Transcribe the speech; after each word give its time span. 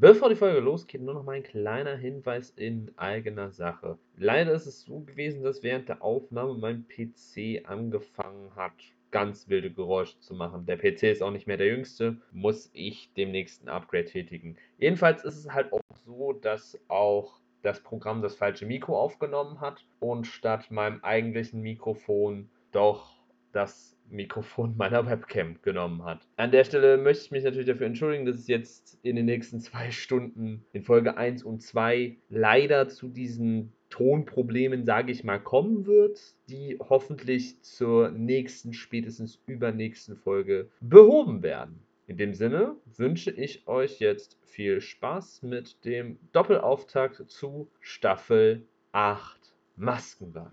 Bevor 0.00 0.28
die 0.28 0.36
Folge 0.36 0.60
losgeht, 0.60 1.02
nur 1.02 1.14
noch 1.14 1.24
mal 1.24 1.32
ein 1.32 1.42
kleiner 1.42 1.96
Hinweis 1.96 2.50
in 2.50 2.92
eigener 2.96 3.50
Sache. 3.50 3.98
Leider 4.16 4.52
ist 4.52 4.66
es 4.66 4.82
so 4.82 5.00
gewesen, 5.00 5.42
dass 5.42 5.64
während 5.64 5.88
der 5.88 6.02
Aufnahme 6.02 6.54
mein 6.54 6.86
PC 6.86 7.68
angefangen 7.68 8.54
hat, 8.54 8.74
ganz 9.10 9.48
wilde 9.48 9.72
Geräusche 9.72 10.20
zu 10.20 10.34
machen. 10.34 10.66
Der 10.66 10.76
PC 10.76 11.02
ist 11.02 11.20
auch 11.20 11.32
nicht 11.32 11.48
mehr 11.48 11.56
der 11.56 11.66
jüngste, 11.66 12.16
muss 12.30 12.70
ich 12.74 13.12
demnächst 13.16 13.64
ein 13.64 13.70
Upgrade 13.70 14.04
tätigen. 14.04 14.56
Jedenfalls 14.78 15.24
ist 15.24 15.36
es 15.36 15.52
halt 15.52 15.72
auch 15.72 15.80
so, 16.06 16.32
dass 16.32 16.78
auch 16.86 17.40
das 17.62 17.82
Programm 17.82 18.22
das 18.22 18.36
falsche 18.36 18.66
Mikro 18.66 18.96
aufgenommen 18.96 19.60
hat 19.60 19.84
und 19.98 20.28
statt 20.28 20.70
meinem 20.70 21.02
eigentlichen 21.02 21.60
Mikrofon 21.60 22.48
doch 22.70 23.16
das 23.50 23.97
Mikrofon 24.10 24.76
meiner 24.76 25.06
Webcam 25.06 25.56
genommen 25.62 26.04
hat. 26.04 26.26
An 26.36 26.50
der 26.50 26.64
Stelle 26.64 26.96
möchte 26.96 27.24
ich 27.24 27.30
mich 27.30 27.44
natürlich 27.44 27.66
dafür 27.66 27.86
entschuldigen, 27.86 28.26
dass 28.26 28.36
es 28.36 28.48
jetzt 28.48 28.98
in 29.02 29.16
den 29.16 29.26
nächsten 29.26 29.60
zwei 29.60 29.90
Stunden 29.90 30.64
in 30.72 30.82
Folge 30.82 31.16
1 31.16 31.42
und 31.42 31.62
2 31.62 32.16
leider 32.28 32.88
zu 32.88 33.08
diesen 33.08 33.72
Tonproblemen, 33.90 34.84
sage 34.84 35.12
ich 35.12 35.24
mal, 35.24 35.38
kommen 35.38 35.86
wird, 35.86 36.34
die 36.48 36.78
hoffentlich 36.78 37.62
zur 37.62 38.10
nächsten, 38.10 38.72
spätestens 38.74 39.40
übernächsten 39.46 40.16
Folge 40.16 40.68
behoben 40.80 41.42
werden. 41.42 41.80
In 42.06 42.16
dem 42.16 42.34
Sinne 42.34 42.76
wünsche 42.96 43.30
ich 43.30 43.66
euch 43.68 43.98
jetzt 43.98 44.38
viel 44.46 44.80
Spaß 44.80 45.42
mit 45.42 45.84
dem 45.84 46.18
Doppelauftakt 46.32 47.30
zu 47.30 47.70
Staffel 47.80 48.66
8 48.92 49.54
Maskenball. 49.76 50.52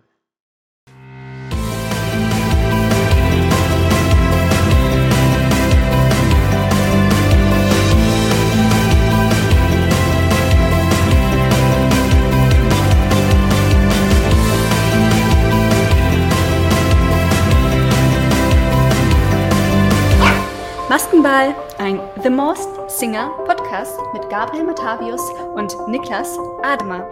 Maskenball, 21.25 21.55
ein 21.79 21.99
The 22.21 22.29
Most 22.29 22.69
Singer 22.87 23.31
Podcast 23.47 23.99
mit 24.13 24.29
Gabriel 24.29 24.63
Matavius 24.63 25.27
und 25.55 25.75
Niklas 25.87 26.37
Ademer 26.61 27.09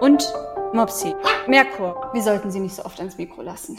und 0.00 0.32
Mopsi. 0.72 1.14
Merkur, 1.46 2.08
wir 2.14 2.22
sollten 2.22 2.50
sie 2.50 2.60
nicht 2.60 2.74
so 2.74 2.84
oft 2.86 2.98
ans 3.00 3.18
Mikro 3.18 3.42
lassen. 3.42 3.78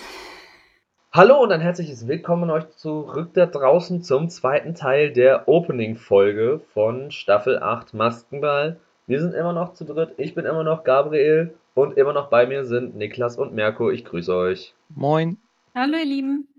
Hallo 1.11 1.41
und 1.41 1.51
ein 1.51 1.61
herzliches 1.61 2.07
Willkommen 2.07 2.51
euch 2.51 2.69
zurück 2.75 3.31
da 3.33 3.47
draußen 3.47 4.03
zum 4.03 4.29
zweiten 4.29 4.75
Teil 4.75 5.13
der 5.13 5.47
Opening-Folge 5.47 6.61
von 6.75 7.09
Staffel 7.09 7.57
8 7.57 7.95
Maskenball. 7.95 8.79
Wir 9.07 9.19
sind 9.19 9.33
immer 9.33 9.53
noch 9.53 9.73
zu 9.73 9.83
dritt, 9.83 10.13
ich 10.17 10.35
bin 10.35 10.45
immer 10.45 10.63
noch 10.63 10.83
Gabriel 10.83 11.55
und 11.73 11.97
immer 11.97 12.13
noch 12.13 12.29
bei 12.29 12.45
mir 12.45 12.65
sind 12.65 12.95
Niklas 12.95 13.35
und 13.35 13.55
Merkur. 13.55 13.91
Ich 13.91 14.05
grüße 14.05 14.31
euch. 14.31 14.75
Moin. 14.89 15.37
Hallo 15.73 15.97
ihr 15.97 16.05
Lieben. 16.05 16.50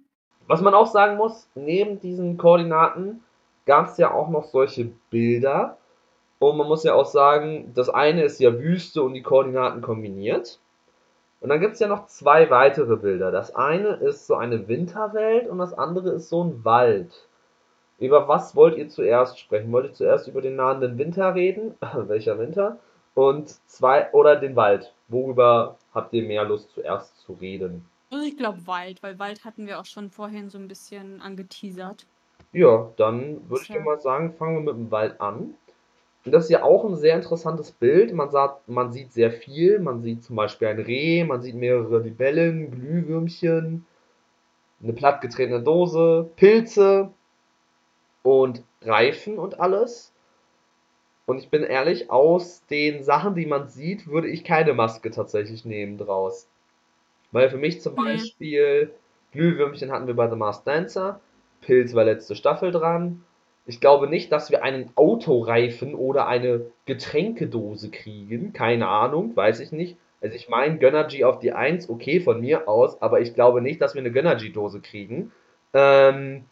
Was 0.47 0.61
man 0.61 0.75
auch 0.75 0.87
sagen 0.87 1.17
muss, 1.17 1.49
neben 1.55 2.01
diesen 2.01 2.37
Koordinaten 2.37 3.23
gab 3.67 3.87
es 3.87 3.99
ja 3.99 4.13
auch 4.13 4.29
noch 4.29 4.45
solche 4.45 4.91
Bilder. 5.11 5.77
Und 6.39 6.57
man 6.57 6.67
muss 6.67 6.83
ja 6.83 6.95
auch 6.95 7.07
sagen, 7.07 7.73
das 7.75 7.89
eine 7.89 8.25
ist 8.25 8.41
ja 8.41 8.59
Wüste 8.59 9.03
und 9.03 9.15
die 9.15 9.23
Koordinaten 9.23 9.81
kombiniert. 9.81 10.59
Und 11.41 11.49
dann 11.49 11.61
gibt 11.61 11.75
es 11.75 11.81
ja 11.81 11.89
noch 11.89 12.07
zwei 12.07 12.51
weitere 12.51 12.97
Bilder. 12.97 13.31
Das 13.31 13.55
eine 13.55 13.95
ist 13.95 14.27
so 14.27 14.35
eine 14.35 14.69
Winterwelt 14.69 15.49
und 15.49 15.59
das 15.59 15.75
andere 15.75 16.11
ist 16.11 16.29
so 16.29 16.45
ein 16.45 16.65
Wald. 16.65 17.29
Über 17.99 18.27
was 18.27 18.57
wollt 18.57 18.77
ihr 18.77 18.89
zuerst 18.89 19.39
sprechen? 19.39 19.71
Wollt 19.73 19.87
ihr 19.87 19.93
zuerst 19.93 20.27
über 20.27 20.41
den 20.41 20.57
nahenden 20.57 20.99
Winter 20.99 21.35
reden? 21.35 21.75
Welcher 21.95 22.39
Winter? 22.39 22.79
Und 23.15 23.51
zwei 23.69 24.11
oder 24.13 24.37
den 24.37 24.57
Wald? 24.57 24.93
Worüber 25.09 25.77
habt 25.95 26.13
ihr 26.13 26.23
mehr 26.25 26.45
Lust 26.45 26.71
zuerst 26.71 27.19
zu 27.21 27.35
reden? 27.35 27.87
Also 28.13 28.27
ich 28.27 28.37
glaube 28.37 28.67
Wald, 28.67 29.03
weil 29.03 29.19
Wald 29.19 29.43
hatten 29.47 29.67
wir 29.67 29.81
auch 29.81 29.87
schon 29.87 30.11
vorhin 30.11 30.51
so 30.51 30.59
ein 30.59 30.69
bisschen 30.69 31.23
angeteasert. 31.23 32.05
Ja, 32.53 32.93
dann 32.99 33.49
würde 33.49 33.63
ich 33.63 33.69
dir 33.69 33.81
mal 33.81 33.99
sagen, 34.01 34.35
fangen 34.35 34.57
wir 34.57 34.73
mit 34.73 34.75
dem 34.75 34.91
Wald 34.91 35.19
an. 35.19 35.55
Und 36.25 36.33
das 36.33 36.45
ist 36.45 36.51
ja 36.51 36.63
auch 36.63 36.85
ein 36.85 36.95
sehr 36.95 37.17
interessantes 37.17 37.73
Bild. 37.73 38.13
Man, 38.13 38.31
sagt, 38.31 38.69
man 38.69 38.93
sieht 38.93 39.15
sehr 39.15 39.33
viel. 39.33 39.79
Man 39.79 40.03
sieht 40.03 40.25
zum 40.25 40.37
Beispiel 40.37 40.69
ein 40.69 40.79
Reh, 40.79 41.25
man 41.25 41.41
sieht 41.41 41.55
mehrere 41.55 42.01
Libellen, 42.01 42.71
Glühwürmchen, 42.71 43.87
eine 44.83 44.93
plattgetretene 44.93 45.63
Dose, 45.63 46.31
Pilze 46.37 47.11
und 48.23 48.63
Reifen 48.83 49.39
und 49.39 49.59
alles. 49.59 50.13
Und 51.25 51.39
ich 51.39 51.49
bin 51.49 51.63
ehrlich, 51.63 52.11
aus 52.11 52.67
den 52.67 53.05
Sachen, 53.05 53.35
die 53.35 53.47
man 53.47 53.69
sieht, 53.69 54.07
würde 54.07 54.29
ich 54.29 54.45
keine 54.45 54.75
Maske 54.75 55.11
tatsächlich 55.11 55.65
nehmen 55.65 55.97
draus. 55.97 56.47
Weil 57.33 57.51
für 57.51 57.57
mich 57.57 57.81
zum. 57.81 57.97
Beispiel 57.97 58.93
Glühwürmchen 59.33 59.91
hatten 59.91 60.07
wir 60.07 60.15
bei 60.15 60.29
The 60.29 60.37
Masked 60.37 60.67
Dancer, 60.67 61.21
Pilz 61.63 61.95
war 61.95 62.05
letzte 62.05 62.37
Staffel 62.37 62.71
dran. 62.71 63.25
Ich 63.65 63.81
glaube 63.81 64.09
nicht, 64.09 64.31
dass 64.33 64.51
wir 64.51 64.63
einen 64.63 64.91
Autoreifen 64.97 65.95
oder 65.95 66.27
eine 66.27 66.67
Getränkedose 66.85 67.91
kriegen. 67.91 68.53
Keine 68.53 68.89
Ahnung, 68.89 69.37
weiß 69.37 69.61
ich 69.61 69.73
nicht. 69.73 69.97
Also 70.21 70.37
ich 70.37 70.49
meine, 70.49 70.79
Gönnergy 70.79 71.25
auf 71.25 71.39
die 71.39 71.53
1, 71.53 71.89
okay, 71.89 72.21
von 72.21 72.41
mir 72.41 72.69
aus, 72.69 73.01
aber 73.01 73.21
ich 73.21 73.35
glaube 73.35 73.61
nicht, 73.61 73.81
dass 73.81 73.95
wir 73.95 74.01
eine 74.01 74.13
Gönnergy-Dose 74.13 74.81
kriegen. 74.81 75.33
Ähm, 75.75 76.45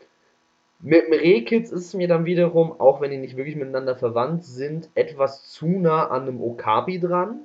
mit 0.81 1.07
dem 1.07 1.13
Rehkitz 1.13 1.71
ist 1.71 1.87
es 1.87 1.95
mir 1.95 2.09
dann 2.09 2.25
wiederum, 2.25 2.73
auch 2.81 3.01
wenn 3.01 3.11
die 3.11 3.19
nicht 3.19 3.37
wirklich 3.37 3.57
miteinander 3.57 3.97
verwandt 3.97 4.45
sind, 4.45 4.89
etwas 4.95 5.49
zu 5.51 5.67
nah 5.67 6.09
an 6.09 6.23
einem 6.23 6.41
Okapi 6.41 6.99
dran. 6.99 7.43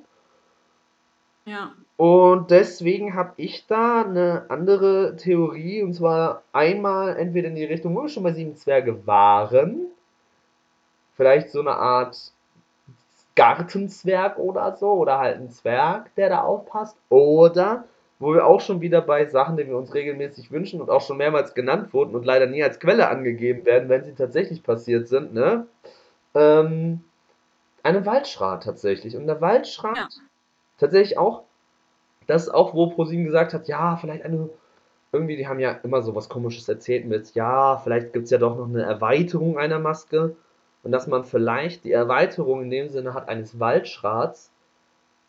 Ja. 1.46 1.72
Und 1.96 2.50
deswegen 2.50 3.14
habe 3.14 3.32
ich 3.36 3.66
da 3.66 4.02
eine 4.02 4.46
andere 4.48 5.16
Theorie, 5.16 5.82
und 5.82 5.94
zwar 5.94 6.42
einmal 6.52 7.16
entweder 7.16 7.48
in 7.48 7.54
die 7.54 7.64
Richtung, 7.64 7.94
wo 7.94 8.02
wir 8.02 8.08
schon 8.08 8.24
bei 8.24 8.32
Sieben 8.32 8.56
Zwerge 8.56 9.06
waren, 9.06 9.86
vielleicht 11.16 11.50
so 11.50 11.60
eine 11.60 11.72
Art 11.76 12.32
Gartenzwerg 13.36 14.38
oder 14.38 14.76
so, 14.76 14.92
oder 14.92 15.18
halt 15.18 15.36
ein 15.38 15.50
Zwerg, 15.50 16.14
der 16.16 16.30
da 16.30 16.40
aufpasst, 16.42 16.96
oder 17.10 17.84
wo 18.18 18.32
wir 18.34 18.46
auch 18.46 18.60
schon 18.60 18.80
wieder 18.80 19.02
bei 19.02 19.26
Sachen, 19.26 19.56
die 19.56 19.66
wir 19.66 19.76
uns 19.76 19.94
regelmäßig 19.94 20.50
wünschen 20.50 20.80
und 20.80 20.90
auch 20.90 21.02
schon 21.02 21.18
mehrmals 21.18 21.54
genannt 21.54 21.92
wurden 21.92 22.14
und 22.14 22.24
leider 22.24 22.46
nie 22.46 22.62
als 22.62 22.80
Quelle 22.80 23.08
angegeben 23.08 23.64
werden, 23.66 23.88
wenn 23.90 24.04
sie 24.04 24.14
tatsächlich 24.14 24.62
passiert 24.62 25.06
sind, 25.08 25.34
ne? 25.34 25.66
Ähm, 26.34 27.04
eine 27.82 28.06
Waldschrat 28.06 28.64
tatsächlich. 28.64 29.16
Und 29.16 29.26
der 29.26 29.40
Waldschrat 29.40 29.96
Ja. 29.96 30.08
Tatsächlich 30.78 31.18
auch, 31.18 31.42
das 32.26 32.44
ist 32.44 32.54
auch, 32.54 32.74
wo 32.74 32.88
ProSieben 32.88 33.24
gesagt 33.24 33.54
hat, 33.54 33.68
ja, 33.68 33.96
vielleicht 33.96 34.24
eine, 34.24 34.48
irgendwie, 35.12 35.36
die 35.36 35.46
haben 35.46 35.60
ja 35.60 35.72
immer 35.82 36.02
so 36.02 36.14
was 36.14 36.28
komisches 36.28 36.68
erzählt 36.68 37.06
mit, 37.06 37.34
ja, 37.34 37.78
vielleicht 37.78 38.12
gibt 38.12 38.24
es 38.24 38.30
ja 38.30 38.38
doch 38.38 38.56
noch 38.56 38.68
eine 38.68 38.82
Erweiterung 38.82 39.58
einer 39.58 39.78
Maske. 39.78 40.36
Und 40.82 40.92
dass 40.92 41.08
man 41.08 41.24
vielleicht 41.24 41.84
die 41.84 41.90
Erweiterung 41.90 42.62
in 42.62 42.70
dem 42.70 42.88
Sinne 42.88 43.12
hat 43.12 43.28
eines 43.28 43.58
Waldschrats 43.58 44.52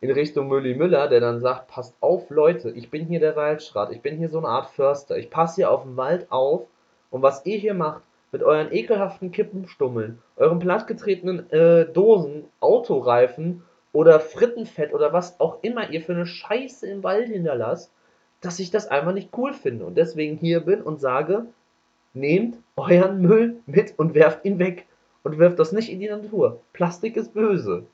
in 0.01 0.11
Richtung 0.11 0.47
Mülli 0.47 0.75
Müller, 0.75 1.07
der 1.07 1.19
dann 1.19 1.39
sagt, 1.39 1.67
passt 1.67 1.95
auf 1.99 2.29
Leute, 2.29 2.69
ich 2.69 2.91
bin 2.91 3.07
hier 3.07 3.19
der 3.19 3.35
Waldschrat, 3.35 3.91
ich 3.91 4.01
bin 4.01 4.17
hier 4.17 4.29
so 4.29 4.37
eine 4.37 4.49
Art 4.49 4.67
Förster, 4.67 5.17
ich 5.17 5.31
passe 5.31 5.55
hier 5.55 5.71
auf 5.71 5.81
den 5.81 5.97
Wald 5.97 6.31
auf 6.31 6.67
und 7.09 7.23
was 7.23 7.43
ihr 7.45 7.57
hier 7.57 7.73
macht, 7.73 8.03
mit 8.31 8.43
euren 8.43 8.71
ekelhaften 8.71 9.31
Kippenstummeln, 9.31 10.21
euren 10.35 10.59
plattgetretenen 10.59 11.49
äh, 11.51 11.85
Dosen, 11.91 12.45
Autoreifen 12.59 13.63
oder 13.97 14.19
Frittenfett 14.19 14.93
oder 14.93 15.11
was 15.11 15.39
auch 15.39 15.57
immer 15.63 15.89
ihr 15.89 16.01
für 16.01 16.11
eine 16.11 16.27
Scheiße 16.27 16.85
im 16.85 17.03
Wald 17.03 17.29
hinterlasst, 17.29 17.91
dass 18.41 18.59
ich 18.59 18.69
das 18.69 18.87
einfach 18.89 19.11
nicht 19.11 19.35
cool 19.35 19.53
finde 19.53 19.87
und 19.87 19.97
deswegen 19.97 20.37
hier 20.37 20.59
bin 20.59 20.83
und 20.83 21.01
sage, 21.01 21.47
nehmt 22.13 22.59
euren 22.75 23.23
Müll 23.23 23.55
mit 23.65 23.97
und 23.97 24.13
werft 24.13 24.45
ihn 24.45 24.59
weg 24.59 24.85
und 25.23 25.39
werft 25.39 25.57
das 25.57 25.71
nicht 25.71 25.91
in 25.91 25.99
die 25.99 26.09
Natur. 26.09 26.59
Plastik 26.73 27.17
ist 27.17 27.33
böse. 27.33 27.87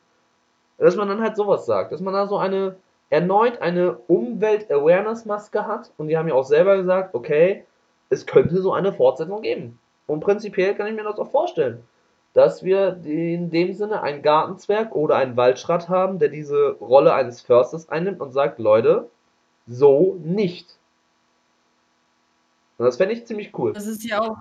Dass 0.77 0.97
man 0.97 1.07
dann 1.07 1.21
halt 1.21 1.37
sowas 1.37 1.65
sagt, 1.65 1.93
dass 1.93 2.01
man 2.01 2.13
da 2.13 2.27
so 2.27 2.35
eine 2.35 2.75
erneut 3.09 3.61
eine 3.61 3.95
Umwelt-Awareness-Maske 4.07 5.65
hat 5.65 5.93
und 5.97 6.09
die 6.09 6.17
haben 6.17 6.27
ja 6.27 6.33
auch 6.33 6.43
selber 6.43 6.75
gesagt, 6.75 7.15
okay, 7.15 7.63
es 8.09 8.25
könnte 8.25 8.61
so 8.61 8.73
eine 8.73 8.91
Fortsetzung 8.91 9.41
geben. 9.41 9.79
Und 10.07 10.19
prinzipiell 10.19 10.75
kann 10.75 10.87
ich 10.87 10.95
mir 10.95 11.03
das 11.03 11.17
auch 11.17 11.31
vorstellen 11.31 11.81
dass 12.33 12.63
wir 12.63 12.99
in 13.05 13.51
dem 13.51 13.73
Sinne 13.73 14.01
einen 14.01 14.23
Gartenzwerg 14.23 14.95
oder 14.95 15.15
einen 15.15 15.37
Waldschrat 15.37 15.87
haben, 15.87 16.17
der 16.19 16.29
diese 16.29 16.71
Rolle 16.79 17.13
eines 17.13 17.41
Försters 17.41 17.89
einnimmt 17.89 18.21
und 18.21 18.31
sagt, 18.31 18.59
Leute, 18.59 19.09
so 19.67 20.19
nicht. 20.23 20.77
Und 22.77 22.85
das 22.85 22.97
fände 22.97 23.13
ich 23.13 23.25
ziemlich 23.25 23.57
cool. 23.57 23.73
Das 23.73 23.85
ist 23.85 24.03
ja 24.03 24.19
auch, 24.19 24.37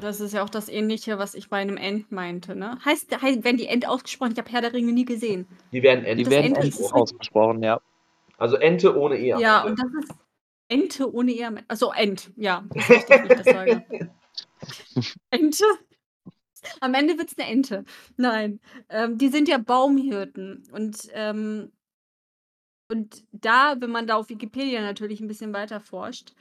das 0.00 0.20
ist 0.20 0.32
ja 0.32 0.44
auch 0.44 0.48
das 0.48 0.68
Ähnliche, 0.68 1.18
was 1.18 1.34
ich 1.34 1.50
bei 1.50 1.58
einem 1.58 1.76
End 1.76 2.12
meinte, 2.12 2.54
ne? 2.54 2.78
Heißt, 2.84 3.20
heißt 3.20 3.42
werden 3.42 3.56
die 3.56 3.66
End 3.66 3.86
ausgesprochen? 3.88 4.32
Ich 4.32 4.38
habe 4.38 4.50
Herr 4.50 4.60
der 4.60 4.72
Ringe 4.72 4.92
nie 4.92 5.04
gesehen. 5.04 5.48
Die 5.72 5.82
werden 5.82 6.04
Ente. 6.04 6.22
Die 6.22 6.30
werden 6.30 6.54
Ente 6.54 6.68
ist 6.68 6.80
es 6.80 6.92
ausgesprochen, 6.92 7.62
ja. 7.64 7.80
Also 8.36 8.56
Ente 8.56 8.96
ohne 8.96 9.18
E. 9.18 9.34
Ja, 9.40 9.64
und 9.64 9.76
das 9.76 10.04
ist 10.04 10.14
Ente 10.68 11.12
ohne 11.12 11.32
E. 11.32 11.44
Also 11.66 11.92
End, 11.92 12.30
ja. 12.36 12.64
Das 12.74 12.84
ist 12.84 12.90
richtig, 12.90 13.22
wie 13.22 13.32
ich 13.32 13.42
das 13.42 13.44
sage. 13.44 13.84
Ente? 15.30 15.64
Am 16.80 16.94
Ende 16.94 17.18
wird 17.18 17.30
es 17.30 17.38
eine 17.38 17.48
Ente. 17.48 17.84
Nein, 18.16 18.60
ähm, 18.88 19.18
die 19.18 19.28
sind 19.28 19.48
ja 19.48 19.58
Baumhirten 19.58 20.64
und, 20.72 21.08
ähm 21.12 21.72
und 22.90 23.24
da, 23.32 23.76
wenn 23.78 23.90
man 23.90 24.06
da 24.06 24.16
auf 24.16 24.30
Wikipedia 24.30 24.80
natürlich 24.80 25.20
ein 25.20 25.28
bisschen 25.28 25.52
weiter 25.52 25.78
forscht, 25.78 26.32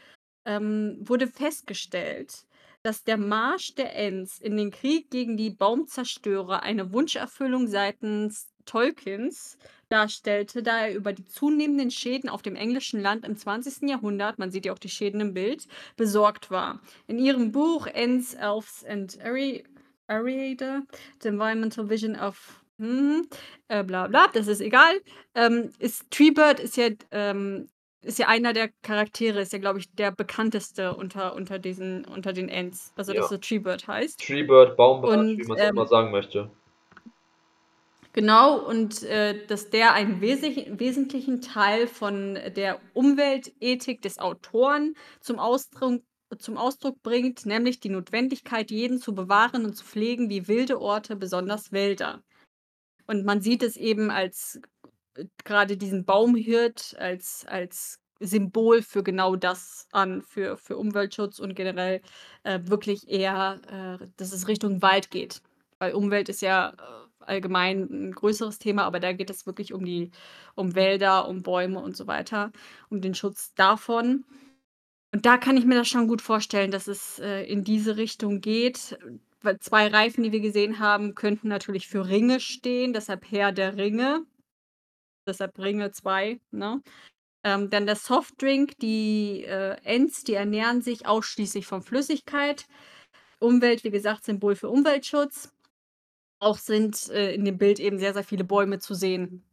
ähm, 0.46 0.98
wurde 1.02 1.28
festgestellt, 1.28 2.46
dass 2.84 3.04
der 3.04 3.18
Marsch 3.18 3.76
der 3.76 3.96
Ents 3.96 4.40
in 4.40 4.56
den 4.56 4.72
Krieg 4.72 5.12
gegen 5.12 5.36
die 5.36 5.50
Baumzerstörer 5.50 6.64
eine 6.64 6.94
Wunscherfüllung 6.94 7.68
seitens 7.68 8.48
Tolkiens 8.66 9.58
darstellte, 9.90 10.64
da 10.64 10.86
er 10.86 10.96
über 10.96 11.14
die 11.14 11.26
zunehmenden 11.26 11.92
Schäden 11.92 12.30
auf 12.30 12.42
dem 12.42 12.56
englischen 12.56 13.02
Land 13.02 13.26
im 13.26 13.36
20. 13.36 13.90
Jahrhundert, 13.90 14.40
man 14.40 14.52
sieht 14.52 14.66
ja 14.66 14.74
auch 14.74 14.80
die 14.80 14.90
Schäden 14.90 15.22
im 15.22 15.34
Bild, 15.34 15.68
besorgt 15.96 16.52
war. 16.52 16.82
In 17.08 17.20
ihrem 17.20 17.52
Buch 17.52 17.88
Ents, 17.88 18.34
Elves 18.34 18.86
and 18.86 19.18
Ariader, 20.08 20.84
The 21.22 21.30
Environmental 21.30 21.90
Vision 21.90 22.16
of 22.16 22.62
hm, 22.80 23.28
äh, 23.70 23.84
bla 23.84 24.08
bla, 24.08 24.28
das 24.34 24.48
ist 24.48 24.62
egal. 24.62 25.02
Ähm, 25.36 25.72
ist 25.80 26.10
Treebird 26.12 26.60
ist 26.60 26.78
ja 26.78 26.90
ähm, 27.12 27.68
ist 28.02 28.20
ja 28.20 28.28
einer 28.28 28.54
der 28.54 28.70
Charaktere, 28.84 29.42
ist 29.42 29.54
ja, 29.54 29.60
glaube 29.60 29.80
ich, 29.80 29.94
der 29.94 30.12
bekannteste 30.12 30.96
unter, 30.96 31.36
unter 31.36 31.60
diesen, 31.60 32.06
unter 32.06 32.32
den 32.32 32.48
Ents. 32.48 32.94
Also, 32.96 33.12
dass 33.12 33.32
er 33.32 33.42
Treebird 33.42 33.88
heißt. 33.88 34.26
Treebird, 34.26 34.78
Baumbart, 34.78 35.20
wie 35.20 35.44
man 35.44 35.58
es 35.58 35.64
ähm, 35.64 35.70
immer 35.72 35.88
sagen 35.88 36.12
möchte. 36.12 36.50
Genau, 38.14 38.58
und 38.58 39.04
äh, 39.04 39.46
dass 39.46 39.70
der 39.70 39.94
einen 39.94 40.22
wesentlich, 40.22 40.68
wesentlichen 40.80 41.42
Teil 41.42 41.86
von 41.86 42.40
der 42.56 42.80
Umweltethik 42.94 44.02
des 44.02 44.18
Autoren 44.18 44.96
zum 45.20 45.38
Ausdruck, 45.38 46.02
zum 46.38 46.58
Ausdruck 46.58 47.02
bringt, 47.04 47.46
nämlich 47.46 47.80
die 47.80 47.90
Notwendigkeit, 47.90 48.72
jeden 48.72 49.00
zu 49.00 49.16
bewahren 49.16 49.66
und 49.66 49.76
zu 49.76 49.84
pflegen 49.84 50.30
wie 50.30 50.48
wilde 50.48 50.82
Orte, 50.82 51.16
besonders 51.16 51.72
Wälder. 51.72 52.24
Und 53.06 53.26
man 53.26 53.42
sieht 53.42 53.64
es 53.64 53.78
eben 53.78 54.12
als 54.12 54.60
äh, 55.16 55.26
gerade 55.44 55.78
diesen 55.78 56.06
Baumhirt 56.06 56.96
als, 57.00 57.46
als 57.48 58.00
Symbol 58.20 58.82
für 58.82 59.04
genau 59.04 59.36
das 59.36 59.88
an, 59.92 60.22
für, 60.22 60.58
für 60.58 60.78
Umweltschutz 60.78 61.40
und 61.40 61.56
generell 61.56 62.02
äh, 62.44 62.60
wirklich 62.64 63.08
eher, 63.10 63.62
äh, 64.02 64.08
dass 64.18 64.34
es 64.34 64.48
Richtung 64.48 64.82
Wald 64.82 65.12
geht. 65.12 65.42
Weil 65.80 65.94
Umwelt 65.94 66.30
ist 66.30 66.42
ja 66.42 66.70
äh, 66.70 67.22
allgemein 67.28 67.88
ein 67.92 68.12
größeres 68.14 68.60
Thema, 68.60 68.84
aber 68.84 69.00
da 69.00 69.14
geht 69.14 69.30
es 69.30 69.46
wirklich 69.46 69.74
um 69.74 69.86
die, 69.86 70.12
um 70.56 70.76
Wälder, 70.76 71.28
um 71.28 71.44
Bäume 71.44 71.80
und 71.80 71.96
so 71.96 72.08
weiter, 72.08 72.52
um 72.90 73.02
den 73.02 73.14
Schutz 73.14 73.54
davon. 73.54 74.26
Und 75.14 75.26
da 75.26 75.38
kann 75.38 75.58
ich 75.58 75.66
mir 75.66 75.76
das 75.76 75.88
schon 75.88 76.08
gut 76.08 76.22
vorstellen, 76.22 76.72
dass 76.72 76.88
es 76.88 77.20
äh, 77.20 77.44
in 77.44 77.64
diese 77.64 77.98
Richtung 77.98 78.42
geht 78.42 78.98
zwei 79.60 79.88
Reifen, 79.88 80.24
die 80.24 80.32
wir 80.32 80.40
gesehen 80.40 80.80
haben, 80.80 81.16
könnten 81.16 81.48
natürlich 81.48 81.88
für 81.88 82.08
Ringe 82.08 82.40
stehen, 82.40 82.94
deshalb 82.94 83.30
Herr 83.32 83.52
der 83.52 83.78
Ringe. 83.78 84.26
Deshalb 85.28 85.58
Ringe 85.60 85.92
2, 85.92 86.40
ne? 86.52 86.82
Ähm, 87.44 87.70
dann 87.70 87.86
der 87.86 87.96
Softdrink, 87.96 88.78
die 88.80 89.44
äh, 89.44 89.78
Ents, 89.84 90.24
die 90.24 90.34
ernähren 90.34 90.82
sich 90.82 91.06
ausschließlich 91.06 91.66
von 91.66 91.82
Flüssigkeit. 91.82 92.68
Umwelt, 93.40 93.84
wie 93.84 93.92
gesagt, 93.92 94.26
Symbol 94.26 94.56
für 94.56 94.70
Umweltschutz. 94.70 95.54
Auch 96.40 96.58
sind 96.58 97.10
äh, 97.10 97.34
in 97.34 97.46
dem 97.46 97.58
Bild 97.58 97.80
eben 97.80 98.00
sehr, 98.00 98.14
sehr 98.14 98.24
viele 98.24 98.44
Bäume 98.44 98.80
zu 98.80 98.96
sehen. 98.96 99.44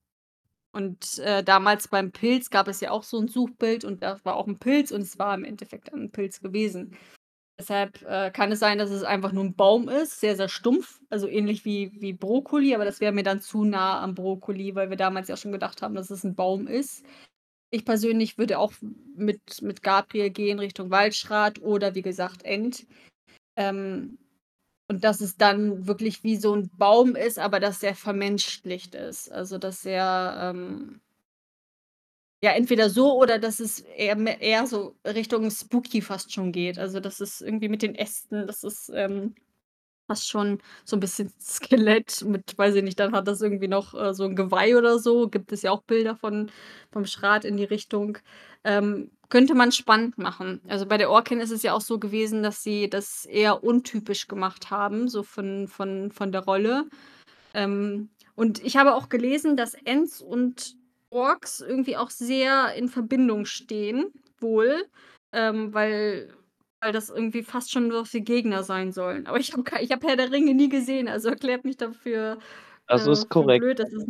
Und 0.75 1.21
äh, 1.21 1.44
damals 1.44 1.87
beim 1.87 2.11
Pilz 2.11 2.50
gab 2.50 2.67
es 2.67 2.81
ja 2.81 2.91
auch 2.91 3.05
so 3.05 3.21
ein 3.21 3.29
Suchbild 3.29 3.85
und 3.85 4.03
das 4.03 4.25
war 4.25 4.35
auch 4.35 4.49
ein 4.49 4.59
Pilz 4.59 4.91
und 4.91 5.03
es 5.03 5.21
war 5.21 5.32
im 5.32 5.44
Endeffekt 5.44 5.93
ein 5.93 6.11
Pilz 6.11 6.41
gewesen. 6.41 6.97
Deshalb 7.56 8.03
äh, 8.03 8.32
kann 8.32 8.50
es 8.50 8.59
sein, 8.59 8.79
dass 8.79 8.91
es 8.91 9.05
einfach 9.05 9.31
nur 9.31 9.44
ein 9.44 9.55
Baum 9.55 9.88
ist, 9.88 10.19
sehr, 10.19 10.35
sehr 10.35 10.49
stumpf, 10.49 11.00
also 11.11 11.29
ähnlich 11.29 11.65
wie, 11.65 11.93
wie 12.00 12.12
Brokkoli, 12.12 12.75
aber 12.75 12.85
das 12.85 13.00
wäre 13.00 13.12
mir 13.12 13.23
dann 13.23 13.41
zu 13.41 13.65
nah 13.65 14.03
am 14.03 14.17
Brokkoli, 14.17 14.75
weil 14.75 14.91
wir 14.91 14.97
damals 14.97 15.29
ja 15.29 15.37
schon 15.37 15.53
gedacht 15.53 15.81
haben, 15.81 15.94
dass 15.94 16.11
es 16.11 16.25
ein 16.25 16.35
Baum 16.35 16.67
ist. 16.67 17.06
Ich 17.70 17.85
persönlich 17.85 18.37
würde 18.37 18.59
auch 18.59 18.73
mit, 19.15 19.62
mit 19.62 19.85
Gabriel 19.85 20.31
gehen 20.31 20.59
Richtung 20.59 20.91
Waldschrat 20.91 21.62
oder 21.62 21.94
wie 21.94 22.03
gesagt 22.03 22.43
End. 22.43 22.85
Ähm, 23.56 24.19
und 24.89 25.05
dass 25.05 25.21
es 25.21 25.37
dann 25.37 25.87
wirklich 25.87 26.23
wie 26.25 26.37
so 26.37 26.55
ein 26.55 26.71
Baum 26.77 27.17
ist, 27.17 27.39
aber 27.39 27.61
dass 27.61 27.81
der 27.81 27.95
vermenschlicht 27.95 28.95
ist. 28.95 29.31
Also 29.33 29.59
dass 29.59 29.85
er 29.85 30.53
ähm, 30.55 31.01
ja, 32.45 32.51
entweder 32.53 32.91
so 32.91 33.19
oder 33.19 33.39
dass 33.39 33.59
es 33.59 33.81
eher, 33.81 34.19
eher 34.41 34.67
so 34.67 34.97
Richtung 35.07 35.51
spooky 35.51 36.03
fast 36.03 36.31
schon 36.31 36.53
geht. 36.53 36.79
Also, 36.79 37.01
dass 37.01 37.21
es 37.21 37.41
irgendwie 37.41 37.71
mit 37.71 37.81
den 37.81 37.95
Ästen, 37.95 38.47
das 38.47 38.63
ist 38.65 38.91
ähm, 38.95 39.35
fast 40.07 40.29
schon 40.29 40.61
so 40.85 40.97
ein 40.97 41.01
bisschen 41.01 41.33
Skelett 41.41 42.23
mit, 42.25 42.59
weiß 42.59 42.75
ich 42.77 42.83
nicht, 42.85 43.01
dann 43.01 43.15
hat 43.15 43.29
das 43.29 43.41
irgendwie 43.43 43.69
noch 43.69 43.95
äh, 43.95 44.15
so 44.15 44.25
ein 44.25 44.37
Geweih 44.37 44.77
oder 44.77 44.99
so. 44.99 45.29
Gibt 45.29 45.53
es 45.53 45.63
ja 45.63 45.71
auch 45.71 45.85
Bilder 45.85 46.17
von, 46.17 46.51
vom 46.93 47.07
Schrat 47.07 47.47
in 47.47 47.57
die 47.57 47.65
Richtung. 47.65 48.19
Ähm, 48.65 49.11
könnte 49.35 49.57
man 49.57 49.73
spannend 49.73 50.17
machen. 50.17 50.61
Also 50.69 50.87
bei 50.87 50.97
der 50.97 51.11
Orkin 51.11 51.41
ist 51.41 51.51
es 51.51 51.65
ja 51.65 51.73
auch 51.73 51.81
so 51.81 51.99
gewesen, 51.99 52.45
dass 52.45 52.63
sie 52.63 52.89
das 52.89 53.27
eher 53.27 53.65
untypisch 53.65 54.29
gemacht 54.29 54.71
haben, 54.71 55.09
so 55.09 55.25
von, 55.25 55.67
von, 55.67 56.13
von 56.13 56.31
der 56.31 56.45
Rolle. 56.45 56.85
Ähm, 57.53 58.11
und 58.37 58.63
ich 58.65 58.77
habe 58.77 58.95
auch 58.95 59.09
gelesen, 59.09 59.57
dass 59.57 59.75
Ents 59.75 60.23
und 60.23 60.77
Orks 61.11 61.61
irgendwie 61.61 61.97
auch 61.97 62.11
sehr 62.11 62.75
in 62.77 62.89
Verbindung 62.89 63.45
stehen, 63.45 64.13
wohl, 64.39 64.85
ähm, 65.33 65.75
weil 65.75 66.33
weil 66.81 66.93
das 66.93 67.11
irgendwie 67.11 67.43
fast 67.43 67.73
schon 67.73 67.89
nur 67.89 68.05
die 68.05 68.23
Gegner 68.23 68.63
sein 68.63 68.93
sollen. 68.93 69.27
Aber 69.27 69.41
ich 69.41 69.53
habe 69.53 69.65
ich 69.81 69.91
habe 69.91 70.07
Herr 70.07 70.17
der 70.17 70.31
Ringe 70.31 70.55
nie 70.55 70.69
gesehen, 70.69 71.09
also 71.09 71.31
erklärt 71.31 71.65
mich 71.65 71.77
dafür 71.77 72.39
Das 72.87 73.09
äh, 73.09 73.11
ist 73.11 73.29
korrekt. 73.31 73.65
blöd. 73.65 73.81
Das 73.81 73.93
ist 73.93 74.07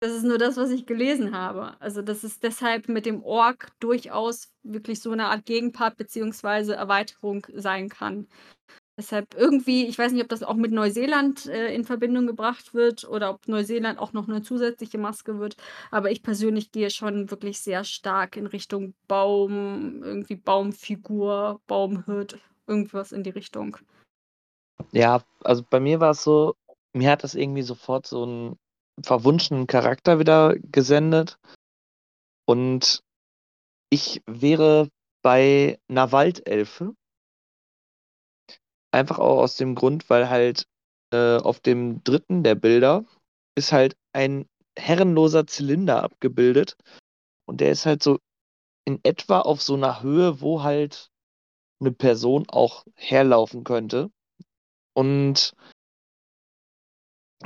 das 0.00 0.12
ist 0.12 0.24
nur 0.24 0.38
das, 0.38 0.56
was 0.56 0.70
ich 0.70 0.86
gelesen 0.86 1.36
habe. 1.36 1.80
Also, 1.80 2.02
dass 2.02 2.22
es 2.22 2.38
deshalb 2.38 2.88
mit 2.88 3.06
dem 3.06 3.22
Ork 3.22 3.72
durchaus 3.80 4.52
wirklich 4.62 5.00
so 5.00 5.10
eine 5.10 5.26
Art 5.26 5.44
Gegenpart 5.44 5.96
beziehungsweise 5.96 6.74
Erweiterung 6.74 7.46
sein 7.54 7.88
kann. 7.88 8.28
Deshalb 8.98 9.34
irgendwie, 9.36 9.86
ich 9.86 9.96
weiß 9.96 10.10
nicht, 10.10 10.22
ob 10.22 10.28
das 10.28 10.42
auch 10.42 10.54
mit 10.54 10.72
Neuseeland 10.72 11.46
äh, 11.46 11.72
in 11.72 11.84
Verbindung 11.84 12.26
gebracht 12.26 12.74
wird 12.74 13.04
oder 13.08 13.30
ob 13.30 13.46
Neuseeland 13.46 13.98
auch 14.00 14.12
noch 14.12 14.28
eine 14.28 14.42
zusätzliche 14.42 14.98
Maske 14.98 15.38
wird. 15.38 15.56
Aber 15.92 16.10
ich 16.10 16.22
persönlich 16.22 16.72
gehe 16.72 16.90
schon 16.90 17.30
wirklich 17.30 17.60
sehr 17.60 17.84
stark 17.84 18.36
in 18.36 18.46
Richtung 18.46 18.94
Baum, 19.06 20.02
irgendwie 20.02 20.34
Baumfigur, 20.34 21.60
Baumhirt, 21.68 22.40
irgendwas 22.66 23.12
in 23.12 23.22
die 23.22 23.30
Richtung. 23.30 23.76
Ja, 24.90 25.22
also 25.44 25.62
bei 25.68 25.78
mir 25.78 26.00
war 26.00 26.10
es 26.10 26.24
so, 26.24 26.56
mir 26.92 27.10
hat 27.10 27.22
das 27.22 27.36
irgendwie 27.36 27.62
sofort 27.62 28.04
so 28.04 28.24
einen 28.24 28.58
verwunschenen 29.02 29.66
Charakter 29.66 30.18
wieder 30.18 30.56
gesendet. 30.58 31.38
Und 32.46 33.02
ich 33.90 34.22
wäre 34.26 34.88
bei 35.22 35.78
einer 35.88 36.12
Waldelfe. 36.12 36.94
Einfach 38.90 39.18
auch 39.18 39.38
aus 39.38 39.56
dem 39.56 39.74
Grund, 39.74 40.08
weil 40.08 40.30
halt 40.30 40.66
äh, 41.12 41.36
auf 41.36 41.60
dem 41.60 42.02
dritten 42.04 42.42
der 42.42 42.54
Bilder 42.54 43.04
ist 43.54 43.72
halt 43.72 43.96
ein 44.12 44.48
herrenloser 44.78 45.46
Zylinder 45.46 46.02
abgebildet. 46.02 46.76
Und 47.46 47.60
der 47.60 47.70
ist 47.70 47.86
halt 47.86 48.02
so 48.02 48.18
in 48.84 49.00
etwa 49.02 49.40
auf 49.40 49.60
so 49.60 49.74
einer 49.74 50.02
Höhe, 50.02 50.40
wo 50.40 50.62
halt 50.62 51.10
eine 51.80 51.92
Person 51.92 52.44
auch 52.48 52.84
herlaufen 52.94 53.64
könnte. 53.64 54.10
Und 54.94 55.54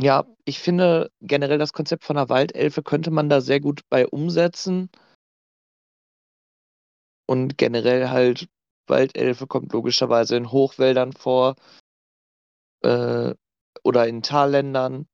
ja, 0.01 0.25
ich 0.45 0.59
finde 0.59 1.11
generell 1.21 1.59
das 1.59 1.73
Konzept 1.73 2.05
von 2.05 2.17
einer 2.17 2.29
Waldelfe 2.29 2.83
könnte 2.83 3.11
man 3.11 3.29
da 3.29 3.41
sehr 3.41 3.61
gut 3.61 3.83
bei 3.91 4.07
umsetzen. 4.07 4.91
Und 7.27 7.59
generell 7.59 8.09
halt 8.09 8.49
Waldelfe 8.87 9.47
kommt 9.47 9.73
logischerweise 9.73 10.37
in 10.37 10.51
Hochwäldern 10.51 11.13
vor 11.13 11.57
äh, 12.83 13.35
oder 13.85 14.07
in 14.07 14.23
Talländern. 14.23 15.07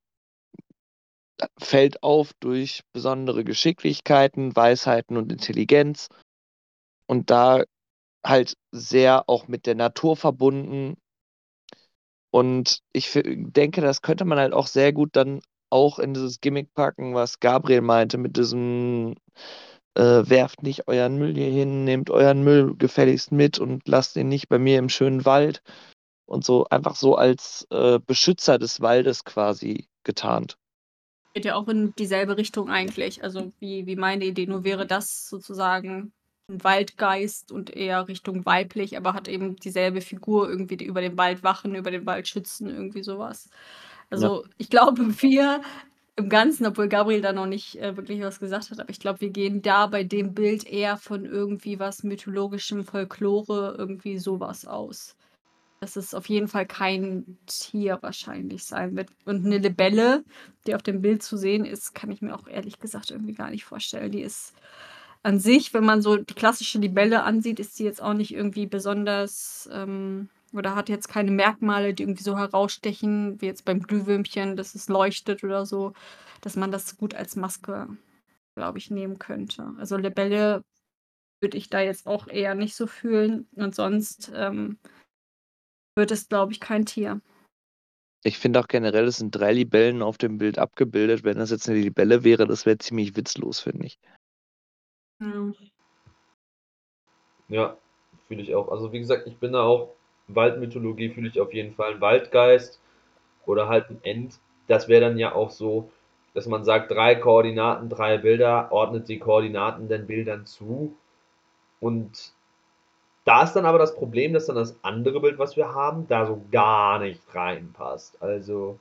Fällt 1.59 2.03
auf 2.03 2.33
durch 2.41 2.83
besondere 2.93 3.45
Geschicklichkeiten, 3.45 4.57
Weisheiten 4.57 5.17
und 5.17 5.31
Intelligenz. 5.31 6.09
Und 7.07 7.31
da 7.31 7.63
halt 8.25 8.55
sehr 8.73 9.29
auch 9.29 9.49
mit 9.49 9.67
der 9.67 9.75
Natur 9.75 10.17
verbunden. 10.17 10.97
Und 12.31 12.81
ich 12.93 13.19
denke, 13.25 13.81
das 13.81 14.03
könnte 14.03 14.25
man 14.25 14.39
halt 14.39 14.53
auch 14.53 14.67
sehr 14.67 14.93
gut 14.93 15.11
dann 15.13 15.41
auch 15.71 15.99
in 15.99 16.15
dieses 16.15 16.41
Gimmick 16.41 16.73
packen, 16.75 17.15
was 17.15 17.41
Gabriel 17.41 17.81
meinte, 17.83 18.19
mit 18.19 18.37
diesem 18.37 19.15
äh, 19.95 20.29
werft 20.29 20.63
nicht 20.63 20.89
euren 20.89 21.19
Müll 21.19 21.35
hier 21.35 21.51
hin, 21.51 21.85
nehmt 21.85 22.11
euren 22.11 22.45
Müll 22.45 22.75
gefälligst 22.77 23.33
mit 23.33 23.59
und 23.59 23.87
lasst 23.87 24.17
ihn 24.17 24.29
nicht 24.29 24.49
bei 24.49 24.59
mir 24.59 24.79
im 24.79 24.89
schönen 24.89 25.25
Wald. 25.25 25.63
Und 26.27 26.45
so 26.45 26.67
einfach 26.67 26.95
so 26.95 27.17
als 27.17 27.67
äh, 27.71 27.99
Beschützer 27.99 28.59
des 28.59 28.83
Waldes 28.83 29.25
quasi 29.25 29.89
getarnt. 30.05 30.59
Geht 31.33 31.47
ja 31.47 31.55
auch 31.55 31.69
in 31.69 31.95
dieselbe 31.97 32.37
Richtung 32.37 32.69
eigentlich, 32.69 33.23
also 33.23 33.53
wie, 33.61 33.87
wie 33.87 33.97
meine 33.97 34.27
Idee, 34.27 34.47
nur 34.47 34.63
wäre 34.63 34.87
das 34.87 35.29
sozusagen 35.29 36.13
Waldgeist 36.49 37.53
und 37.53 37.71
eher 37.71 38.09
Richtung 38.09 38.47
weiblich, 38.47 38.97
aber 38.97 39.15
hat 39.15 39.29
eben 39.29 39.57
dieselbe 39.57 40.01
Figur 40.01 40.49
irgendwie, 40.49 40.77
die 40.77 40.87
über 40.87 41.01
den 41.01 41.19
Wald 41.19 41.43
wachen, 41.43 41.75
über 41.75 41.91
den 41.91 42.07
Wald 42.07 42.27
schützen, 42.29 42.69
irgendwie 42.69 43.03
sowas. 43.03 43.51
Ja. 43.51 43.57
Also, 44.11 44.45
ich 44.57 44.71
glaube, 44.71 45.03
wir 45.23 45.61
im 46.17 46.29
Ganzen, 46.29 46.67
obwohl 46.67 46.89
Gabriel 46.89 47.21
da 47.21 47.33
noch 47.33 47.47
nicht, 47.47 47.77
äh, 47.81 47.97
wirklich 47.97 48.21
was 48.23 48.41
gesagt 48.41 48.71
hat, 48.71 48.81
aber 48.81 48.91
ich 48.91 48.99
glaube, 48.99 49.21
wir 49.21 49.31
gehen 49.31 49.63
da 49.63 49.87
bei 49.87 50.03
dem 50.05 50.35
Bild 50.35 50.67
eher 50.67 50.97
von 50.97 51.25
irgendwie 51.25 51.79
was 51.79 52.03
Mythologischem, 52.03 52.85
Folklore, 52.85 53.77
irgendwie 53.79 54.19
sowas 54.19 54.67
aus. 54.67 55.17
Dass 55.81 55.95
es 55.97 56.15
auf 56.15 56.29
jeden 56.29 56.49
Fall 56.49 56.67
kein 56.67 57.39
Tier 57.47 57.99
wahrscheinlich 58.03 58.65
sein 58.65 58.97
wird. 58.97 59.11
Und 59.27 59.47
eine 59.47 59.59
Libelle, 59.59 60.25
die 60.67 60.75
auf 60.75 60.83
dem 60.83 61.03
Bild 61.03 61.23
zu 61.23 61.37
sehen 61.37 61.65
ist, 61.65 61.95
kann 61.95 62.11
ich 62.11 62.21
mir 62.21 62.35
auch 62.35 62.49
ehrlich 62.49 62.81
gesagt 62.81 63.13
irgendwie 63.13 63.35
gar 63.35 63.51
nicht 63.51 63.65
vorstellen. 63.65 64.11
Die 64.11 64.23
ist 64.23 64.55
an 65.23 65.41
sich, 65.41 65.75
wenn 65.75 65.85
man 65.85 66.03
so 66.03 66.17
die 66.17 66.35
klassische 66.35 66.79
Libelle 66.79 67.23
ansieht, 67.25 67.61
ist 67.61 67.77
sie 67.77 67.85
jetzt 67.85 68.03
auch 68.03 68.15
nicht 68.15 68.35
irgendwie 68.35 68.67
besonders, 68.67 69.69
ähm 69.73 70.29
oder 70.55 70.75
hat 70.75 70.89
jetzt 70.89 71.09
keine 71.09 71.31
Merkmale, 71.31 71.93
die 71.93 72.05
irgendwie 72.05 72.23
so 72.23 72.39
herausstechen, 72.39 73.39
wie 73.43 73.47
jetzt 73.47 73.67
beim 73.67 73.83
Glühwürmchen, 73.83 74.57
dass 74.57 74.75
es 74.75 74.89
leuchtet 74.89 75.45
oder 75.45 75.67
so, 75.67 75.93
dass 76.41 76.57
man 76.57 76.73
das 76.73 76.97
gut 76.97 77.15
als 77.15 77.37
Maske, 77.37 77.87
glaube 78.57 78.79
ich, 78.79 78.91
nehmen 78.91 79.19
könnte. 79.19 79.75
Also 79.79 79.97
Libelle 79.99 80.63
würde 81.41 81.59
ich 81.59 81.71
da 81.71 81.81
jetzt 81.81 82.07
auch 82.07 82.29
eher 82.29 82.55
nicht 82.57 82.77
so 82.77 82.87
fühlen 82.89 83.49
und 83.57 83.75
sonst, 83.77 84.33
ähm 84.35 84.79
wird 85.97 86.13
es, 86.13 86.29
glaube 86.29 86.53
ich, 86.53 86.61
kein 86.61 86.87
Tier. 86.87 87.21
Ich 88.25 88.39
finde 88.39 88.59
auch 88.59 88.67
generell, 88.67 89.05
es 89.07 89.19
sind 89.19 89.31
3 89.31 89.53
Libellen 89.53 90.03
auf 90.03 90.19
dem 90.19 90.39
Bild 90.39 90.59
abgebildet. 90.59 91.23
Wenn 91.23 91.39
das 91.39 91.51
jetzt 91.51 91.69
'ne 91.69 91.75
Libelle 91.77 92.25
wäre, 92.25 92.47
das 92.49 92.67
wäre 92.67 92.79
ziemlich 92.79 93.15
witzlos, 93.17 93.61
finde 93.61 93.87
ich. 93.87 93.97
Ja. 95.21 95.53
Ja, 97.49 97.77
fühle 98.27 98.43
ich 98.43 98.55
auch. 98.55 98.69
Also, 98.71 98.93
wie 98.93 98.99
gesagt, 99.01 99.27
ich 99.27 99.39
bin 99.39 99.53
da 99.53 99.63
auch 99.63 99.95
Waldmythologie 100.29 101.09
fühle 101.11 101.29
ich 101.29 101.41
auf 101.41 101.53
jeden 101.55 101.73
Fall 101.75 101.95
'n 101.95 102.01
Waldgeist 102.01 102.81
oder 103.47 103.69
halt 103.69 103.91
'n 103.91 104.01
Ent. 104.05 104.41
Das 104.69 104.89
wäre 104.89 105.03
dann 105.03 105.19
ja 105.19 105.35
auch 105.35 105.51
so, 105.51 105.91
dass 106.35 106.47
man 106.49 106.65
sagt, 106.65 106.91
3 106.93 107.15
Koordinaten, 107.17 107.89
3 107.91 108.19
Bilder, 108.19 108.73
ordnet 108.73 109.09
die 109.09 109.19
Koordinaten 109.21 109.89
den 109.89 110.07
Bildern 110.07 110.47
zu. 110.47 110.97
Und 111.81 112.33
da 113.25 113.45
ist 113.45 113.55
dann 113.55 113.67
aber 113.67 113.79
das 113.79 113.95
Problem, 113.97 114.33
dass 114.35 114.47
dann 114.47 114.57
das 114.57 114.79
andere 114.85 115.21
Bild, 115.21 115.39
was 115.39 115.57
wir 115.57 115.75
haben, 115.75 116.07
da 116.09 116.27
so 116.27 116.43
gar 116.53 116.99
nicht 117.01 117.23
reinpasst. 117.35 118.23
Also, 118.23 118.81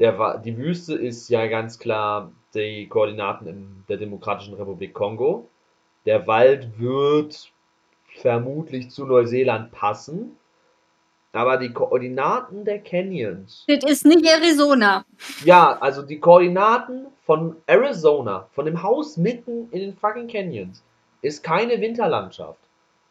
der 0.00 0.38
die 0.38 0.56
Wüste 0.58 0.94
ist 0.96 1.28
ja 1.30 1.46
ganz 1.48 1.78
klar 1.80 2.32
die 2.54 2.86
Koordinaten 2.88 3.46
in 3.46 3.84
der 3.88 3.96
Demokratischen 3.96 4.54
Republik 4.54 4.94
Kongo. 4.94 5.48
Der 6.06 6.26
Wald 6.26 6.78
wird 6.78 7.50
vermutlich 8.16 8.90
zu 8.90 9.04
Neuseeland 9.04 9.72
passen. 9.72 10.36
Aber 11.32 11.58
die 11.58 11.72
Koordinaten 11.72 12.64
der 12.64 12.78
Canyons. 12.80 13.64
Das 13.68 13.84
ist 13.84 14.06
nicht 14.06 14.24
Arizona. 14.24 15.04
Ja, 15.44 15.76
also 15.78 16.02
die 16.02 16.18
Koordinaten 16.18 17.06
von 17.26 17.56
Arizona, 17.66 18.48
von 18.52 18.64
dem 18.64 18.82
Haus 18.82 19.18
mitten 19.18 19.68
in 19.70 19.80
den 19.80 19.96
fucking 19.96 20.26
Canyons, 20.26 20.82
ist 21.20 21.42
keine 21.44 21.78
Winterlandschaft. 21.80 22.58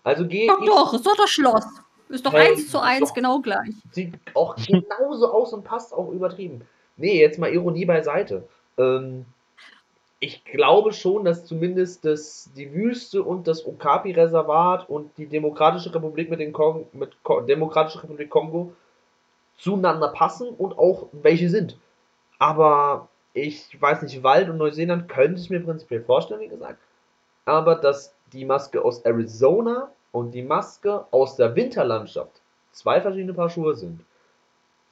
Also 0.03 0.25
geh 0.25 0.47
Doch, 0.47 0.65
doch, 0.65 0.93
ist 0.95 1.05
doch 1.05 1.15
das 1.15 1.29
Schloss. 1.29 1.65
Ist 2.09 2.25
doch 2.25 2.33
Hey, 2.33 2.53
eins 2.53 2.71
zu 2.71 2.79
eins 2.79 3.13
genau 3.13 3.39
gleich. 3.39 3.75
Sieht 3.91 4.13
auch 4.33 4.55
genauso 4.55 5.31
aus 5.31 5.53
und 5.53 5.63
passt 5.63 5.93
auch 5.93 6.09
übertrieben. 6.11 6.61
Nee, 6.95 7.19
jetzt 7.21 7.37
mal 7.37 7.53
Ironie 7.53 7.85
beiseite. 7.85 8.47
Ähm, 8.77 9.25
ich 10.19 10.43
glaube 10.45 10.93
schon, 10.93 11.25
dass 11.25 11.45
zumindest 11.45 12.03
das, 12.05 12.49
die 12.55 12.73
Wüste 12.73 13.21
und 13.21 13.47
das 13.47 13.65
Okapi-Reservat 13.65 14.89
und 14.89 15.15
die 15.17 15.27
Demokratische 15.27 15.93
Republik 15.93 16.29
mit 16.29 16.39
den 16.39 16.53
Kong, 16.53 16.87
mit 16.93 17.23
Ko 17.23 17.41
Demokratische 17.41 18.01
Republik 18.03 18.29
Kongo 18.29 18.73
zueinander 19.57 20.09
passen 20.09 20.49
und 20.49 20.77
auch 20.77 21.07
welche 21.11 21.49
sind. 21.49 21.77
Aber 22.39 23.09
ich 23.33 23.79
weiß 23.79 24.01
nicht, 24.01 24.23
Wald 24.23 24.49
und 24.49 24.57
Neuseeland 24.57 25.07
könnte 25.07 25.39
ich 25.39 25.49
mir 25.49 25.59
prinzipiell 25.59 26.01
vorstellen, 26.01 26.41
wie 26.41 26.47
gesagt. 26.47 26.79
Aber 27.45 27.75
dass 27.75 28.13
die 28.33 28.45
Maske 28.45 28.83
aus 28.83 29.01
Arizona 29.01 29.91
und 30.11 30.31
die 30.31 30.41
Maske 30.41 31.05
aus 31.11 31.35
der 31.35 31.55
Winterlandschaft 31.55 32.41
zwei 32.71 33.01
verschiedene 33.01 33.33
Paar 33.33 33.49
Schuhe 33.49 33.75
sind. 33.75 34.01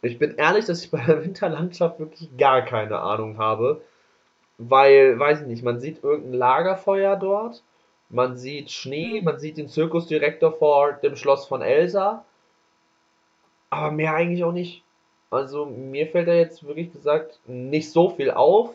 Ich 0.05 0.19
bin 0.19 0.35
ehrlich, 0.35 0.65
dass 0.65 0.83
ich 0.83 0.91
bei 0.91 1.03
der 1.03 1.23
Winterlandschaft 1.23 1.99
wirklich 1.99 2.29
gar 2.37 2.61
keine 2.61 2.99
Ahnung 2.99 3.37
habe. 3.37 3.81
Weil, 4.57 5.19
weiß 5.19 5.41
ich 5.41 5.47
nicht, 5.47 5.63
man 5.63 5.79
sieht 5.79 6.03
irgendein 6.03 6.33
Lagerfeuer 6.33 7.17
dort, 7.17 7.61
man 8.09 8.37
sieht 8.37 8.71
Schnee, 8.71 9.21
man 9.21 9.39
sieht 9.39 9.57
den 9.57 9.67
Zirkusdirektor 9.67 10.53
vor 10.53 10.93
dem 10.93 11.15
Schloss 11.15 11.45
von 11.45 11.61
Elsa. 11.61 12.23
Aber 13.69 13.91
mehr 13.91 14.13
eigentlich 14.13 14.43
auch 14.43 14.51
nicht. 14.51 14.83
Also 15.31 15.65
mir 15.65 16.07
fällt 16.07 16.27
da 16.27 16.33
jetzt 16.33 16.65
wirklich 16.65 16.93
gesagt 16.93 17.39
nicht 17.47 17.91
so 17.91 18.09
viel 18.09 18.31
auf. 18.31 18.69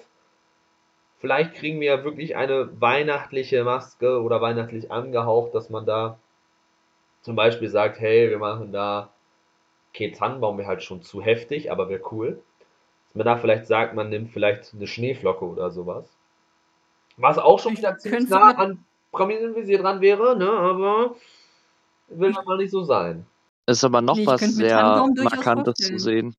Vielleicht 1.20 1.54
kriegen 1.54 1.80
wir 1.80 1.86
ja 1.96 2.04
wirklich 2.04 2.36
eine 2.36 2.68
weihnachtliche 2.80 3.62
Maske 3.62 4.20
oder 4.20 4.40
weihnachtlich 4.40 4.90
angehaucht, 4.90 5.54
dass 5.54 5.70
man 5.70 5.86
da 5.86 6.18
zum 7.22 7.36
Beispiel 7.36 7.68
sagt, 7.68 8.00
hey, 8.00 8.30
wir 8.30 8.38
machen 8.38 8.72
da 8.72 9.10
okay, 9.90 10.12
Tannenbaum 10.12 10.58
wäre 10.58 10.68
halt 10.68 10.82
schon 10.82 11.02
zu 11.02 11.20
heftig, 11.22 11.70
aber 11.70 11.88
wäre 11.88 12.02
cool. 12.12 12.42
Dass 13.06 13.14
man 13.16 13.26
da 13.26 13.36
vielleicht 13.36 13.66
sagt, 13.66 13.94
man 13.94 14.08
nimmt 14.08 14.30
vielleicht 14.30 14.72
eine 14.74 14.86
Schneeflocke 14.86 15.44
oder 15.44 15.70
sowas. 15.70 16.08
Was 17.16 17.38
auch 17.38 17.58
schon 17.58 17.76
wieder 17.76 17.98
ziemlich 17.98 18.28
nah 18.28 18.52
an 18.52 18.84
Prominentenvisier 19.12 19.78
dran 19.78 20.00
wäre, 20.00 20.36
ne? 20.36 20.50
Aber 20.50 21.16
will 22.08 22.36
aber 22.36 22.56
nicht 22.56 22.70
so 22.70 22.82
sein. 22.82 23.26
Ist 23.66 23.84
aber 23.84 24.00
noch 24.00 24.16
Nee, 24.16 24.22
ich 24.22 24.28
was 24.28 24.40
sehr 24.40 25.06
Markantes 25.16 25.74
zu 25.74 25.98
sehen. 25.98 26.34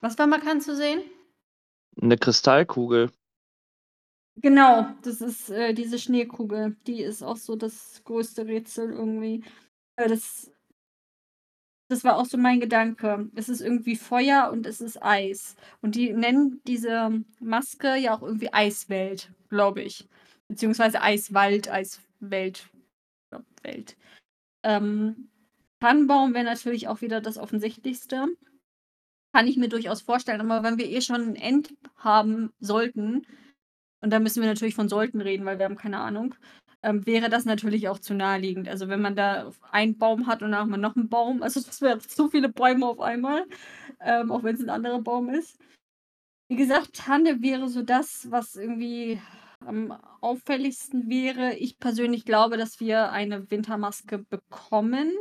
Was 0.00 0.18
war 0.18 0.26
markant 0.26 0.62
zu 0.62 0.76
sehen? 0.76 1.02
'Ne 1.96 2.16
Kristallkugel. 2.16 3.10
Genau, 4.36 4.86
das 5.02 5.20
ist 5.20 5.50
äh, 5.50 5.74
diese 5.74 5.98
Schneekugel. 5.98 6.76
Die 6.86 7.02
ist 7.02 7.22
auch 7.22 7.36
so 7.36 7.54
das 7.56 8.02
größte 8.04 8.46
Rätsel 8.46 8.90
irgendwie. 8.90 9.44
Äh, 9.96 10.08
das, 10.08 10.51
das 11.92 12.04
war 12.04 12.16
auch 12.16 12.26
so 12.26 12.38
mein 12.38 12.60
Gedanke. 12.60 13.28
Es 13.34 13.48
ist 13.48 13.60
irgendwie 13.60 13.96
Feuer 13.96 14.50
und 14.52 14.66
es 14.66 14.80
ist 14.80 15.02
Eis. 15.02 15.56
Und 15.80 15.94
die 15.94 16.12
nennen 16.12 16.60
diese 16.66 17.22
Maske 17.40 17.96
ja 17.96 18.14
auch 18.14 18.22
irgendwie 18.22 18.52
Eiswelt, 18.52 19.30
glaube 19.48 19.82
ich. 19.82 20.08
Beziehungsweise 20.48 21.00
Eiswald, 21.00 21.70
Eiswelt. 21.70 22.68
Welt. 23.62 23.96
Ähm, 24.62 25.28
Tannenbaum 25.80 26.34
wäre 26.34 26.44
natürlich 26.44 26.88
auch 26.88 27.00
wieder 27.00 27.20
das 27.20 27.38
Offensichtlichste. 27.38 28.26
Kann 29.34 29.46
ich 29.46 29.56
mir 29.56 29.68
durchaus 29.68 30.02
vorstellen. 30.02 30.40
Aber 30.40 30.62
wenn 30.62 30.78
wir 30.78 30.88
eh 30.88 31.00
schon 31.00 31.22
ein 31.22 31.36
End 31.36 31.74
haben 31.96 32.52
sollten, 32.60 33.26
und 34.00 34.10
da 34.10 34.18
müssen 34.18 34.42
wir 34.42 34.48
natürlich 34.48 34.74
von 34.74 34.88
sollten 34.88 35.20
reden, 35.20 35.44
weil 35.44 35.58
wir 35.58 35.64
haben 35.64 35.76
keine 35.76 35.98
Ahnung, 35.98 36.34
ähm, 36.82 37.06
wäre 37.06 37.28
das 37.28 37.44
natürlich 37.44 37.88
auch 37.88 37.98
zu 37.98 38.14
naheliegend. 38.14 38.68
Also 38.68 38.88
wenn 38.88 39.00
man 39.00 39.16
da 39.16 39.50
einen 39.70 39.98
Baum 39.98 40.26
hat 40.26 40.42
und 40.42 40.52
dann 40.52 40.60
hat 40.60 40.68
man 40.68 40.80
noch 40.80 40.96
einen 40.96 41.08
Baum, 41.08 41.42
also 41.42 41.60
das 41.60 41.80
wären 41.80 42.00
zu 42.00 42.28
viele 42.28 42.48
Bäume 42.48 42.86
auf 42.86 43.00
einmal, 43.00 43.46
ähm, 44.00 44.30
auch 44.30 44.42
wenn 44.42 44.56
es 44.56 44.62
ein 44.62 44.70
anderer 44.70 45.00
Baum 45.00 45.30
ist. 45.30 45.58
Wie 46.48 46.56
gesagt, 46.56 46.94
Tanne 46.94 47.40
wäre 47.42 47.68
so 47.68 47.82
das, 47.82 48.30
was 48.30 48.56
irgendwie 48.56 49.20
am 49.60 49.92
auffälligsten 50.20 51.08
wäre. 51.08 51.54
Ich 51.54 51.78
persönlich 51.78 52.24
glaube, 52.24 52.56
dass 52.56 52.80
wir 52.80 53.10
eine 53.12 53.50
Wintermaske 53.50 54.18
bekommen. 54.18 55.12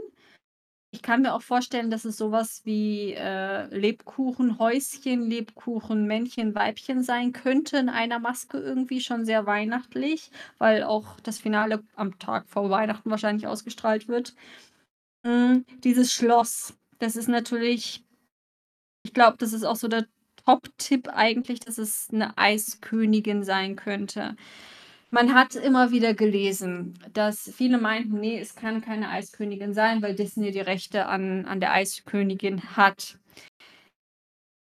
Ich 0.94 1.02
kann 1.02 1.22
mir 1.22 1.34
auch 1.34 1.42
vorstellen, 1.42 1.90
dass 1.90 2.04
es 2.04 2.18
sowas 2.18 2.62
wie 2.66 3.14
äh, 3.14 3.66
Lebkuchenhäuschen, 3.74 5.30
Lebkuchenmännchen, 5.30 6.54
Weibchen 6.54 7.02
sein 7.02 7.32
könnte 7.32 7.78
in 7.78 7.88
einer 7.88 8.20
Maske 8.20 8.58
irgendwie 8.58 9.00
schon 9.00 9.24
sehr 9.26 9.46
weihnachtlich, 9.46 10.32
weil 10.58 10.84
auch 10.84 11.18
das 11.22 11.40
Finale 11.40 11.82
am 11.96 12.20
Tag 12.20 12.50
vor 12.50 12.70
Weihnachten 12.70 13.10
wahrscheinlich 13.10 13.48
ausgestrahlt 13.48 14.10
wird. 14.10 14.36
Mm, 15.24 15.60
dieses 15.84 16.12
Schloss, 16.12 16.74
das 17.00 17.16
ist 17.16 17.30
natürlich, 17.30 18.04
ich 19.04 19.14
glaube, 19.14 19.38
das 19.38 19.54
ist 19.54 19.64
auch 19.64 19.78
so 19.78 19.88
der 19.88 20.08
Top-Tipp 20.46 21.08
eigentlich, 21.08 21.62
dass 21.62 21.78
es 21.78 22.10
eine 22.12 22.38
Eiskönigin 22.38 23.44
sein 23.46 23.78
könnte. 23.78 24.36
Man 25.14 25.34
hat 25.34 25.56
immer 25.56 25.92
wieder 25.92 26.14
gelesen, 26.14 26.98
dass 27.12 27.52
viele 27.54 27.78
meinten, 27.78 28.22
nee, 28.22 28.40
es 28.40 28.56
kann 28.56 28.80
keine 28.80 29.10
Eiskönigin 29.10 29.74
sein, 29.74 30.02
weil 30.02 30.16
Disney 30.16 30.52
die 30.52 30.62
Rechte 30.62 31.08
an, 31.08 31.46
an 31.46 31.60
der 31.60 31.74
Eiskönigin 31.74 32.78
hat. 32.78 33.20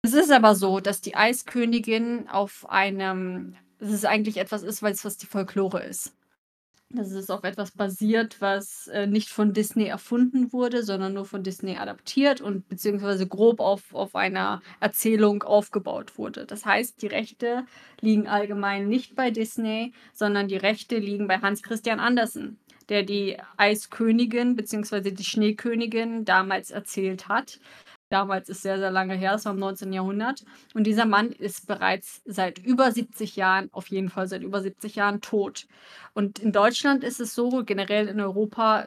Es 0.02 0.12
ist 0.12 0.32
aber 0.32 0.56
so, 0.56 0.80
dass 0.80 1.00
die 1.00 1.14
Eiskönigin 1.14 2.28
auf 2.28 2.68
einem, 2.68 3.54
dass 3.78 3.90
es 3.90 4.04
eigentlich 4.04 4.38
etwas 4.38 4.64
ist, 4.64 4.82
weil 4.82 4.92
es 4.92 5.04
was 5.04 5.16
die 5.18 5.26
Folklore 5.26 5.84
ist. 5.84 6.16
Dass 6.96 7.10
es 7.10 7.28
auf 7.28 7.42
etwas 7.44 7.72
basiert, 7.72 8.40
was 8.40 8.86
äh, 8.88 9.06
nicht 9.06 9.28
von 9.30 9.52
Disney 9.52 9.86
erfunden 9.86 10.52
wurde, 10.52 10.84
sondern 10.84 11.14
nur 11.14 11.24
von 11.24 11.42
Disney 11.42 11.76
adaptiert 11.76 12.40
und 12.40 12.68
beziehungsweise 12.68 13.26
grob 13.26 13.58
auf, 13.60 13.92
auf 13.94 14.14
einer 14.14 14.62
Erzählung 14.80 15.42
aufgebaut 15.42 16.18
wurde. 16.18 16.46
Das 16.46 16.64
heißt, 16.64 17.02
die 17.02 17.08
Rechte 17.08 17.66
liegen 18.00 18.28
allgemein 18.28 18.88
nicht 18.88 19.16
bei 19.16 19.30
Disney, 19.32 19.92
sondern 20.12 20.46
die 20.48 20.56
Rechte 20.56 20.98
liegen 20.98 21.26
bei 21.26 21.38
Hans 21.38 21.62
Christian 21.62 22.00
Andersen. 22.00 22.58
der 22.88 23.02
die 23.02 23.38
Eiskönigin 23.56 24.56
bzw. 24.56 25.10
die 25.10 25.24
Schneekönigin 25.24 26.24
damals 26.24 26.70
erzählt 26.70 27.28
hat. 27.28 27.58
Damals 28.14 28.48
ist 28.48 28.62
sehr, 28.62 28.78
sehr 28.78 28.92
lange 28.92 29.16
her, 29.16 29.34
es 29.34 29.44
war 29.44 29.54
im 29.54 29.58
19. 29.58 29.92
Jahrhundert. 29.92 30.44
Und 30.72 30.86
dieser 30.86 31.04
Mann 31.04 31.32
ist 31.32 31.66
bereits 31.66 32.22
seit 32.24 32.60
über 32.60 32.92
70 32.92 33.34
Jahren, 33.34 33.70
auf 33.72 33.88
jeden 33.88 34.08
Fall 34.08 34.28
seit 34.28 34.44
über 34.44 34.62
70 34.62 34.94
Jahren, 34.94 35.20
tot. 35.20 35.66
Und 36.12 36.38
in 36.38 36.52
Deutschland 36.52 37.02
ist 37.02 37.18
es 37.18 37.34
so, 37.34 37.64
generell 37.64 38.06
in 38.06 38.20
Europa, 38.20 38.86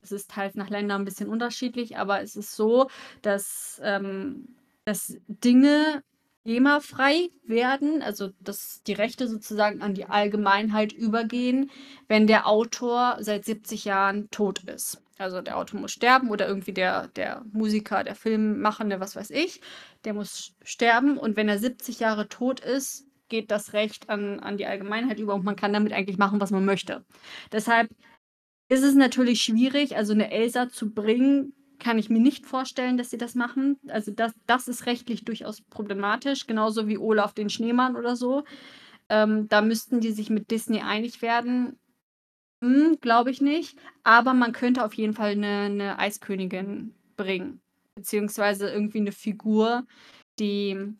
es 0.00 0.12
ist 0.12 0.30
teils 0.30 0.54
nach 0.54 0.70
Ländern 0.70 1.02
ein 1.02 1.04
bisschen 1.04 1.28
unterschiedlich, 1.28 1.98
aber 1.98 2.22
es 2.22 2.36
ist 2.36 2.54
so, 2.54 2.88
dass, 3.20 3.80
ähm, 3.82 4.54
dass 4.84 5.16
Dinge 5.26 6.04
GEMA-frei 6.44 7.30
werden, 7.42 8.00
also 8.00 8.30
dass 8.38 8.80
die 8.84 8.92
Rechte 8.92 9.26
sozusagen 9.26 9.82
an 9.82 9.94
die 9.94 10.04
Allgemeinheit 10.04 10.92
übergehen, 10.92 11.68
wenn 12.06 12.28
der 12.28 12.46
Autor 12.46 13.16
seit 13.18 13.44
70 13.44 13.86
Jahren 13.86 14.30
tot 14.30 14.62
ist. 14.62 15.02
Also 15.18 15.40
der 15.40 15.56
Autor 15.56 15.80
muss 15.80 15.92
sterben 15.92 16.30
oder 16.30 16.46
irgendwie 16.46 16.72
der, 16.72 17.08
der 17.08 17.42
Musiker, 17.52 18.04
der 18.04 18.14
Filmmachende, 18.14 19.00
was 19.00 19.16
weiß 19.16 19.30
ich, 19.30 19.60
der 20.04 20.14
muss 20.14 20.54
sterben 20.62 21.16
und 21.16 21.36
wenn 21.36 21.48
er 21.48 21.58
70 21.58 22.00
Jahre 22.00 22.28
tot 22.28 22.60
ist, 22.60 23.06
geht 23.28 23.50
das 23.50 23.72
Recht 23.72 24.08
an, 24.08 24.40
an 24.40 24.56
die 24.56 24.66
Allgemeinheit 24.66 25.18
über 25.18 25.34
und 25.34 25.44
man 25.44 25.56
kann 25.56 25.72
damit 25.72 25.92
eigentlich 25.92 26.18
machen, 26.18 26.40
was 26.40 26.50
man 26.50 26.64
möchte. 26.64 27.04
Deshalb 27.50 27.90
ist 28.68 28.82
es 28.82 28.94
natürlich 28.94 29.42
schwierig, 29.42 29.96
also 29.96 30.12
eine 30.12 30.30
Elsa 30.30 30.68
zu 30.68 30.92
bringen, 30.92 31.54
kann 31.78 31.98
ich 31.98 32.10
mir 32.10 32.20
nicht 32.20 32.46
vorstellen, 32.46 32.96
dass 32.96 33.10
sie 33.10 33.18
das 33.18 33.34
machen. 33.34 33.78
Also 33.88 34.12
das, 34.12 34.32
das 34.46 34.68
ist 34.68 34.86
rechtlich 34.86 35.24
durchaus 35.24 35.60
problematisch, 35.62 36.46
genauso 36.46 36.88
wie 36.88 36.98
Olaf 36.98 37.34
den 37.34 37.50
Schneemann 37.50 37.96
oder 37.96 38.16
so. 38.16 38.44
Ähm, 39.08 39.48
da 39.48 39.62
müssten 39.62 40.00
die 40.00 40.12
sich 40.12 40.30
mit 40.30 40.50
Disney 40.50 40.80
einig 40.80 41.22
werden. 41.22 41.78
Hm, 42.62 42.98
Glaube 43.00 43.30
ich 43.30 43.40
nicht. 43.40 43.78
Aber 44.02 44.34
man 44.34 44.52
könnte 44.52 44.84
auf 44.84 44.94
jeden 44.94 45.14
Fall 45.14 45.32
eine, 45.32 45.62
eine 45.62 45.98
Eiskönigin 45.98 46.94
bringen. 47.16 47.60
Beziehungsweise 47.96 48.70
irgendwie 48.70 48.98
eine 48.98 49.12
Figur, 49.12 49.86
die 50.38 50.94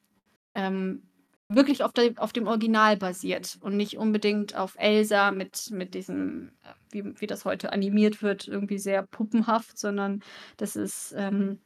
ähm, 0.55 1.03
wirklich 1.49 1.83
auf, 1.85 1.93
der, 1.93 2.13
auf 2.17 2.33
dem 2.33 2.47
Original 2.47 2.97
basiert 2.97 3.59
und 3.61 3.77
nicht 3.77 3.99
unbedingt 3.99 4.57
auf 4.57 4.75
Elsa 4.79 5.31
mit, 5.31 5.71
mit 5.71 5.95
diesem, 5.95 6.53
äh, 6.63 6.73
wie, 6.91 7.21
wie 7.21 7.27
das 7.27 7.45
heute 7.45 7.73
animiert 7.73 8.23
wird, 8.23 8.49
irgendwie 8.49 8.79
sehr 8.79 9.03
puppenhaft, 9.05 9.79
sondern 9.79 10.23
das 10.57 10.77
ist 10.77 11.15
ähm, 11.17 11.61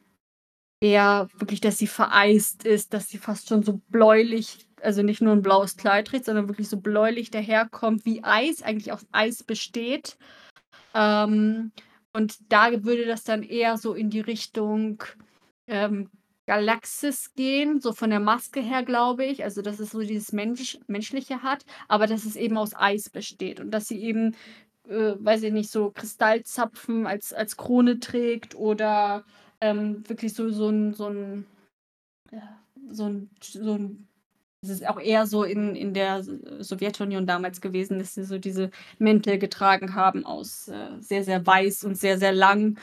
eher 0.81 1.29
wirklich, 1.37 1.61
dass 1.61 1.79
sie 1.79 1.87
vereist 1.87 2.65
ist, 2.65 2.95
dass 2.95 3.09
sie 3.09 3.19
fast 3.19 3.49
schon 3.49 3.63
so 3.63 3.81
bläulich, 3.89 4.67
also 4.83 5.03
nicht 5.03 5.21
nur 5.21 5.33
ein 5.33 5.43
blaues 5.43 5.77
Kleid 5.77 6.09
trägt, 6.09 6.25
sondern 6.25 6.49
wirklich 6.49 6.69
so 6.69 6.79
bläulich 6.79 7.31
daherkommt, 7.31 8.05
wie 8.05 8.25
Eis, 8.25 8.63
eigentlich 8.63 8.93
aus 8.93 9.07
Eis 9.13 9.43
besteht. 9.43 10.17
Ähm, 10.95 11.73
und 12.13 12.37
da 12.49 12.85
würde 12.85 13.07
das 13.07 13.25
dann 13.25 13.43
eher 13.43 13.77
so 13.77 13.95
in 13.95 14.11
die 14.11 14.21
Richtung 14.21 15.03
ähm, 15.67 16.11
Galaxis 16.47 17.33
gehen, 17.35 17.81
so 17.81 17.93
von 17.93 18.11
der 18.11 18.19
Maske 18.19 18.61
her, 18.61 18.83
glaube 18.83 19.25
ich. 19.25 19.45
Also, 19.45 19.63
dass 19.63 19.79
es 19.79 19.91
so 19.91 20.01
dieses 20.01 20.33
Mensch 20.33 20.79
Menschliche 20.89 21.43
hat, 21.43 21.65
aber 21.87 22.07
dass 22.07 22.25
es 22.25 22.35
eben 22.35 22.59
aus 22.59 22.75
Eis 22.75 23.09
besteht 23.09 23.61
und 23.61 23.71
dass 23.71 23.87
sie 23.87 24.03
eben, 24.03 24.35
äh, 24.89 25.15
weiß 25.19 25.45
ich 25.45 25.53
nicht, 25.53 25.71
so 25.71 25.91
Kristallzapfen 25.91 27.07
als, 27.07 27.33
als 27.33 27.57
Krone 27.57 28.01
trägt 28.01 28.57
oder 28.57 29.25
ähm, 29.61 30.09
wirklich 30.09 30.35
so, 30.35 30.51
so 30.51 30.69
ein, 30.69 30.95
so 30.95 31.07
ein, 31.09 31.47
ja, 32.33 32.59
so 32.91 33.05
ein, 33.05 33.31
so 33.41 33.75
ein 33.75 34.09
es 34.63 34.69
ist 34.69 34.87
auch 34.87 35.01
eher 35.01 35.27
so 35.27 35.45
in, 35.45 35.75
in 35.75 35.95
der 35.95 36.23
Sowjetunion 36.23 37.27
damals 37.27 37.61
gewesen, 37.61 37.99
dass 37.99 38.15
sie 38.15 38.25
so 38.25 38.39
diese 38.39 38.71
Mäntel 38.99 39.39
getragen 39.39 39.95
haben 39.95 40.27
aus 40.27 40.69
äh, 40.69 41.01
sehr, 41.01 41.25
sehr 41.25 41.47
weiß 41.47 41.85
und 41.85 41.97
sehr, 41.97 42.19
sehr 42.19 42.33
lang. 42.33 42.79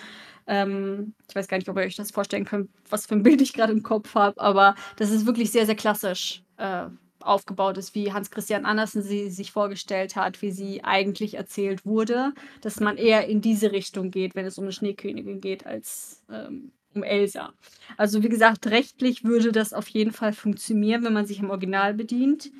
Ähm, 0.47 1.13
ich 1.29 1.35
weiß 1.35 1.47
gar 1.47 1.57
nicht, 1.57 1.69
ob 1.69 1.77
ihr 1.77 1.83
euch 1.83 1.95
das 1.95 2.11
vorstellen 2.11 2.45
könnt, 2.45 2.69
was 2.89 3.05
für 3.05 3.15
ein 3.15 3.23
Bild 3.23 3.41
ich 3.41 3.53
gerade 3.53 3.73
im 3.73 3.83
Kopf 3.83 4.15
habe, 4.15 4.39
aber 4.41 4.75
das 4.95 5.11
ist 5.11 5.27
wirklich 5.27 5.51
sehr, 5.51 5.67
sehr 5.67 5.75
klassisch 5.75 6.43
äh, 6.57 6.87
aufgebaut 7.19 7.77
ist, 7.77 7.93
wie 7.93 8.11
Hans 8.11 8.31
Christian 8.31 8.65
Andersen 8.65 9.03
sie 9.03 9.29
sich 9.29 9.51
vorgestellt 9.51 10.15
hat, 10.15 10.41
wie 10.41 10.51
sie 10.51 10.83
eigentlich 10.83 11.35
erzählt 11.35 11.85
wurde, 11.85 12.33
dass 12.61 12.79
man 12.79 12.97
eher 12.97 13.27
in 13.27 13.41
diese 13.41 13.71
Richtung 13.71 14.09
geht, 14.09 14.33
wenn 14.35 14.45
es 14.45 14.57
um 14.57 14.63
eine 14.63 14.71
Schneekönigin 14.71 15.41
geht, 15.41 15.65
als 15.65 16.23
ähm, 16.31 16.71
um 16.93 17.03
Elsa. 17.03 17.53
Also 17.97 18.23
wie 18.23 18.29
gesagt, 18.29 18.67
rechtlich 18.67 19.23
würde 19.23 19.51
das 19.51 19.73
auf 19.73 19.87
jeden 19.89 20.11
Fall 20.11 20.33
funktionieren, 20.33 21.03
wenn 21.03 21.13
man 21.13 21.25
sich 21.25 21.39
im 21.39 21.49
Original 21.49 21.93
bedient. 21.93 22.51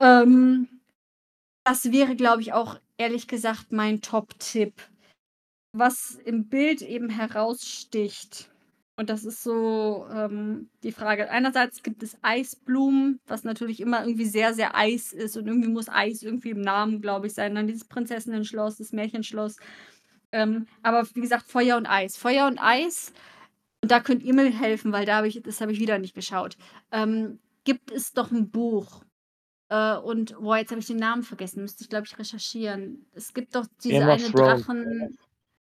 Ähm, 0.00 0.68
das 1.64 1.92
wäre, 1.92 2.16
glaube 2.16 2.42
ich, 2.42 2.52
auch 2.52 2.78
ehrlich 2.96 3.28
gesagt 3.28 3.72
mein 3.72 4.00
Top-Tipp 4.00 4.72
was 5.78 6.18
im 6.24 6.48
Bild 6.48 6.82
eben 6.82 7.08
heraussticht. 7.10 8.50
Und 8.98 9.10
das 9.10 9.24
ist 9.24 9.42
so 9.42 10.06
ähm, 10.10 10.70
die 10.82 10.92
Frage. 10.92 11.30
Einerseits 11.30 11.82
gibt 11.82 12.02
es 12.02 12.16
Eisblumen, 12.22 13.20
was 13.26 13.44
natürlich 13.44 13.80
immer 13.80 14.00
irgendwie 14.00 14.24
sehr, 14.24 14.54
sehr 14.54 14.74
Eis 14.74 15.12
ist. 15.12 15.36
Und 15.36 15.46
irgendwie 15.46 15.68
muss 15.68 15.90
Eis 15.90 16.22
irgendwie 16.22 16.50
im 16.50 16.62
Namen, 16.62 17.02
glaube 17.02 17.26
ich, 17.26 17.34
sein. 17.34 17.54
Dann 17.54 17.66
dieses 17.66 17.84
Prinzessinnen-Schloss, 17.84 18.78
das 18.78 18.92
Märchenschloss. 18.92 19.56
Ähm, 20.36 20.66
aber 20.82 21.08
wie 21.14 21.22
gesagt, 21.22 21.46
Feuer 21.50 21.78
und 21.78 21.86
Eis. 21.86 22.18
Feuer 22.18 22.46
und 22.46 22.58
Eis, 22.58 23.14
und 23.80 23.90
da 23.90 24.00
könnt 24.00 24.22
ihr 24.22 24.34
mir 24.34 24.50
helfen, 24.50 24.92
weil 24.92 25.06
da 25.06 25.16
habe 25.16 25.28
ich, 25.28 25.40
das 25.42 25.62
habe 25.62 25.72
ich 25.72 25.80
wieder 25.80 25.98
nicht 25.98 26.14
geschaut. 26.14 26.58
Ähm, 26.92 27.38
gibt 27.64 27.90
es 27.90 28.12
doch 28.12 28.30
ein 28.30 28.50
Buch. 28.50 29.02
Äh, 29.70 29.96
und, 29.96 30.38
boah, 30.38 30.58
jetzt 30.58 30.72
habe 30.72 30.80
ich 30.80 30.86
den 30.86 30.98
Namen 30.98 31.22
vergessen, 31.22 31.62
müsste 31.62 31.84
ich, 31.84 31.88
glaube 31.88 32.04
ich, 32.06 32.18
recherchieren. 32.18 33.06
Es 33.14 33.32
gibt 33.32 33.54
doch 33.54 33.66
diese 33.82 34.04
eine 34.04 34.30
Drachen. 34.30 35.16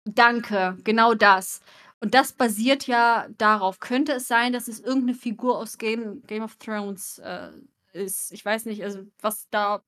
Danke, 0.03 0.77
genau 0.83 1.13
das. 1.13 1.61
Und 2.01 2.13
das 2.13 2.33
basiert 2.33 2.87
ja 2.87 3.27
darauf. 3.37 3.79
Könnte 3.79 4.13
es 4.13 4.27
sein, 4.27 4.51
dass 4.51 4.67
es 4.67 4.81
irgendeine 4.81 5.15
Figur 5.15 5.59
aus 5.59 5.77
Game, 5.77 6.23
Game 6.23 6.43
of 6.43 6.57
Thrones 6.57 7.19
äh, 7.19 7.51
ist? 7.93 8.33
Ich 8.33 8.43
weiß 8.43 8.65
nicht, 8.65 8.83
also 8.83 9.05
was 9.21 9.47
da 9.49 9.81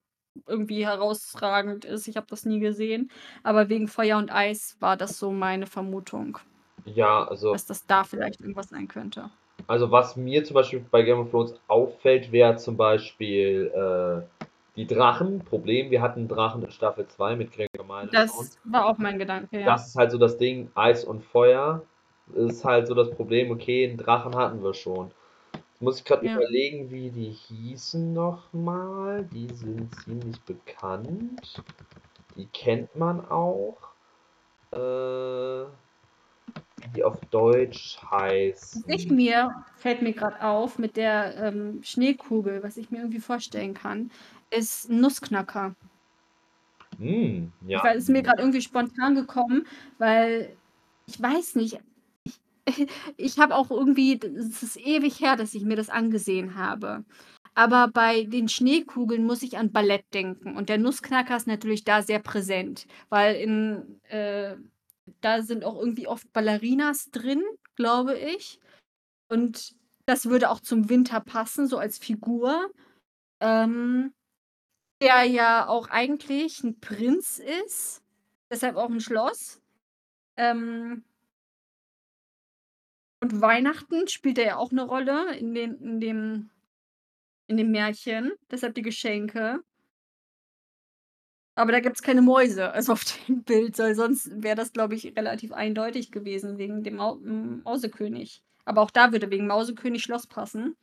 irgendwie 0.47 0.85
herausragend 0.85 1.85
ist. 1.85 2.07
Ich 2.07 2.17
habe 2.17 2.27
das 2.29 2.45
nie 2.45 2.59
gesehen. 2.59 3.11
Aber 3.43 3.69
wegen 3.69 3.87
Feuer 3.87 4.17
und 4.17 4.31
Eis 4.31 4.77
war 4.79 4.97
das 4.97 5.17
so 5.17 5.31
meine 5.31 5.65
Vermutung. 5.65 6.37
Ja, 6.85 7.25
also. 7.27 7.53
Dass 7.53 7.65
das 7.65 7.85
da 7.85 8.03
vielleicht 8.03 8.41
irgendwas 8.41 8.69
sein 8.69 8.87
könnte. 8.87 9.29
Also 9.67 9.91
was 9.91 10.15
mir 10.15 10.43
zum 10.43 10.55
Beispiel 10.55 10.83
bei 10.89 11.03
Game 11.03 11.19
of 11.19 11.31
Thrones 11.31 11.53
auffällt, 11.67 12.31
wäre 12.31 12.55
zum 12.55 12.77
Beispiel 12.77 13.71
äh, 13.75 14.45
die 14.75 14.87
Drachen, 14.87 15.39
Problem, 15.39 15.91
wir 15.91 16.01
hatten 16.01 16.27
Drachen 16.27 16.63
in 16.63 16.71
Staffel 16.71 17.05
2 17.05 17.35
mit 17.35 17.51
Gregor 17.51 17.85
Miles. 17.85 18.11
Das 18.11 18.57
war 18.63 18.85
auch 18.85 18.97
mein 18.97 19.19
Gedanke, 19.19 19.59
ja. 19.59 19.65
Das 19.65 19.89
ist 19.89 19.95
halt 19.95 20.11
so 20.11 20.17
das 20.17 20.37
Ding, 20.37 20.71
Eis 20.75 21.03
und 21.03 21.23
Feuer 21.23 21.83
ist 22.33 22.63
halt 22.63 22.87
so 22.87 22.93
das 22.93 23.09
Problem, 23.11 23.51
okay, 23.51 23.87
einen 23.87 23.97
Drachen 23.97 24.35
hatten 24.35 24.63
wir 24.63 24.73
schon. 24.73 25.11
Muss 25.79 25.99
ich 25.99 26.05
gerade 26.05 26.25
ja. 26.25 26.35
überlegen, 26.35 26.91
wie 26.91 27.09
die 27.09 27.31
hießen 27.31 28.11
nochmal. 28.11 29.23
Die 29.31 29.47
sind 29.53 29.93
ziemlich 30.03 30.39
bekannt. 30.41 31.63
Die 32.35 32.47
kennt 32.47 32.95
man 32.95 33.25
auch. 33.29 33.77
Äh, 34.71 35.65
die 36.95 37.03
auf 37.03 37.19
Deutsch 37.31 37.99
heißt. 38.09 38.83
Ich 38.87 39.09
mir, 39.09 39.63
fällt 39.77 40.01
mir 40.01 40.13
gerade 40.13 40.41
auf, 40.41 40.79
mit 40.79 40.97
der 40.97 41.35
ähm, 41.37 41.81
Schneekugel, 41.83 42.63
was 42.63 42.77
ich 42.77 42.89
mir 42.89 42.99
irgendwie 42.99 43.19
vorstellen 43.19 43.73
kann, 43.73 44.11
ist 44.49 44.89
Nussknacker. 44.89 45.75
Mm, 46.97 47.47
ja. 47.67 47.83
Weil 47.83 47.97
es 47.97 48.03
ist 48.03 48.09
mir 48.09 48.23
gerade 48.23 48.41
irgendwie 48.41 48.61
spontan 48.61 49.15
gekommen, 49.15 49.65
weil 49.97 50.55
ich 51.07 51.21
weiß 51.21 51.55
nicht, 51.55 51.79
ich, 53.17 53.39
habe 53.39 53.55
auch 53.55 53.71
irgendwie, 53.71 54.19
es 54.19 54.63
ist 54.63 54.77
ewig 54.77 55.19
her, 55.19 55.35
dass 55.35 55.53
ich 55.53 55.63
mir 55.63 55.75
das 55.75 55.89
angesehen 55.89 56.55
habe. 56.55 57.03
Aber 57.55 57.87
bei 57.87 58.23
den 58.23 58.47
Schneekugeln 58.47 59.25
muss 59.25 59.41
ich 59.41 59.57
an 59.57 59.71
Ballett 59.71 60.05
denken. 60.13 60.55
Und 60.55 60.69
der 60.69 60.77
Nussknacker 60.77 61.35
ist 61.35 61.47
natürlich 61.47 61.83
da 61.83 62.01
sehr 62.01 62.19
präsent, 62.19 62.87
weil 63.09 63.35
in, 63.35 63.99
äh, 64.09 64.55
da 65.21 65.41
sind 65.41 65.65
auch 65.65 65.77
irgendwie 65.77 66.07
oft 66.07 66.31
Ballerinas 66.31 67.09
drin, 67.11 67.43
glaube 67.75 68.17
ich. 68.17 68.59
Und 69.29 69.75
das 70.05 70.27
würde 70.27 70.49
auch 70.49 70.59
zum 70.59 70.89
Winter 70.89 71.19
passen, 71.19 71.67
so 71.67 71.77
als 71.77 71.97
Figur. 71.97 72.71
Ähm, 73.41 74.13
der 75.01 75.23
ja 75.23 75.67
auch 75.67 75.89
eigentlich 75.89 76.63
ein 76.63 76.79
Prinz 76.79 77.39
ist, 77.39 78.03
deshalb 78.51 78.75
auch 78.75 78.89
ein 78.89 78.99
Schloss. 78.99 79.61
Ähm 80.37 81.03
und 83.21 83.41
Weihnachten 83.41 84.07
spielt 84.07 84.37
er 84.37 84.45
ja 84.45 84.57
auch 84.57 84.71
eine 84.71 84.83
Rolle 84.83 85.35
in 85.37 85.53
den 85.53 85.75
in 85.81 85.99
dem 85.99 86.49
in 87.47 87.57
dem 87.57 87.71
Märchen, 87.71 88.31
deshalb 88.51 88.75
die 88.75 88.83
Geschenke. 88.83 89.63
Aber 91.55 91.73
da 91.73 91.81
gibt 91.81 91.97
es 91.97 92.01
keine 92.01 92.21
Mäuse, 92.21 92.71
also 92.71 92.93
auf 92.93 93.03
dem 93.27 93.43
Bild, 93.43 93.77
weil 93.79 93.95
sonst 93.95 94.29
wäre 94.41 94.55
das, 94.55 94.71
glaube 94.71 94.95
ich, 94.95 95.17
relativ 95.17 95.51
eindeutig 95.51 96.11
gewesen 96.11 96.57
wegen 96.57 96.83
dem 96.83 96.95
Mau 96.97 97.15
Mausekönig. 97.15 98.43
Aber 98.65 98.81
auch 98.81 98.91
da 98.91 99.11
würde 99.11 99.29
wegen 99.31 99.47
Mausekönig 99.47 100.03
Schloss 100.03 100.27
passen. 100.27 100.77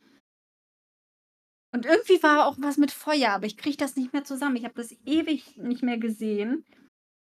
Und 1.73 1.85
irgendwie 1.85 2.21
war 2.21 2.47
auch 2.47 2.57
was 2.59 2.77
mit 2.77 2.91
Feuer, 2.91 3.31
aber 3.31 3.45
ich 3.45 3.57
kriege 3.57 3.77
das 3.77 3.95
nicht 3.95 4.13
mehr 4.13 4.23
zusammen. 4.23 4.55
Ich 4.55 4.65
habe 4.65 4.75
das 4.75 4.95
ewig 5.05 5.57
nicht 5.57 5.83
mehr 5.83 5.97
gesehen. 5.97 6.65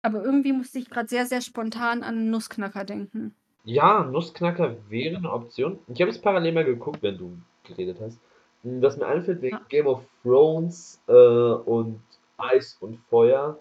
Aber 0.03 0.25
irgendwie 0.25 0.53
musste 0.53 0.79
ich 0.79 0.91
gerade 0.91 1.09
sehr, 1.09 1.27
sehr 1.27 1.41
spontan 1.41 2.03
an 2.03 2.31
Nussknacker 2.31 2.85
denken. 2.85 3.35
Ja, 3.67 4.05
Nussknacker 4.05 4.77
wäre 4.89 5.17
eine 5.17 5.33
Option. 5.33 5.81
Ich 5.89 6.01
habe 6.01 6.13
es 6.13 6.21
parallel 6.21 6.53
mal 6.53 6.65
geguckt, 6.65 7.03
wenn 7.03 7.19
du 7.19 7.37
geredet 7.65 7.99
hast. 8.01 8.21
Was 8.63 8.97
mir 8.97 9.07
einfällt 9.07 9.43
wegen 9.43 9.57
Ja. 9.57 9.63
Game 9.69 9.89
of 9.89 10.05
Thrones 10.23 11.03
äh, 11.09 11.13
und 11.13 12.01
Eis 12.39 12.77
und 12.81 12.97
Feuer 13.11 13.59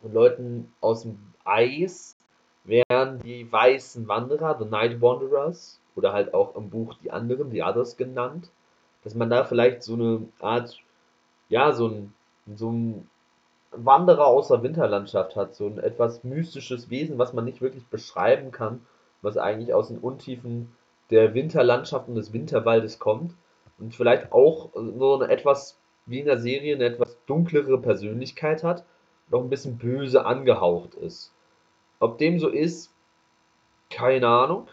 und 0.00 0.14
Leuten 0.14 0.72
aus 0.80 1.02
dem 1.02 1.18
Eis 1.44 2.16
wären 2.62 3.18
die 3.18 3.50
weißen 3.50 4.06
Wanderer, 4.06 4.56
The 4.60 4.64
Night 4.64 5.00
Wanderers, 5.02 5.80
oder 5.96 6.12
halt 6.12 6.34
auch 6.34 6.54
im 6.54 6.70
Buch 6.70 6.94
die 7.02 7.10
anderen, 7.10 7.50
die 7.50 7.62
Others 7.62 7.96
genannt, 7.96 8.48
dass 9.02 9.16
man 9.16 9.28
da 9.28 9.42
vielleicht 9.42 9.82
so 9.82 9.94
eine 9.94 10.28
Art, 10.38 10.78
ja, 11.48 11.72
so 11.72 11.88
ein, 11.88 12.14
so 12.54 12.70
ein 12.70 13.08
Wanderer 13.72 14.26
aus 14.26 14.48
der 14.48 14.62
Winterlandschaft 14.62 15.34
hat, 15.34 15.56
so 15.56 15.66
ein 15.66 15.78
etwas 15.78 16.22
mystisches 16.22 16.90
Wesen, 16.90 17.18
was 17.18 17.32
man 17.32 17.44
nicht 17.44 17.60
wirklich 17.60 17.86
beschreiben 17.88 18.52
kann, 18.52 18.86
was 19.22 19.36
eigentlich 19.36 19.72
aus 19.72 19.88
den 19.88 19.98
Untiefen 19.98 20.76
der 21.10 21.34
Winterlandschaft 21.34 22.08
und 22.08 22.16
des 22.16 22.32
Winterwaldes 22.32 22.98
kommt 22.98 23.34
und 23.78 23.94
vielleicht 23.94 24.32
auch 24.32 24.70
so 24.74 25.14
eine 25.14 25.32
etwas 25.32 25.78
wie 26.06 26.20
in 26.20 26.26
der 26.26 26.38
Serie 26.38 26.74
eine 26.74 26.84
etwas 26.84 27.16
dunklere 27.26 27.80
Persönlichkeit 27.80 28.62
hat 28.64 28.84
auch 29.32 29.42
ein 29.42 29.50
bisschen 29.50 29.78
böse 29.78 30.24
angehaucht 30.24 30.94
ist. 30.94 31.32
Ob 32.00 32.18
dem 32.18 32.38
so 32.38 32.48
ist, 32.48 32.92
keine 33.90 34.28
Ahnung. 34.28 34.68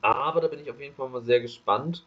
Aber 0.00 0.40
da 0.40 0.48
bin 0.48 0.60
ich 0.60 0.70
auf 0.70 0.80
jeden 0.80 0.94
Fall 0.94 1.08
mal 1.08 1.22
sehr 1.22 1.40
gespannt, 1.40 2.04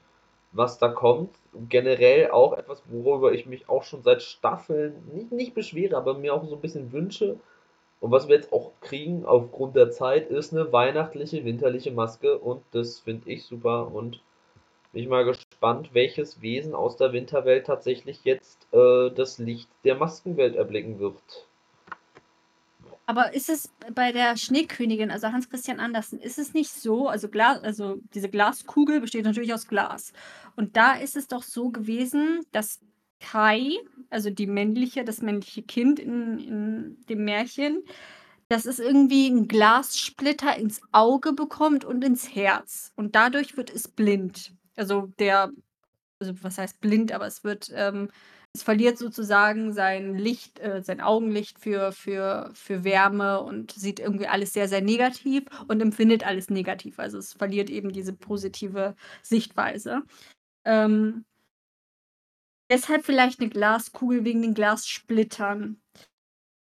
was 0.52 0.78
da 0.78 0.90
kommt. 0.90 1.36
Generell 1.70 2.32
auch 2.32 2.54
etwas, 2.54 2.84
worüber 2.90 3.32
ich 3.32 3.46
mich 3.46 3.70
auch 3.70 3.84
schon 3.84 4.04
seit 4.04 4.22
Staffeln 4.22 5.10
nicht, 5.14 5.32
nicht 5.32 5.54
beschwere, 5.54 5.96
aber 5.96 6.14
mir 6.16 6.34
auch 6.34 6.46
so 6.46 6.56
ein 6.56 6.62
bisschen 6.62 6.92
wünsche. 6.92 7.40
Und 8.00 8.12
was 8.12 8.28
wir 8.28 8.36
jetzt 8.36 8.54
auch 8.54 8.72
kriegen 8.82 9.26
aufgrund 9.26 9.76
der 9.76 9.92
Zeit, 9.92 10.30
ist 10.30 10.54
eine 10.54 10.72
weihnachtliche, 10.72 11.46
winterliche 11.46 11.92
Maske. 11.92 12.38
Und 12.38 12.64
das 12.72 13.00
finde 13.00 13.30
ich 13.32 13.46
super. 13.46 13.92
Und 13.94 14.22
bin 14.92 15.04
ich 15.04 15.10
mal 15.10 15.26
gespannt, 15.26 15.90
welches 15.94 16.42
Wesen 16.42 16.74
aus 16.74 16.98
der 16.98 17.14
Winterwelt 17.14 17.66
tatsächlich 17.66 18.24
jetzt 18.24 18.68
äh, 18.72 19.10
das 19.10 19.40
Licht 19.40 19.70
der 19.84 19.96
Maskenwelt 19.96 20.56
erblicken 20.56 21.00
wird. 21.00 21.48
Aber 23.08 23.34
ist 23.34 23.50
es 23.50 23.70
bei 23.94 24.12
der 24.12 24.36
Schneekönigin, 24.36 25.12
also 25.12 25.28
Hans 25.28 25.50
Christian 25.50 25.80
Andersen, 25.80 26.20
ist 26.20 26.40
es 26.40 26.54
nicht 26.54 26.72
so, 26.72 27.08
also 27.08 27.28
Glas, 27.28 27.62
also 27.62 27.98
diese 28.14 28.30
Glaskugel 28.30 29.00
besteht 29.00 29.26
natürlich 29.26 29.54
aus 29.54 29.68
Glas. 29.68 30.12
Und 30.56 30.76
da 30.76 30.94
ist 30.94 31.16
es 31.16 31.28
doch 31.28 31.44
so 31.44 31.70
gewesen, 31.70 32.46
dass 32.52 32.80
Kai, 33.26 33.72
also 34.12 34.30
die 34.30 34.46
männliche, 34.46 35.04
das 35.04 35.22
männliche 35.22 35.64
Kind 35.64 36.00
in, 36.00 36.40
in 36.40 37.06
dem 37.10 37.26
Märchen, 37.26 37.84
dass 38.50 38.66
es 38.66 38.78
irgendwie 38.78 39.26
einen 39.28 39.48
Glassplitter 39.48 40.56
ins 40.56 40.80
Auge 40.92 41.34
bekommt 41.34 41.84
und 41.86 42.04
ins 42.04 42.36
Herz. 42.36 42.94
Und 42.96 43.16
dadurch 43.16 43.58
wird 43.58 43.72
es 43.74 43.88
blind. 43.88 44.54
Also 44.76 45.12
der, 45.18 45.52
also 46.20 46.34
was 46.44 46.60
heißt 46.60 46.82
blind, 46.82 47.12
aber 47.12 47.26
es 47.26 47.44
wird, 47.44 47.72
ähm, 47.74 48.12
es 48.54 48.62
verliert 48.62 49.00
sozusagen 49.00 49.74
sein 49.74 50.16
Licht, 50.16 50.60
äh, 50.60 50.84
sein 50.84 51.02
Augenlicht 51.02 51.58
für, 51.60 51.92
für, 51.92 52.52
für 52.54 52.84
Wärme 52.84 53.42
und 53.42 53.72
sieht 53.72 54.00
irgendwie 54.00 54.28
alles 54.28 54.54
sehr, 54.54 54.68
sehr 54.68 54.82
negativ 54.82 55.46
und 55.68 55.82
empfindet 55.82 56.26
alles 56.26 56.52
negativ. 56.52 57.00
Also 57.00 57.18
es 57.18 57.34
verliert 57.34 57.72
eben 57.72 57.92
diese 57.92 58.14
positive 58.14 58.96
Sichtweise. 59.24 60.04
Ähm, 60.64 61.26
deshalb 62.70 63.06
vielleicht 63.06 63.40
eine 63.40 63.50
Glaskugel 63.50 64.24
wegen 64.26 64.42
den 64.42 64.54
Glassplittern. 64.54 65.82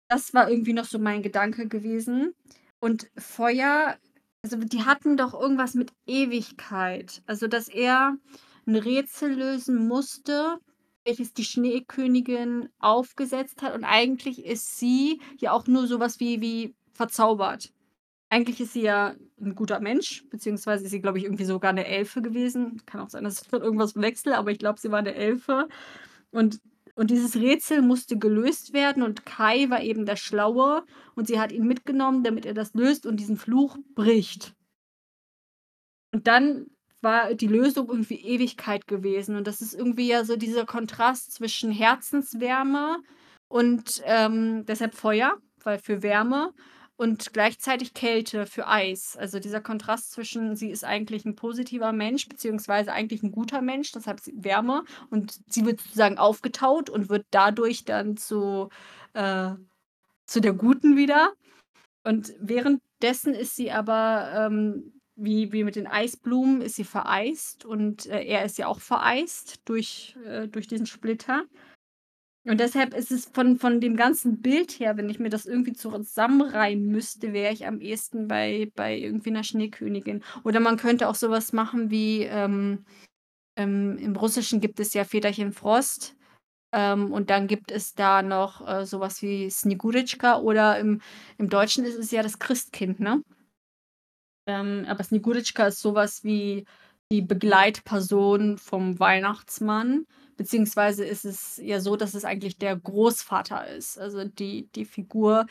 Das 0.09 0.33
war 0.33 0.49
irgendwie 0.49 0.73
noch 0.73 0.85
so 0.85 0.99
mein 0.99 1.23
Gedanke 1.23 1.67
gewesen. 1.67 2.33
Und 2.79 3.09
Feuer, 3.17 3.97
also 4.43 4.57
die 4.57 4.83
hatten 4.83 5.17
doch 5.17 5.33
irgendwas 5.33 5.73
mit 5.73 5.91
Ewigkeit. 6.05 7.23
Also, 7.25 7.47
dass 7.47 7.69
er 7.69 8.17
ein 8.65 8.75
Rätsel 8.75 9.33
lösen 9.33 9.87
musste, 9.87 10.59
welches 11.05 11.33
die 11.33 11.43
Schneekönigin 11.43 12.69
aufgesetzt 12.79 13.61
hat. 13.61 13.73
Und 13.73 13.83
eigentlich 13.83 14.45
ist 14.45 14.77
sie 14.77 15.21
ja 15.37 15.51
auch 15.51 15.67
nur 15.67 15.87
sowas 15.87 16.19
wie, 16.19 16.41
wie 16.41 16.75
verzaubert. 16.93 17.73
Eigentlich 18.29 18.59
ist 18.59 18.73
sie 18.73 18.81
ja 18.81 19.15
ein 19.45 19.55
guter 19.55 19.79
Mensch, 19.79 20.25
beziehungsweise 20.29 20.85
ist 20.85 20.91
sie, 20.91 21.01
glaube 21.01 21.17
ich, 21.17 21.25
irgendwie 21.25 21.45
sogar 21.45 21.69
eine 21.69 21.85
Elfe 21.85 22.21
gewesen. 22.21 22.81
Kann 22.85 23.01
auch 23.01 23.09
sein, 23.09 23.23
dass 23.23 23.41
ich 23.41 23.53
irgendwas 23.53 23.95
wechsle, 23.95 24.37
aber 24.37 24.51
ich 24.51 24.59
glaube, 24.59 24.79
sie 24.79 24.91
war 24.91 24.99
eine 24.99 25.15
Elfe. 25.15 25.67
Und, 26.31 26.59
und 26.95 27.11
dieses 27.11 27.35
Rätsel 27.35 27.81
musste 27.81 28.17
gelöst 28.17 28.73
werden 28.73 29.03
und 29.03 29.25
Kai 29.25 29.69
war 29.69 29.81
eben 29.81 30.05
der 30.05 30.15
Schlaue 30.15 30.83
und 31.15 31.27
sie 31.27 31.39
hat 31.39 31.51
ihn 31.51 31.67
mitgenommen, 31.67 32.23
damit 32.23 32.45
er 32.45 32.53
das 32.53 32.73
löst 32.73 33.05
und 33.05 33.19
diesen 33.19 33.37
Fluch 33.37 33.77
bricht. 33.95 34.53
Und 36.11 36.27
dann 36.27 36.67
war 37.01 37.33
die 37.33 37.47
Lösung 37.47 37.89
irgendwie 37.89 38.21
Ewigkeit 38.21 38.87
gewesen. 38.87 39.35
Und 39.35 39.47
das 39.47 39.61
ist 39.61 39.73
irgendwie 39.73 40.07
ja 40.07 40.23
so 40.23 40.37
dieser 40.37 40.65
Kontrast 40.65 41.33
zwischen 41.33 41.71
Herzenswärme 41.71 42.99
und 43.49 44.01
ähm, 44.05 44.65
deshalb 44.65 44.95
Feuer, 44.95 45.37
weil 45.63 45.77
für 45.77 46.01
Wärme 46.01 46.53
und 46.95 47.33
gleichzeitig 47.33 47.93
Kälte 47.93 48.45
für 48.45 48.67
Eis. 48.67 49.17
Also 49.17 49.39
dieser 49.39 49.61
Kontrast 49.61 50.11
zwischen, 50.11 50.55
sie 50.55 50.69
ist 50.69 50.83
eigentlich 50.83 51.25
ein 51.25 51.35
positiver 51.35 51.91
Mensch, 51.91 52.27
beziehungsweise 52.29 52.93
eigentlich 52.93 53.23
ein 53.23 53.31
guter 53.31 53.61
Mensch, 53.61 53.91
deshalb 53.91 54.21
Wärme 54.33 54.83
und 55.09 55.39
sie 55.47 55.65
wird 55.65 55.81
sozusagen 55.81 56.17
aufgetaut 56.17 56.89
und 56.89 57.09
wird 57.09 57.25
dadurch 57.31 57.85
dann 57.85 58.17
zu, 58.17 58.69
äh, 59.13 59.51
zu 60.25 60.39
der 60.39 60.53
Guten 60.53 60.95
wieder. 60.95 61.33
Und 62.03 62.33
währenddessen 62.39 63.33
ist 63.33 63.55
sie 63.55 63.71
aber, 63.71 64.31
ähm, 64.35 64.93
wie, 65.15 65.51
wie 65.51 65.63
mit 65.63 65.75
den 65.75 65.87
Eisblumen, 65.87 66.61
ist 66.61 66.75
sie 66.75 66.83
vereist 66.83 67.65
und 67.65 68.07
äh, 68.07 68.23
er 68.23 68.45
ist 68.45 68.57
ja 68.57 68.67
auch 68.67 68.79
vereist 68.79 69.61
durch, 69.65 70.15
äh, 70.25 70.47
durch 70.47 70.67
diesen 70.67 70.85
Splitter. 70.85 71.43
Und 72.45 72.59
deshalb 72.59 72.93
ist 72.93 73.11
es 73.11 73.25
von, 73.25 73.57
von 73.57 73.79
dem 73.79 73.95
ganzen 73.95 74.41
Bild 74.41 74.79
her, 74.79 74.97
wenn 74.97 75.09
ich 75.09 75.19
mir 75.19 75.29
das 75.29 75.45
irgendwie 75.45 75.73
zusammenreimen 75.73 76.87
müsste, 76.87 77.31
wäre 77.31 77.53
ich 77.53 77.65
am 77.65 77.79
ehesten 77.79 78.27
bei, 78.27 78.69
bei 78.75 78.97
irgendwie 78.97 79.29
einer 79.29 79.45
Schneekönigin. 79.45 80.23
Oder 80.43 80.59
man 80.59 80.75
könnte 80.75 81.07
auch 81.07 81.15
sowas 81.15 81.53
machen 81.53 81.89
wie, 81.89 82.23
ähm, 82.23 82.85
ähm, 83.57 83.97
im 83.97 84.15
Russischen 84.15 84.59
gibt 84.59 84.79
es 84.81 84.93
ja 84.93 85.05
Väterchen 85.05 85.53
Frost. 85.53 86.17
Ähm, 86.73 87.13
und 87.13 87.29
dann 87.29 87.47
gibt 87.47 87.71
es 87.71 87.93
da 87.93 88.21
noch 88.21 88.67
äh, 88.67 88.85
sowas 88.85 89.21
wie 89.21 89.49
Sniguritschka 89.49 90.39
oder 90.39 90.79
im, 90.79 91.01
im 91.37 91.49
Deutschen 91.49 91.85
ist 91.85 91.97
es 91.97 92.11
ja 92.11 92.23
das 92.23 92.39
Christkind, 92.39 92.99
ne? 92.99 93.21
Ähm, 94.47 94.85
aber 94.89 95.03
Sniguritschka 95.03 95.67
ist 95.67 95.79
sowas 95.79 96.23
wie 96.23 96.65
die 97.11 97.21
Begleitperson 97.21 98.57
vom 98.57 98.99
Weihnachtsmann. 98.99 100.05
Beziehungsweise 100.37 101.05
ist 101.05 101.25
es 101.25 101.59
ja 101.63 101.79
so, 101.79 101.95
dass 101.95 102.13
es 102.13 102.25
eigentlich 102.25 102.57
der 102.57 102.75
Großvater 102.75 103.67
ist. 103.67 103.99
Also 103.99 104.23
die, 104.25 104.67
die 104.75 104.85
Figur 104.85 105.45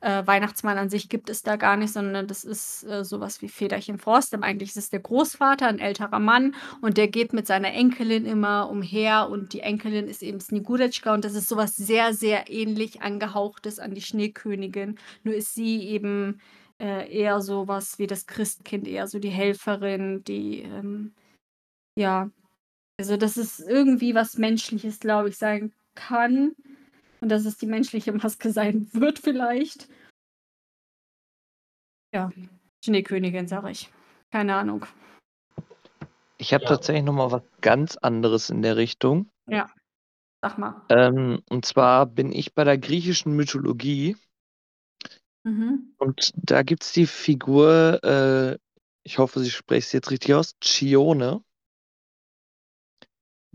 äh, 0.00 0.26
Weihnachtsmann 0.26 0.78
an 0.78 0.90
sich 0.90 1.08
gibt 1.08 1.30
es 1.30 1.42
da 1.42 1.56
gar 1.56 1.76
nicht, 1.76 1.92
sondern 1.92 2.26
das 2.26 2.44
ist 2.44 2.84
äh, 2.84 3.04
sowas 3.04 3.42
wie 3.42 3.48
Federchen 3.48 3.98
Frost. 3.98 4.34
Aber 4.34 4.44
eigentlich 4.44 4.70
ist 4.70 4.76
es 4.76 4.90
der 4.90 5.00
Großvater, 5.00 5.66
ein 5.66 5.78
älterer 5.78 6.18
Mann, 6.18 6.54
und 6.80 6.96
der 6.96 7.08
geht 7.08 7.32
mit 7.32 7.46
seiner 7.46 7.72
Enkelin 7.72 8.26
immer 8.26 8.68
umher 8.70 9.28
und 9.30 9.52
die 9.52 9.60
Enkelin 9.60 10.08
ist 10.08 10.22
eben 10.22 10.40
Sniguritschka 10.40 11.14
und 11.14 11.24
das 11.24 11.34
ist 11.34 11.48
sowas 11.48 11.76
sehr, 11.76 12.14
sehr 12.14 12.50
ähnlich 12.50 13.02
angehauchtes 13.02 13.78
an 13.78 13.94
die 13.94 14.02
Schneekönigin. 14.02 14.98
Nur 15.24 15.34
ist 15.34 15.54
sie 15.54 15.80
eben 15.88 16.40
äh, 16.80 17.10
eher 17.10 17.40
sowas 17.40 17.98
wie 17.98 18.06
das 18.06 18.26
Christkind, 18.26 18.86
eher 18.86 19.06
so 19.06 19.18
die 19.18 19.30
Helferin, 19.30 20.22
die, 20.24 20.62
ähm, 20.62 21.14
ja, 21.98 22.30
also 22.98 23.16
dass 23.16 23.36
es 23.36 23.60
irgendwie 23.60 24.14
was 24.14 24.38
Menschliches, 24.38 25.00
glaube 25.00 25.28
ich, 25.28 25.36
sein 25.36 25.72
kann 25.94 26.54
und 27.20 27.28
dass 27.28 27.44
es 27.44 27.56
die 27.58 27.66
menschliche 27.66 28.12
Maske 28.12 28.50
sein 28.50 28.88
wird 28.92 29.18
vielleicht. 29.18 29.88
Ja, 32.14 32.30
Schneekönigin, 32.84 33.48
sage 33.48 33.70
ich. 33.70 33.90
Keine 34.30 34.54
Ahnung. 34.56 34.86
Ich 36.38 36.52
habe 36.54 36.64
Ja. 36.64 36.70
tatsächlich 36.70 37.04
noch 37.04 37.12
mal 37.14 37.30
was 37.30 37.42
ganz 37.60 37.96
anderes 37.96 38.50
in 38.50 38.62
der 38.62 38.76
Richtung. 38.76 39.30
Sag 40.42 40.58
mal. 40.58 40.86
Ähm, 40.88 41.42
und 41.48 41.64
zwar 41.64 42.06
bin 42.06 42.30
ich 42.32 42.54
bei 42.54 42.64
der 42.64 42.78
griechischen 42.78 43.34
Mythologie 43.34 44.16
Mhm. 45.44 45.94
und 45.98 46.32
da 46.36 46.62
gibt 46.62 46.82
es 46.82 46.92
die 46.92 47.06
Figur, 47.06 48.02
äh, 48.04 48.58
ich 49.02 49.18
hoffe, 49.18 49.42
ich 49.42 49.54
spreche 49.54 49.86
es 49.86 49.92
jetzt 49.92 50.10
richtig 50.10 50.34
aus, 50.34 50.56
Chione, 50.60 51.42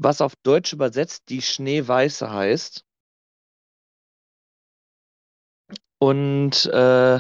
was 0.04 0.22
auf 0.22 0.36
Deutsch 0.44 0.74
übersetzt 0.74 1.30
die 1.30 1.42
Schneeweiße 1.42 2.32
heißt. 2.32 2.84
Und 6.00 6.66
äh, 6.66 7.20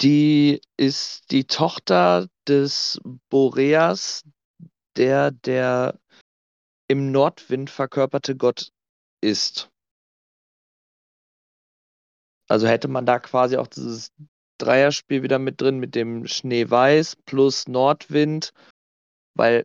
die 0.00 0.60
ist 0.76 1.30
die 1.32 1.44
Tochter 1.44 2.28
des 2.46 3.00
Boreas, 3.28 4.24
der 4.96 5.32
der 5.32 5.98
im 6.86 7.10
Nordwind 7.10 7.70
verkörperte 7.70 8.36
Gott 8.36 8.70
ist. 9.20 9.70
Also 12.48 12.66
hätte 12.68 12.88
man 12.88 13.04
da 13.04 13.18
quasi 13.18 13.56
auch 13.56 13.66
dieses 13.66 14.12
Dreierspiel 14.58 15.22
wieder 15.22 15.38
mit 15.38 15.60
drin 15.60 15.78
mit 15.78 15.94
dem 15.94 16.26
Schneeweiß 16.26 17.16
plus 17.26 17.66
Nordwind, 17.66 18.52
weil 19.34 19.64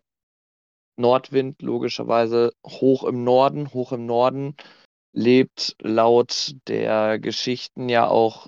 Nordwind 0.95 1.61
logischerweise 1.61 2.53
hoch 2.65 3.03
im 3.03 3.23
Norden, 3.23 3.73
hoch 3.73 3.91
im 3.91 4.05
Norden 4.05 4.55
lebt 5.13 5.75
laut 5.79 6.55
der 6.67 7.19
Geschichten 7.19 7.87
ja 7.87 8.07
auch 8.07 8.47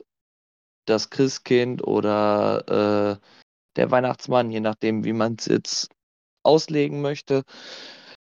das 0.86 1.10
Christkind 1.10 1.86
oder 1.86 3.20
äh, 3.20 3.28
der 3.76 3.92
Weihnachtsmann, 3.92 4.52
je 4.52 4.60
nachdem, 4.60 5.04
wie 5.04 5.14
man 5.14 5.36
es 5.38 5.46
jetzt 5.46 5.90
auslegen 6.44 7.02
möchte, 7.02 7.44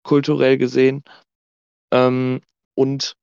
kulturell 0.02 0.58
gesehen. 0.58 1.02
Ähm, 1.92 2.40
und 2.74 3.16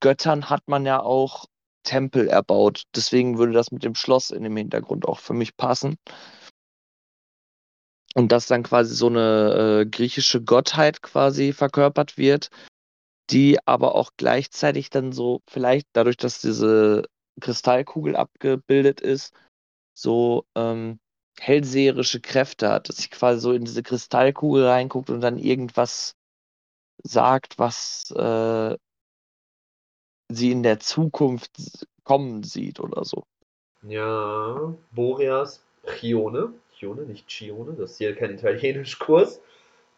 Göttern 0.00 0.50
hat 0.50 0.62
man 0.66 0.86
ja 0.86 1.02
auch 1.02 1.46
Tempel 1.82 2.28
erbaut. 2.28 2.84
Deswegen 2.94 3.38
würde 3.38 3.52
das 3.52 3.70
mit 3.70 3.84
dem 3.84 3.94
Schloss 3.94 4.30
in 4.30 4.42
dem 4.42 4.56
Hintergrund 4.56 5.06
auch 5.06 5.18
für 5.18 5.34
mich 5.34 5.56
passen. 5.56 5.96
Und 8.14 8.32
dass 8.32 8.46
dann 8.46 8.64
quasi 8.64 8.94
so 8.94 9.06
eine 9.06 9.82
äh, 9.82 9.86
griechische 9.86 10.42
Gottheit 10.42 11.00
quasi 11.02 11.52
verkörpert 11.52 12.18
wird, 12.18 12.50
die 13.30 13.58
aber 13.66 13.94
auch 13.94 14.10
gleichzeitig 14.16 14.90
dann 14.90 15.12
so, 15.12 15.40
vielleicht 15.48 15.86
dadurch, 15.92 16.16
dass 16.16 16.40
diese 16.40 17.04
Kristallkugel 17.40 18.16
abgebildet 18.16 19.00
ist, 19.00 19.32
so 19.94 20.44
ähm, 20.56 20.98
hellseherische 21.38 22.20
Kräfte 22.20 22.68
hat, 22.68 22.88
dass 22.88 22.96
sie 22.96 23.08
quasi 23.08 23.40
so 23.40 23.52
in 23.52 23.64
diese 23.64 23.82
Kristallkugel 23.82 24.66
reinguckt 24.66 25.10
und 25.10 25.20
dann 25.20 25.38
irgendwas 25.38 26.14
sagt, 27.02 27.58
was 27.58 28.10
äh, 28.10 28.76
sie 30.28 30.52
in 30.52 30.62
der 30.62 30.80
Zukunft 30.80 31.86
kommen 32.04 32.42
sieht 32.42 32.80
oder 32.80 33.04
so. 33.04 33.24
Ja, 33.82 34.74
Boreas 34.90 35.62
Chione, 35.86 36.52
Chione, 36.80 37.02
nicht 37.02 37.28
Chione, 37.28 37.74
das 37.74 37.92
ist 37.92 37.98
hier 37.98 38.14
kein 38.14 38.32
Italienischkurs. 38.34 39.40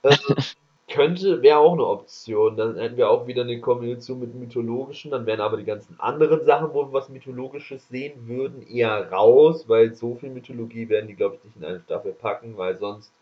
Äh, 0.02 0.16
könnte, 0.92 1.42
wäre 1.42 1.58
auch 1.58 1.72
eine 1.72 1.86
Option. 1.86 2.56
Dann 2.56 2.76
hätten 2.76 2.96
wir 2.96 3.08
auch 3.08 3.26
wieder 3.26 3.42
eine 3.42 3.60
Kombination 3.60 4.20
mit 4.20 4.34
mythologischen, 4.34 5.10
dann 5.10 5.26
wären 5.26 5.40
aber 5.40 5.56
die 5.56 5.64
ganzen 5.64 5.98
anderen 6.00 6.44
Sachen, 6.44 6.74
wo 6.74 6.86
wir 6.86 6.92
was 6.92 7.08
Mythologisches 7.08 7.88
sehen 7.88 8.26
würden, 8.26 8.66
eher 8.66 9.10
raus, 9.10 9.68
weil 9.68 9.94
so 9.94 10.16
viel 10.16 10.30
Mythologie 10.30 10.88
werden 10.88 11.06
die, 11.06 11.14
glaube 11.14 11.36
ich, 11.36 11.44
nicht 11.44 11.56
in 11.56 11.64
eine 11.64 11.80
Staffel 11.80 12.12
packen, 12.12 12.56
weil 12.56 12.78
sonst 12.78 13.12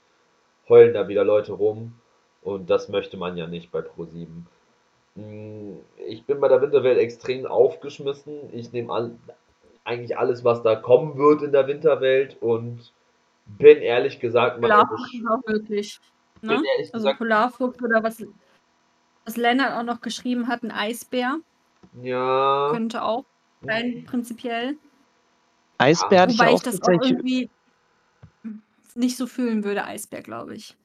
heulen 0.68 0.94
da 0.94 1.06
wieder 1.08 1.24
Leute 1.24 1.52
rum 1.52 1.92
und 2.42 2.70
das 2.70 2.88
möchte 2.88 3.16
man 3.16 3.36
ja 3.36 3.46
nicht 3.46 3.70
bei 3.70 3.80
Pro7. 3.80 4.26
Hm, 5.16 5.80
ich 6.06 6.24
bin 6.24 6.40
bei 6.40 6.48
der 6.48 6.62
Winterwelt 6.62 6.98
extrem 6.98 7.46
aufgeschmissen. 7.46 8.52
Ich 8.52 8.72
nehme 8.72 8.92
an, 8.92 9.20
eigentlich 9.84 10.16
alles, 10.16 10.44
was 10.44 10.62
da 10.62 10.76
kommen 10.76 11.18
wird 11.18 11.42
in 11.42 11.52
der 11.52 11.66
Winterwelt 11.66 12.36
und 12.40 12.92
bin 13.46 13.78
ehrlich 13.78 14.20
gesagt 14.20 14.60
mal. 14.60 14.70
auch 14.72 15.46
wirklich. 15.46 16.00
Ne? 16.42 16.62
also 16.78 16.92
gesagt, 16.92 17.18
Polarfuchs 17.18 17.82
oder 17.82 18.02
was, 18.02 18.24
was 19.24 19.36
Lennart 19.36 19.78
auch 19.78 19.82
noch 19.82 20.00
geschrieben 20.00 20.48
hat, 20.48 20.62
ein 20.62 20.70
Eisbär. 20.70 21.38
Ja. 22.02 22.70
Könnte 22.72 23.02
auch 23.02 23.24
sein, 23.62 24.04
prinzipiell. 24.06 24.76
Eisbär 25.78 26.28
ja. 26.28 26.34
Wobei 26.34 26.48
ich, 26.48 26.56
ich 26.56 26.62
das 26.62 26.82
auch 26.82 26.88
irgendwie 26.88 27.50
nicht 28.94 29.16
so 29.16 29.26
fühlen 29.26 29.64
würde, 29.64 29.84
Eisbär, 29.84 30.22
glaube 30.22 30.54
ich. 30.54 30.76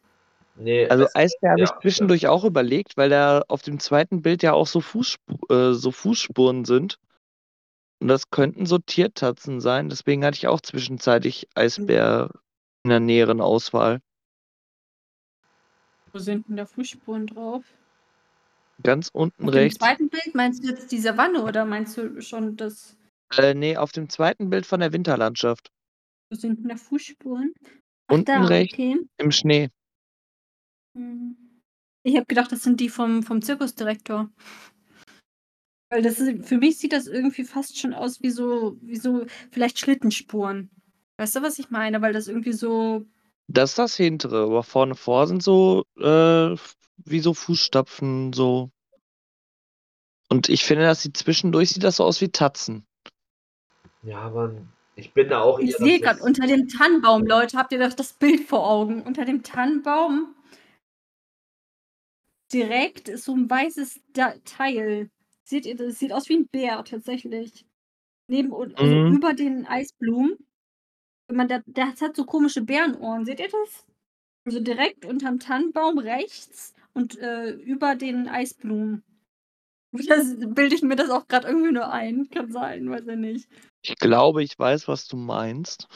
Nee, 0.57 0.87
also 0.87 1.05
Eisbär 1.13 1.51
habe 1.51 1.59
ja, 1.59 1.65
ich 1.65 1.81
zwischendurch 1.81 2.23
ja. 2.23 2.29
auch 2.29 2.45
überlegt, 2.45 2.95
weil 2.95 3.09
da 3.09 3.43
auf 3.47 3.61
dem 3.61 3.79
zweiten 3.79 4.21
Bild 4.21 4.41
ja 4.41 4.53
auch 4.53 4.67
so, 4.67 4.79
Fußsp 4.79 5.19
äh, 5.49 5.73
so 5.73 5.91
Fußspuren 5.91 6.63
sind. 6.63 6.97
Und 7.99 8.07
das 8.07 8.29
könnten 8.29 8.65
so 8.65 8.77
Tiertatzen 8.77 9.59
sein. 9.59 9.89
Deswegen 9.89 10.23
hatte 10.23 10.37
ich 10.37 10.47
auch 10.47 10.61
zwischenzeitlich 10.61 11.49
Eisbär 11.55 12.29
in 12.85 12.89
der 12.89 12.99
näheren 12.99 13.41
Auswahl. 13.41 13.99
Wo 16.13 16.19
sind 16.19 16.47
denn 16.47 16.55
da 16.55 16.65
Fußspuren 16.65 17.27
drauf? 17.27 17.65
Ganz 18.83 19.09
unten 19.11 19.49
auf 19.49 19.55
rechts. 19.55 19.81
Auf 19.81 19.87
dem 19.87 19.97
zweiten 19.97 20.09
Bild 20.09 20.35
meinst 20.35 20.63
du 20.63 20.69
jetzt 20.69 20.91
die 20.91 20.99
Savanne 20.99 21.43
oder 21.43 21.65
meinst 21.65 21.97
du 21.97 22.21
schon 22.21 22.55
das? 22.55 22.95
Äh, 23.35 23.55
nee, 23.55 23.75
auf 23.75 23.91
dem 23.91 24.07
zweiten 24.07 24.51
Bild 24.51 24.67
von 24.67 24.79
der 24.79 24.93
Winterlandschaft. 24.93 25.71
Wo 26.29 26.37
sind 26.37 26.59
denn 26.59 26.69
da 26.69 26.75
Fußspuren? 26.75 27.53
Ach, 28.07 28.13
unten 28.13 28.25
da, 28.25 28.45
rechts 28.45 28.75
okay. 28.75 28.99
im 29.17 29.31
Schnee. 29.31 29.69
Hm. 30.95 31.35
Ich 32.03 32.15
habe 32.15 32.27
gedacht, 32.27 32.51
das 32.51 32.61
sind 32.61 32.79
die 32.79 32.89
vom, 32.89 33.23
vom 33.23 33.41
Zirkusdirektor. 33.41 34.29
Weil 35.89 36.03
das 36.03 36.19
ist, 36.19 36.45
für 36.45 36.57
mich 36.57 36.77
sieht 36.77 36.93
das 36.93 37.07
irgendwie 37.07 37.45
fast 37.45 37.79
schon 37.79 37.95
aus 37.95 38.21
wie 38.21 38.29
so, 38.29 38.77
wie 38.81 38.97
so 38.97 39.25
vielleicht 39.51 39.79
Schlittenspuren. 39.79 40.69
Weißt 41.17 41.35
du, 41.35 41.41
was 41.41 41.59
ich 41.59 41.69
meine? 41.69 42.01
Weil 42.01 42.13
das 42.13 42.27
irgendwie 42.27 42.53
so 42.53 43.05
das 43.47 43.71
ist 43.71 43.79
das 43.79 43.95
hintere, 43.95 44.43
aber 44.43 44.63
vorne 44.63 44.95
vor 44.95 45.27
sind 45.27 45.43
so, 45.43 45.85
äh, 45.99 46.55
wie 46.97 47.19
so 47.19 47.33
Fußstapfen, 47.33 48.33
so. 48.33 48.71
Und 50.29 50.49
ich 50.49 50.63
finde, 50.63 50.85
dass 50.85 51.03
sie 51.03 51.13
zwischendurch 51.13 51.69
sieht 51.69 51.83
das 51.83 51.97
so 51.97 52.03
aus 52.03 52.21
wie 52.21 52.29
Tatzen. 52.29 52.87
Ja, 54.01 54.19
aber 54.19 54.55
ich 54.95 55.13
bin 55.13 55.29
da 55.29 55.41
auch 55.41 55.59
Ich 55.59 55.75
sehe 55.77 55.99
gerade 55.99 56.23
unter 56.23 56.47
dem 56.47 56.67
Tannenbaum, 56.67 57.25
Leute, 57.25 57.57
habt 57.57 57.71
ihr 57.71 57.79
doch 57.79 57.93
das 57.93 58.13
Bild 58.13 58.41
vor 58.41 58.67
Augen? 58.67 59.03
Unter 59.03 59.25
dem 59.25 59.43
Tannenbaum 59.43 60.33
direkt 62.51 63.09
ist 63.09 63.25
so 63.25 63.35
ein 63.35 63.49
weißes 63.49 64.01
Teil. 64.45 65.09
Seht 65.43 65.67
ihr, 65.67 65.75
das 65.75 65.99
sieht 65.99 66.13
aus 66.13 66.29
wie 66.29 66.37
ein 66.37 66.47
Bär 66.47 66.83
tatsächlich. 66.83 67.67
Neben, 68.27 68.51
also 68.75 68.95
Mhm. 68.95 69.15
über 69.15 69.33
den 69.33 69.67
Eisblumen 69.67 70.37
man 71.31 71.47
da 71.47 71.61
das 71.65 72.01
hat 72.01 72.15
so 72.15 72.25
komische 72.25 72.61
Bärenohren. 72.61 73.25
Seht 73.25 73.39
ihr 73.39 73.49
das? 73.49 73.85
Also 74.45 74.59
direkt 74.59 75.05
unterm 75.05 75.39
Tannenbaum 75.39 75.97
rechts 75.97 76.73
und 76.93 77.17
äh, 77.17 77.51
über 77.51 77.95
den 77.95 78.27
Eisblumen. 78.27 79.03
Das 80.09 80.35
bilde 80.37 80.75
ich 80.75 80.81
mir 80.81 80.97
das 80.97 81.09
auch 81.09 81.25
gerade 81.29 81.47
irgendwie 81.47 81.71
nur 81.71 81.89
ein. 81.89 82.29
Kann 82.29 82.51
sein, 82.51 82.89
weiß 82.89 83.07
ich 83.07 83.15
nicht. 83.15 83.49
Ich 83.81 83.95
glaube, 83.95 84.43
ich 84.43 84.59
weiß, 84.59 84.89
was 84.89 85.07
du 85.07 85.15
meinst. 85.15 85.87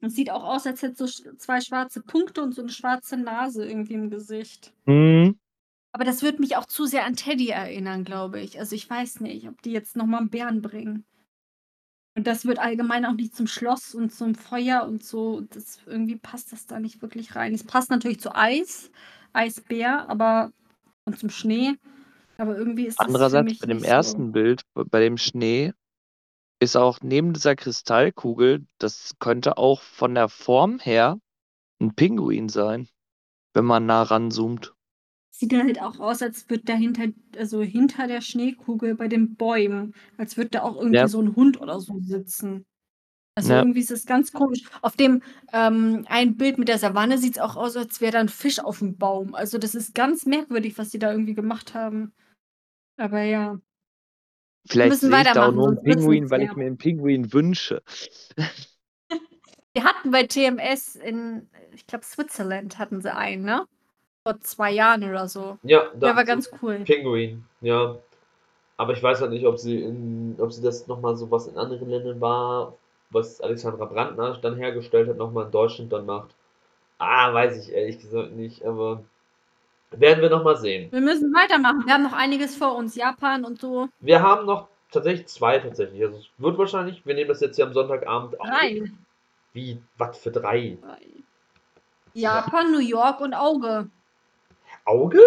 Es 0.00 0.14
sieht 0.14 0.30
auch 0.30 0.44
aus, 0.44 0.66
als 0.66 0.82
hätte 0.82 1.06
so 1.06 1.06
zwei 1.36 1.62
schwarze 1.62 2.02
Punkte 2.02 2.42
und 2.42 2.54
so 2.54 2.60
eine 2.60 2.70
schwarze 2.70 3.16
Nase 3.16 3.66
irgendwie 3.66 3.94
im 3.94 4.10
Gesicht. 4.10 4.74
Mhm. 4.84 5.38
Aber 5.92 6.04
das 6.04 6.22
würde 6.22 6.40
mich 6.40 6.56
auch 6.56 6.66
zu 6.66 6.84
sehr 6.84 7.06
an 7.06 7.16
Teddy 7.16 7.48
erinnern, 7.48 8.04
glaube 8.04 8.40
ich. 8.40 8.58
Also 8.58 8.76
ich 8.76 8.88
weiß 8.88 9.20
nicht, 9.20 9.48
ob 9.48 9.62
die 9.62 9.72
jetzt 9.72 9.96
nochmal 9.96 10.20
einen 10.20 10.28
Bären 10.28 10.60
bringen. 10.60 11.06
Und 12.16 12.26
das 12.26 12.46
wird 12.46 12.58
allgemein 12.58 13.04
auch 13.04 13.12
nicht 13.12 13.36
zum 13.36 13.46
Schloss 13.46 13.94
und 13.94 14.10
zum 14.10 14.34
Feuer 14.34 14.84
und 14.88 15.04
so. 15.04 15.42
Das 15.52 15.78
irgendwie 15.84 16.16
passt 16.16 16.50
das 16.50 16.66
da 16.66 16.80
nicht 16.80 17.02
wirklich 17.02 17.36
rein. 17.36 17.52
Es 17.52 17.62
passt 17.62 17.90
natürlich 17.90 18.20
zu 18.20 18.34
Eis, 18.34 18.90
Eisbär, 19.34 20.08
aber 20.08 20.50
und 21.04 21.18
zum 21.18 21.28
Schnee. 21.28 21.74
Aber 22.38 22.56
irgendwie 22.56 22.86
ist 22.86 22.98
das 22.98 23.06
Andererseits 23.06 23.58
bei 23.58 23.66
dem 23.66 23.84
ersten 23.84 24.26
so. 24.26 24.32
Bild, 24.32 24.62
bei 24.74 25.00
dem 25.00 25.18
Schnee, 25.18 25.72
ist 26.58 26.76
auch 26.76 27.00
neben 27.02 27.34
dieser 27.34 27.54
Kristallkugel, 27.54 28.66
das 28.78 29.14
könnte 29.18 29.58
auch 29.58 29.82
von 29.82 30.14
der 30.14 30.30
Form 30.30 30.78
her 30.78 31.18
ein 31.80 31.94
Pinguin 31.94 32.48
sein, 32.48 32.88
wenn 33.52 33.66
man 33.66 33.84
nah 33.84 34.02
ranzoomt. 34.02 34.72
Sieht 35.38 35.52
halt 35.52 35.82
auch 35.82 36.00
aus, 36.00 36.22
als 36.22 36.48
würde 36.48 36.64
dahinter, 36.64 37.08
also 37.36 37.60
hinter 37.60 38.06
der 38.06 38.22
Schneekugel 38.22 38.94
bei 38.94 39.06
den 39.06 39.34
Bäumen, 39.34 39.94
als 40.16 40.38
würde 40.38 40.48
da 40.48 40.62
auch 40.62 40.76
irgendwie 40.76 40.96
ja. 40.96 41.08
so 41.08 41.20
ein 41.20 41.36
Hund 41.36 41.60
oder 41.60 41.78
so 41.78 42.00
sitzen. 42.00 42.64
Also 43.34 43.52
ja. 43.52 43.58
irgendwie 43.58 43.80
ist 43.80 43.90
es 43.90 44.06
ganz 44.06 44.32
komisch. 44.32 44.62
Auf 44.80 44.96
dem 44.96 45.22
ähm, 45.52 46.06
ein 46.08 46.38
Bild 46.38 46.56
mit 46.56 46.68
der 46.68 46.78
Savanne 46.78 47.18
sieht 47.18 47.36
es 47.36 47.42
auch 47.42 47.54
aus, 47.56 47.76
als 47.76 48.00
wäre 48.00 48.12
da 48.12 48.20
ein 48.20 48.30
Fisch 48.30 48.60
auf 48.60 48.78
dem 48.78 48.96
Baum. 48.96 49.34
Also 49.34 49.58
das 49.58 49.74
ist 49.74 49.94
ganz 49.94 50.24
merkwürdig, 50.24 50.78
was 50.78 50.90
sie 50.90 50.98
da 50.98 51.10
irgendwie 51.10 51.34
gemacht 51.34 51.74
haben. 51.74 52.14
Aber 52.96 53.20
ja. 53.20 53.60
Vielleicht 54.66 55.00
sehe 55.00 55.10
ich 55.14 55.32
da 55.32 55.48
auch 55.48 55.52
nur 55.52 55.68
einen 55.68 55.82
Pinguin, 55.82 56.30
weil 56.30 56.44
ich 56.44 56.56
mir 56.56 56.64
einen 56.64 56.78
Pinguin 56.78 57.30
wünsche. 57.34 57.82
Wir 59.74 59.84
hatten 59.84 60.10
bei 60.10 60.22
TMS 60.22 60.96
in, 60.96 61.50
ich 61.74 61.86
glaube, 61.86 62.06
Switzerland 62.06 62.78
hatten 62.78 63.02
sie 63.02 63.14
einen, 63.14 63.44
ne? 63.44 63.66
Vor 64.26 64.40
zwei 64.40 64.72
Jahren 64.72 65.04
oder 65.04 65.28
so. 65.28 65.56
Ja, 65.62 65.84
der 65.94 66.16
war 66.16 66.24
ganz 66.24 66.50
cool. 66.60 66.80
Pinguin, 66.80 67.44
ja. 67.60 67.96
Aber 68.76 68.92
ich 68.92 69.00
weiß 69.00 69.20
halt 69.20 69.30
nicht, 69.30 69.46
ob 69.46 69.56
sie 69.56 69.80
in, 69.80 70.34
ob 70.40 70.52
sie 70.52 70.62
das 70.62 70.88
nochmal 70.88 71.16
so 71.16 71.30
was 71.30 71.46
in 71.46 71.56
anderen 71.56 71.88
Ländern 71.88 72.20
war, 72.20 72.74
was 73.10 73.40
Alexandra 73.40 73.84
Brandner 73.84 74.36
dann 74.42 74.56
hergestellt 74.56 75.08
hat, 75.08 75.16
nochmal 75.16 75.44
in 75.46 75.52
Deutschland 75.52 75.92
dann 75.92 76.06
macht. 76.06 76.34
Ah, 76.98 77.32
weiß 77.32 77.56
ich 77.68 77.72
ehrlich 77.72 78.00
gesagt 78.00 78.32
nicht, 78.32 78.64
aber 78.64 79.04
werden 79.92 80.20
wir 80.20 80.30
nochmal 80.30 80.56
sehen. 80.56 80.90
Wir 80.90 81.00
müssen 81.00 81.32
weitermachen. 81.32 81.84
Wir 81.86 81.94
haben 81.94 82.02
noch 82.02 82.12
einiges 82.12 82.56
vor 82.56 82.74
uns. 82.74 82.96
Japan 82.96 83.44
und 83.44 83.60
so. 83.60 83.88
Wir 84.00 84.20
haben 84.20 84.44
noch 84.44 84.66
tatsächlich 84.90 85.28
zwei 85.28 85.60
tatsächlich. 85.60 86.02
Also 86.02 86.18
es 86.18 86.26
wird 86.38 86.58
wahrscheinlich, 86.58 87.06
wir 87.06 87.14
nehmen 87.14 87.28
das 87.28 87.40
jetzt 87.40 87.54
hier 87.54 87.66
am 87.66 87.72
Sonntagabend 87.72 88.40
auf. 88.40 88.46
Drei. 88.48 88.82
Wie? 89.52 89.80
Was 89.96 90.18
für 90.18 90.32
drei? 90.32 90.78
drei. 90.82 90.98
Japan, 92.12 92.72
New 92.72 92.80
York 92.80 93.20
und 93.20 93.32
Auge. 93.32 93.88
Auge? 94.86 95.20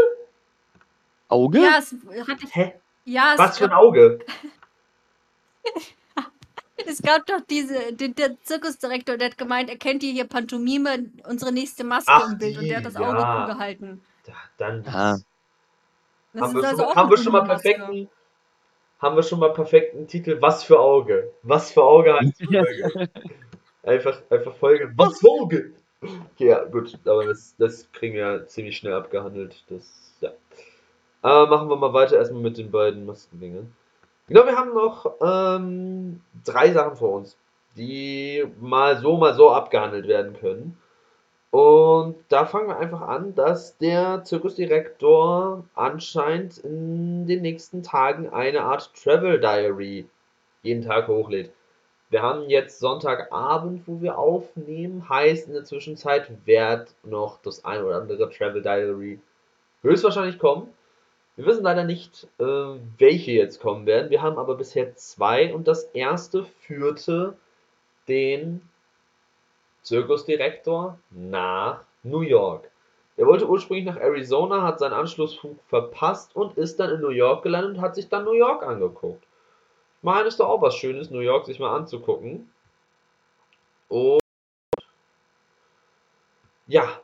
Auge? 1.27 1.59
Ja, 1.59 1.77
es 1.77 1.95
hatte 2.27 2.47
Hä? 2.51 2.73
Ja, 3.05 3.33
Was 3.37 3.57
für 3.57 3.65
ein 3.65 3.73
Auge? 3.73 4.19
Es 6.85 7.01
gab 7.01 7.25
doch 7.25 7.41
diese, 7.41 7.93
den, 7.93 8.15
der 8.15 8.41
Zirkusdirektor, 8.41 9.17
der 9.17 9.31
hat 9.31 9.37
gemeint, 9.37 9.69
er 9.69 9.77
kennt 9.77 10.01
hier 10.01 10.25
Pantomime, 10.25 11.11
unsere 11.27 11.51
nächste 11.51 11.83
Maske 11.83 12.11
Ach, 12.11 12.31
im 12.31 12.37
Bild 12.37 12.57
und 12.57 12.67
der 12.67 12.77
hat 12.77 12.85
das 12.85 12.93
die, 12.93 13.03
Auge 13.03 13.19
ja. 13.19 13.45
zugehalten. 13.47 14.01
Da, 14.25 14.33
dann 14.57 14.83
Ja. 14.85 15.17
Das 16.33 16.41
haben, 16.41 16.55
ist 16.55 16.61
wir 16.61 16.69
also 16.69 16.83
schon, 16.83 16.91
auch 16.91 16.95
haben 16.95 17.09
wir 17.09 17.17
schon 17.17 17.33
mal 17.33 17.43
perfekten, 17.43 18.09
haben 18.99 19.15
wir 19.15 19.23
schon 19.23 19.39
mal 19.39 19.53
perfekten 19.53 20.07
Titel. 20.07 20.37
Was 20.41 20.63
für 20.63 20.79
Auge? 20.79 21.31
Was 21.43 21.71
für 21.71 21.83
Auge 21.83 22.13
heißt 22.13 22.39
die 22.39 22.45
Folge? 22.45 23.09
Einfach, 23.83 24.21
einfach 24.29 24.55
Folge. 24.55 24.91
Was 24.97 25.19
für 25.19 25.29
Auge? 25.29 25.71
Ja, 26.37 26.63
gut, 26.63 26.97
aber 27.05 27.25
das, 27.25 27.55
das 27.57 27.91
kriegen 27.91 28.15
wir 28.15 28.21
ja 28.21 28.47
ziemlich 28.47 28.77
schnell 28.77 28.93
abgehandelt. 28.93 29.63
Das, 29.69 30.15
ja. 30.21 30.31
Aber 31.21 31.47
machen 31.47 31.69
wir 31.69 31.75
mal 31.75 31.93
weiter 31.93 32.17
erstmal 32.17 32.41
mit 32.41 32.57
den 32.57 32.71
beiden 32.71 33.05
Maskendingen. 33.05 33.73
Genau, 34.27 34.45
wir 34.45 34.55
haben 34.55 34.73
noch 34.73 35.15
ähm, 35.21 36.21
drei 36.45 36.71
Sachen 36.71 36.95
vor 36.95 37.13
uns, 37.13 37.37
die 37.75 38.45
mal 38.61 38.97
so, 38.99 39.17
mal 39.17 39.33
so 39.33 39.49
abgehandelt 39.51 40.07
werden 40.07 40.33
können. 40.39 40.77
Und 41.51 42.15
da 42.29 42.45
fangen 42.45 42.67
wir 42.67 42.77
einfach 42.77 43.01
an, 43.01 43.33
dass 43.33 43.77
der 43.77 44.23
Zirkusdirektor 44.23 45.65
anscheinend 45.73 46.59
in 46.59 47.25
den 47.25 47.41
nächsten 47.41 47.81
Tagen 47.81 48.29
eine 48.29 48.61
Art 48.61 48.91
Travel 48.93 49.39
Diary 49.39 50.07
jeden 50.61 50.83
Tag 50.83 51.07
hochlädt. 51.07 51.51
Wir 52.09 52.23
haben 52.23 52.49
jetzt 52.49 52.79
Sonntagabend, 52.79 53.87
wo 53.87 54.01
wir 54.01 54.17
aufnehmen, 54.17 55.07
heißt 55.07 55.47
in 55.47 55.53
der 55.53 55.63
Zwischenzeit 55.63 56.27
wird 56.45 56.95
noch 57.03 57.39
das 57.43 57.63
ein 57.65 57.83
oder 57.83 57.97
andere 57.97 58.29
Travel 58.31 58.63
Diary 58.63 59.19
höchstwahrscheinlich 59.83 60.39
kommen. 60.39 60.73
Wir 61.35 61.45
wissen 61.45 61.63
leider 61.63 61.83
nicht, 61.83 62.27
äh, 62.39 62.43
welche 62.97 63.31
jetzt 63.31 63.61
kommen 63.61 63.85
werden. 63.85 64.09
Wir 64.09 64.21
haben 64.23 64.39
aber 64.39 64.55
bisher 64.55 64.95
zwei 64.95 65.53
und 65.53 65.67
das 65.67 65.83
erste 65.93 66.43
führte 66.43 67.37
den 68.07 68.61
Zirkusdirektor 69.83 70.97
nach 71.11 71.81
New 72.03 72.21
York. 72.21 72.69
Er 73.17 73.27
wollte 73.27 73.47
ursprünglich 73.47 73.85
nach 73.85 73.97
Arizona, 73.97 74.63
hat 74.63 74.79
seinen 74.79 74.93
Anschlussflug 74.93 75.59
verpasst 75.67 76.35
und 76.35 76.57
ist 76.57 76.79
dann 76.79 76.89
in 76.89 77.01
New 77.01 77.09
York 77.09 77.43
gelandet 77.43 77.75
und 77.75 77.81
hat 77.81 77.95
sich 77.95 78.09
dann 78.09 78.25
New 78.25 78.33
York 78.33 78.63
angeguckt. 78.63 79.23
Meine, 80.01 80.27
ist 80.27 80.39
doch 80.39 80.47
auch 80.47 80.61
was 80.61 80.75
Schönes, 80.75 81.09
New 81.09 81.19
York 81.19 81.45
sich 81.45 81.59
mal 81.59 81.75
anzugucken. 81.75 82.49
Und 83.89 84.21
ja. 86.67 87.01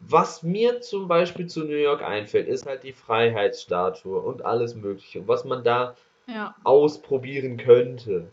Was 0.00 0.42
mir 0.42 0.82
zum 0.82 1.08
Beispiel 1.08 1.46
zu 1.46 1.64
New 1.64 1.76
York 1.76 2.02
einfällt, 2.02 2.46
ist 2.46 2.66
halt 2.66 2.82
die 2.82 2.92
Freiheitsstatue 2.92 4.20
und 4.20 4.44
alles 4.44 4.74
Mögliche. 4.74 5.20
Und 5.20 5.28
was 5.28 5.44
man 5.44 5.64
da 5.64 5.96
Ja. 6.26 6.54
ausprobieren 6.62 7.56
könnte. 7.56 8.30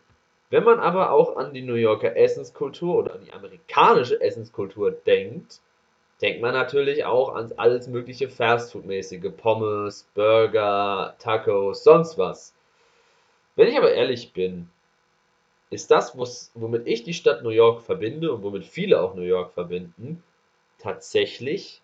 Wenn 0.50 0.66
man 0.66 0.80
aber 0.82 1.12
auch 1.12 1.38
an 1.38 1.54
die 1.54 1.62
New 1.62 1.76
Yorker 1.76 2.18
Essenskultur 2.18 2.96
oder 2.98 3.14
an 3.14 3.24
die 3.24 3.32
amerikanische 3.32 4.20
Essenskultur 4.20 4.92
denkt, 4.92 5.62
denkt 6.22 6.42
man 6.42 6.54
natürlich 6.54 7.06
auch 7.06 7.34
an 7.36 7.52
alles 7.58 7.88
mögliche 7.88 8.30
Fastfood-mäßige, 8.30 9.32
Pommes, 9.36 10.08
Burger, 10.14 11.16
Tacos, 11.20 11.84
sonst 11.84 12.18
was. 12.18 12.54
Wenn 13.56 13.68
ich 13.68 13.78
aber 13.78 13.92
ehrlich 13.94 14.34
bin, 14.34 14.70
ist 15.72 15.90
das, 15.90 16.18
womit 16.54 16.86
ich 16.86 17.04
die 17.04 17.14
Stadt 17.14 17.44
New 17.44 17.50
York 17.50 17.82
verbinde 17.82 18.32
und 18.32 18.44
womit 18.44 18.66
viele 18.66 19.02
auch 19.02 19.16
New 19.16 19.22
York 19.22 19.54
verbinden, 19.54 20.24
tatsächlich 20.78 21.82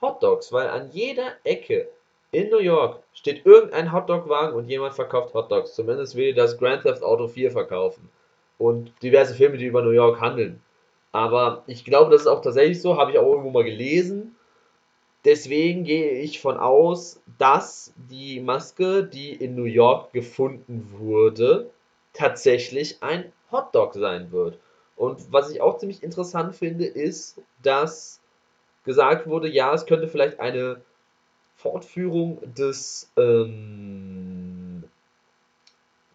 Hotdogs, 0.00 0.52
weil 0.52 0.68
an 0.68 0.90
jeder 0.90 1.32
Ecke 1.44 1.88
in 2.32 2.50
New 2.50 2.58
York 2.58 3.02
steht 3.14 3.46
irgendein 3.46 3.92
Hotdog-Wagen 3.92 4.54
und 4.54 4.68
jemand 4.68 4.94
verkauft 4.94 5.34
Hotdogs. 5.34 5.74
Zumindest 5.74 6.16
will 6.16 6.34
das 6.34 6.58
Grand 6.58 6.82
Theft 6.82 7.02
Auto 7.02 7.28
4 7.28 7.50
verkaufen. 7.50 8.08
Und 8.58 8.92
diverse 9.02 9.34
Filme, 9.34 9.58
die 9.58 9.66
über 9.66 9.82
New 9.82 9.90
York 9.90 10.20
handeln. 10.20 10.62
Aber 11.12 11.64
ich 11.66 11.84
glaube, 11.84 12.10
das 12.10 12.22
ist 12.22 12.26
auch 12.26 12.42
tatsächlich 12.42 12.80
so, 12.80 12.98
habe 12.98 13.10
ich 13.12 13.18
auch 13.18 13.26
irgendwo 13.26 13.50
mal 13.50 13.64
gelesen. 13.64 14.36
Deswegen 15.24 15.84
gehe 15.84 16.20
ich 16.20 16.40
von 16.40 16.56
aus, 16.56 17.20
dass 17.38 17.92
die 17.96 18.40
Maske, 18.40 19.02
die 19.04 19.32
in 19.32 19.54
New 19.56 19.64
York 19.64 20.12
gefunden 20.12 20.88
wurde, 20.98 21.70
tatsächlich 22.12 23.02
ein 23.02 23.32
Hotdog 23.50 23.94
sein 23.94 24.30
wird. 24.30 24.58
Und 24.96 25.32
was 25.32 25.50
ich 25.50 25.60
auch 25.60 25.78
ziemlich 25.78 26.02
interessant 26.02 26.54
finde, 26.54 26.86
ist, 26.86 27.40
dass 27.62 28.20
gesagt 28.84 29.26
wurde, 29.26 29.48
ja, 29.48 29.74
es 29.74 29.84
könnte 29.84 30.08
vielleicht 30.08 30.40
eine 30.40 30.80
Fortführung 31.56 32.38
des, 32.54 33.10
ähm, 33.16 34.84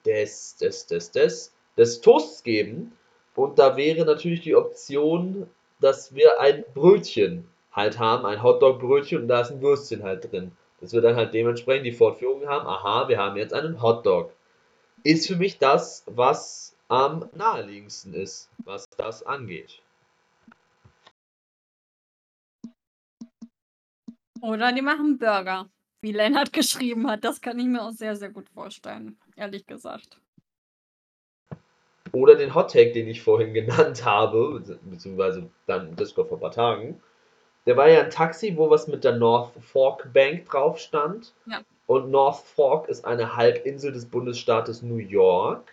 des, 0.05 0.55
des, 0.55 0.87
des, 0.87 1.11
des, 1.11 1.53
des 1.77 2.01
Toasts 2.01 2.43
geben. 2.43 2.93
Und 3.35 3.59
da 3.59 3.77
wäre 3.77 4.05
natürlich 4.05 4.41
die 4.41 4.55
Option, 4.55 5.49
dass 5.79 6.13
wir 6.13 6.39
ein 6.39 6.63
Brötchen 6.73 7.47
halt 7.71 7.99
haben, 7.99 8.25
ein 8.25 8.43
Hotdog-Brötchen 8.43 9.23
und 9.23 9.27
da 9.27 9.41
ist 9.41 9.51
ein 9.51 9.61
Würstchen 9.61 10.03
halt 10.03 10.31
drin. 10.31 10.51
Dass 10.79 10.93
wir 10.93 11.01
dann 11.01 11.15
halt 11.15 11.33
dementsprechend 11.33 11.85
die 11.85 11.91
Fortführung 11.91 12.47
haben, 12.47 12.67
aha, 12.67 13.07
wir 13.07 13.17
haben 13.17 13.37
jetzt 13.37 13.53
einen 13.53 13.81
Hotdog. 13.81 14.33
Ist 15.03 15.27
für 15.27 15.35
mich 15.35 15.57
das, 15.57 16.03
was 16.07 16.75
am 16.87 17.29
naheliegendsten 17.33 18.13
ist, 18.13 18.49
was 18.65 18.85
das 18.97 19.23
angeht. 19.23 19.81
Oder 24.41 24.73
die 24.73 24.81
machen 24.81 25.17
Burger, 25.19 25.69
wie 26.01 26.11
Lennart 26.11 26.51
geschrieben 26.51 27.07
hat. 27.09 27.23
Das 27.23 27.39
kann 27.39 27.59
ich 27.59 27.67
mir 27.67 27.81
auch 27.81 27.91
sehr, 27.91 28.15
sehr 28.15 28.31
gut 28.31 28.49
vorstellen, 28.49 29.17
ehrlich 29.35 29.65
gesagt. 29.67 30.19
Oder 32.13 32.35
den 32.35 32.53
Hottag, 32.55 32.93
den 32.93 33.07
ich 33.07 33.21
vorhin 33.21 33.53
genannt 33.53 34.05
habe, 34.05 34.59
be- 34.59 34.79
beziehungsweise 34.83 35.49
dann 35.67 35.95
Discord 35.95 36.29
vor 36.29 36.37
ein 36.37 36.41
paar 36.41 36.51
Tagen. 36.51 37.01
Der 37.65 37.77
war 37.77 37.87
ja 37.89 38.01
ein 38.01 38.09
Taxi, 38.09 38.55
wo 38.57 38.69
was 38.69 38.87
mit 38.87 39.03
der 39.03 39.17
North 39.17 39.51
Fork 39.61 40.11
Bank 40.13 40.49
drauf 40.49 40.79
stand. 40.79 41.33
Ja. 41.45 41.61
Und 41.87 42.09
North 42.09 42.43
Fork 42.43 42.87
ist 42.89 43.05
eine 43.05 43.35
Halbinsel 43.35 43.91
des 43.91 44.05
Bundesstaates 44.05 44.81
New 44.81 44.97
York 44.97 45.63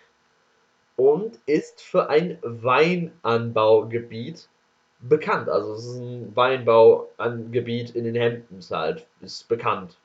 und 0.97 1.39
ist 1.45 1.81
für 1.81 2.09
ein 2.09 2.37
Weinanbaugebiet 2.43 4.49
bekannt. 4.99 5.49
Also 5.49 5.73
es 5.73 5.85
ist 5.85 5.99
ein 5.99 6.35
Weinbaugebiet 6.35 7.95
in 7.95 8.03
den 8.03 8.19
Hamptons 8.21 8.69
halt, 8.71 9.07
ist 9.21 9.47
bekannt. 9.47 9.97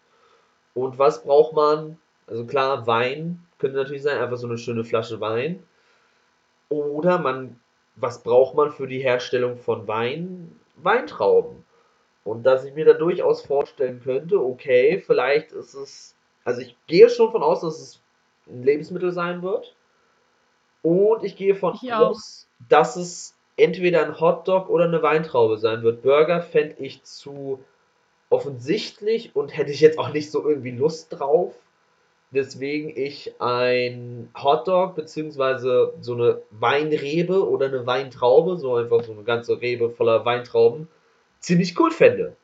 Und 0.74 0.98
was 0.98 1.24
braucht 1.24 1.54
man? 1.54 1.98
Also 2.26 2.44
klar, 2.46 2.86
Wein 2.86 3.44
könnte 3.58 3.76
natürlich 3.76 4.02
sein, 4.02 4.18
einfach 4.18 4.36
so 4.36 4.46
eine 4.46 4.58
schöne 4.58 4.84
Flasche 4.84 5.20
Wein. 5.20 5.62
Oder 6.68 7.18
man, 7.18 7.60
was 7.96 8.22
braucht 8.22 8.54
man 8.54 8.70
für 8.70 8.86
die 8.86 9.00
Herstellung 9.00 9.56
von 9.58 9.86
Wein? 9.86 10.58
Weintrauben. 10.76 11.64
Und 12.24 12.44
dass 12.44 12.64
ich 12.64 12.74
mir 12.74 12.84
da 12.84 12.94
durchaus 12.94 13.44
vorstellen 13.44 14.00
könnte, 14.02 14.40
okay, 14.40 14.98
vielleicht 14.98 15.52
ist 15.52 15.74
es, 15.74 16.16
also 16.44 16.62
ich 16.62 16.76
gehe 16.86 17.10
schon 17.10 17.30
von 17.30 17.42
aus, 17.42 17.60
dass 17.60 17.80
es 17.80 18.00
ein 18.48 18.62
Lebensmittel 18.62 19.12
sein 19.12 19.42
wird. 19.42 19.74
Und 20.82 21.22
ich 21.22 21.36
gehe 21.36 21.54
von 21.54 21.78
Ich 21.80 21.92
auch. 21.92 22.10
aus, 22.10 22.48
dass 22.68 22.96
es 22.96 23.34
entweder 23.56 24.04
ein 24.04 24.20
Hotdog 24.20 24.68
oder 24.68 24.84
eine 24.84 25.02
Weintraube 25.02 25.58
sein 25.58 25.82
wird. 25.82 26.02
Burger 26.02 26.42
fände 26.42 26.76
ich 26.78 27.02
zu 27.04 27.62
offensichtlich 28.30 29.36
und 29.36 29.56
hätte 29.56 29.70
ich 29.70 29.80
jetzt 29.80 29.98
auch 29.98 30.12
nicht 30.12 30.30
so 30.30 30.46
irgendwie 30.46 30.72
Lust 30.72 31.08
drauf. 31.10 31.54
Deswegen 32.34 32.90
ich 32.96 33.34
ein 33.40 34.28
Hotdog 34.36 34.96
beziehungsweise 34.96 35.94
so 36.00 36.14
eine 36.14 36.42
Weinrebe 36.50 37.48
oder 37.48 37.66
eine 37.66 37.86
Weintraube, 37.86 38.56
so 38.56 38.74
einfach 38.74 39.02
so 39.04 39.12
eine 39.12 39.22
ganze 39.22 39.60
Rebe 39.60 39.90
voller 39.90 40.24
Weintrauben, 40.24 40.88
ziemlich 41.40 41.78
cool 41.78 41.92
fände. 41.92 42.36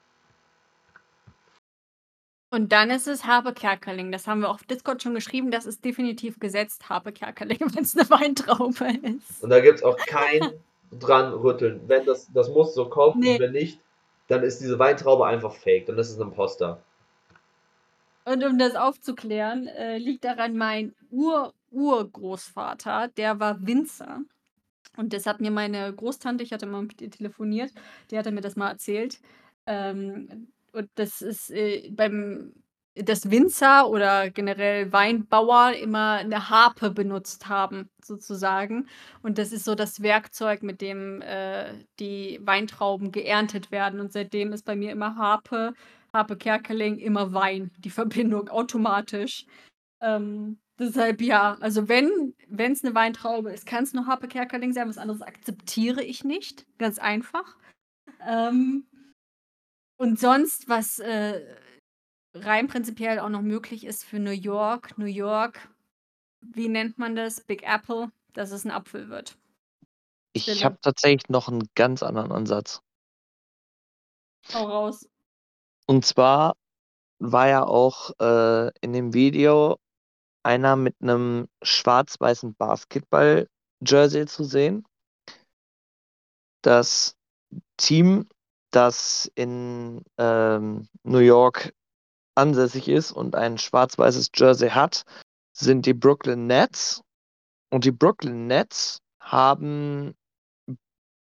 Und 2.53 2.73
dann 2.73 2.91
ist 2.91 3.07
es 3.07 3.25
Harpe 3.25 3.53
Kerkeling. 3.53 4.11
Das 4.11 4.27
haben 4.27 4.41
wir 4.41 4.51
auf 4.51 4.65
Discord 4.65 5.03
schon 5.03 5.15
geschrieben. 5.15 5.51
Das 5.53 5.67
ist 5.67 5.85
definitiv 5.85 6.41
gesetzt, 6.41 6.89
Harpe 6.89 7.13
Kerkeling, 7.13 7.59
wenn 7.75 7.85
es 7.85 7.97
eine 7.97 8.11
Weintraube 8.11 8.87
ist. 9.03 9.43
Und 9.43 9.51
da 9.51 9.61
gibt 9.61 9.79
es 9.79 9.85
auch 9.85 9.97
kein 9.97 10.53
dran 10.93 11.33
rütteln. 11.33 11.81
Wenn 11.87 12.05
das, 12.07 12.29
das 12.33 12.49
muss 12.49 12.75
so 12.75 12.89
kommen, 12.89 13.21
Nee. 13.21 13.35
und 13.35 13.41
wenn 13.41 13.53
nicht, 13.53 13.79
dann 14.27 14.43
ist 14.43 14.61
diese 14.61 14.79
Weintraube 14.79 15.27
einfach 15.27 15.55
fake. 15.55 15.87
Dann 15.87 15.99
ist 15.99 16.11
es 16.11 16.17
ein 16.17 16.23
Imposter. 16.23 16.83
Und 18.31 18.45
um 18.45 18.59
das 18.59 18.77
aufzuklären, 18.77 19.67
äh, 19.67 19.99
liegt 19.99 20.25
daran, 20.25 20.57
mein 20.57 20.95
Ur-Urgroßvater, 21.11 23.09
der 23.17 23.41
war 23.41 23.67
Winzer. 23.67 24.21
Und 24.97 25.13
das 25.13 25.27
hat 25.27 25.41
mir 25.41 25.51
meine 25.51 25.93
Großtante, 25.93 26.45
ich 26.45 26.53
hatte 26.53 26.67
mal 26.67 26.83
mit 26.83 27.01
ihr 27.01 27.11
telefoniert, 27.11 27.73
die 28.11 28.19
hatte 28.19 28.31
mir 28.31 28.41
das 28.41 28.55
mal 28.55 28.71
erzählt. 28.71 29.21
Ähm, 29.67 30.49
und 30.73 30.89
das 30.95 31.23
ist 31.23 31.51
äh, 31.51 31.91
beim 31.91 32.53
dass 32.95 33.31
Winzer 33.31 33.89
oder 33.89 34.31
generell 34.31 34.93
Weinbauer 34.93 35.73
immer 35.73 36.15
eine 36.15 36.51
Harpe 36.51 36.91
benutzt 36.91 37.49
haben, 37.49 37.89
sozusagen. 38.05 38.89
Und 39.23 39.39
das 39.39 39.53
ist 39.53 39.65
so 39.65 39.75
das 39.75 40.03
Werkzeug, 40.03 40.63
mit 40.63 40.81
dem 40.81 41.23
äh, 41.23 41.73
die 41.99 42.41
Weintrauben 42.43 43.13
geerntet 43.13 43.71
werden. 43.71 44.01
Und 44.01 44.13
seitdem 44.13 44.53
ist 44.53 44.65
bei 44.65 44.77
mir 44.77 44.91
immer 44.93 45.17
Harpe 45.17 45.75
Harpe 46.13 46.37
Kerkeling 46.37 46.99
immer 46.99 47.33
Wein, 47.33 47.71
die 47.79 47.91
Verbindung 47.91 48.49
automatisch. 48.49 49.47
Ähm, 50.01 50.59
deshalb 50.79 51.21
ja, 51.21 51.57
also 51.61 51.89
wenn 51.89 52.35
es 52.49 52.85
eine 52.85 52.95
Weintraube 52.95 53.53
ist, 53.53 53.67
kann 53.67 53.85
es 53.85 53.93
nur 53.93 54.07
Harpe 54.07 54.29
Kerkeling 54.29 54.73
sein, 54.73 54.89
was 54.89 54.99
anderes 54.99 55.23
akzeptiere 55.23 56.03
ich 56.03 56.25
nicht, 56.25 56.67
ganz 56.79 56.99
einfach. 56.99 57.57
Ähm, 58.27 58.87
und 59.99 60.19
sonst, 60.19 60.69
was 60.69 60.99
äh, 60.99 61.43
rein 62.35 62.69
prinzipiell 62.69 63.19
auch 63.19 63.29
noch 63.29 63.43
möglich 63.43 63.85
ist 63.85 64.05
für 64.05 64.19
New 64.19 64.31
York, 64.31 64.97
New 64.97 65.05
York, 65.05 65.69
wie 66.41 66.69
nennt 66.69 66.99
man 66.99 67.17
das? 67.17 67.43
Big 67.43 67.63
Apple, 67.63 68.11
dass 68.33 68.51
es 68.51 68.65
ein 68.65 68.71
Apfel 68.71 69.09
wird. 69.09 69.37
Ich 70.33 70.65
habe 70.65 70.79
tatsächlich 70.81 71.29
noch 71.29 71.49
einen 71.49 71.69
ganz 71.75 72.03
anderen 72.03 72.33
Ansatz. 72.33 72.83
Hau 74.55 74.65
raus. 74.65 75.10
Und 75.91 76.05
zwar 76.05 76.55
war 77.19 77.49
ja 77.49 77.65
auch 77.65 78.13
äh, 78.21 78.71
in 78.81 78.93
dem 78.93 79.13
Video 79.13 79.77
einer 80.45 80.77
mit 80.77 80.95
einem 81.03 81.49
schwarz-weißen 81.63 82.55
Basketball-Jersey 82.55 84.27
zu 84.27 84.45
sehen. 84.45 84.87
Das 86.63 87.17
Team, 87.77 88.29
das 88.71 89.33
in 89.35 90.05
ähm, 90.17 90.89
New 91.03 91.19
York 91.19 91.75
ansässig 92.37 92.87
ist 92.87 93.11
und 93.11 93.35
ein 93.35 93.59
schwarz-weißes 93.59 94.31
Jersey 94.33 94.71
hat, 94.71 95.05
sind 95.53 95.87
die 95.87 95.95
Brooklyn 95.95 96.47
Nets. 96.47 97.03
Und 97.69 97.85
die 97.85 97.91
Brooklyn 97.91 98.47
Nets 98.47 99.01
haben 99.19 100.15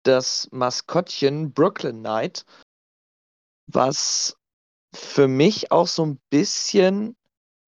das 0.02 0.50
Maskottchen 0.50 1.54
Brooklyn 1.54 2.00
Knight, 2.00 2.46
was 3.68 4.36
für 4.96 5.28
mich 5.28 5.72
auch 5.72 5.88
so 5.88 6.06
ein 6.06 6.20
bisschen 6.30 7.16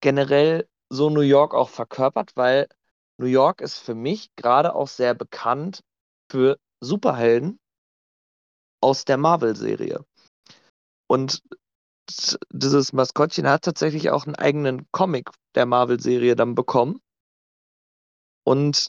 generell 0.00 0.68
so 0.90 1.10
New 1.10 1.20
York 1.20 1.54
auch 1.54 1.68
verkörpert, 1.68 2.36
weil 2.36 2.68
New 3.18 3.26
York 3.26 3.60
ist 3.60 3.78
für 3.78 3.94
mich 3.94 4.34
gerade 4.36 4.74
auch 4.74 4.88
sehr 4.88 5.14
bekannt 5.14 5.82
für 6.30 6.58
Superhelden 6.80 7.58
aus 8.80 9.04
der 9.04 9.16
Marvel-Serie. 9.16 10.04
Und 11.08 11.42
dieses 12.50 12.92
Maskottchen 12.92 13.48
hat 13.48 13.62
tatsächlich 13.62 14.10
auch 14.10 14.24
einen 14.26 14.36
eigenen 14.36 14.86
Comic 14.92 15.30
der 15.54 15.66
Marvel-Serie 15.66 16.36
dann 16.36 16.54
bekommen. 16.54 17.00
Und 18.44 18.88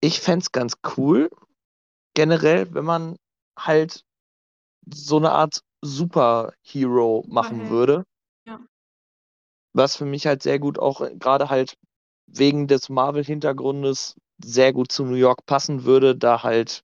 ich 0.00 0.20
fände 0.20 0.42
es 0.42 0.52
ganz 0.52 0.74
cool, 0.96 1.30
generell, 2.14 2.74
wenn 2.74 2.84
man 2.84 3.16
halt 3.58 4.04
so 4.92 5.16
eine 5.16 5.32
Art 5.32 5.62
Superhero 5.84 7.24
machen 7.28 7.66
Superheld. 7.66 7.70
würde. 7.70 8.04
Ja. 8.46 8.60
Was 9.74 9.96
für 9.96 10.06
mich 10.06 10.26
halt 10.26 10.42
sehr 10.42 10.58
gut 10.58 10.78
auch 10.78 11.06
gerade 11.18 11.50
halt 11.50 11.76
wegen 12.26 12.66
des 12.66 12.88
Marvel-Hintergrundes 12.88 14.16
sehr 14.42 14.72
gut 14.72 14.90
zu 14.90 15.04
New 15.04 15.14
York 15.14 15.44
passen 15.46 15.84
würde, 15.84 16.16
da 16.16 16.42
halt 16.42 16.82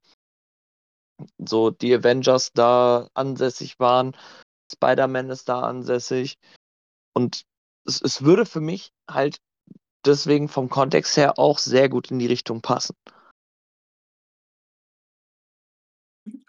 so 1.38 1.70
die 1.70 1.94
Avengers 1.94 2.52
da 2.52 3.08
ansässig 3.14 3.78
waren, 3.78 4.16
Spider-Man 4.72 5.30
ist 5.30 5.48
da 5.48 5.60
ansässig 5.60 6.38
und 7.14 7.44
es, 7.86 8.00
es 8.02 8.22
würde 8.22 8.46
für 8.46 8.60
mich 8.60 8.92
halt 9.08 9.38
deswegen 10.04 10.48
vom 10.48 10.68
Kontext 10.68 11.16
her 11.16 11.38
auch 11.38 11.58
sehr 11.58 11.88
gut 11.88 12.10
in 12.10 12.18
die 12.18 12.26
Richtung 12.26 12.60
passen. 12.60 12.96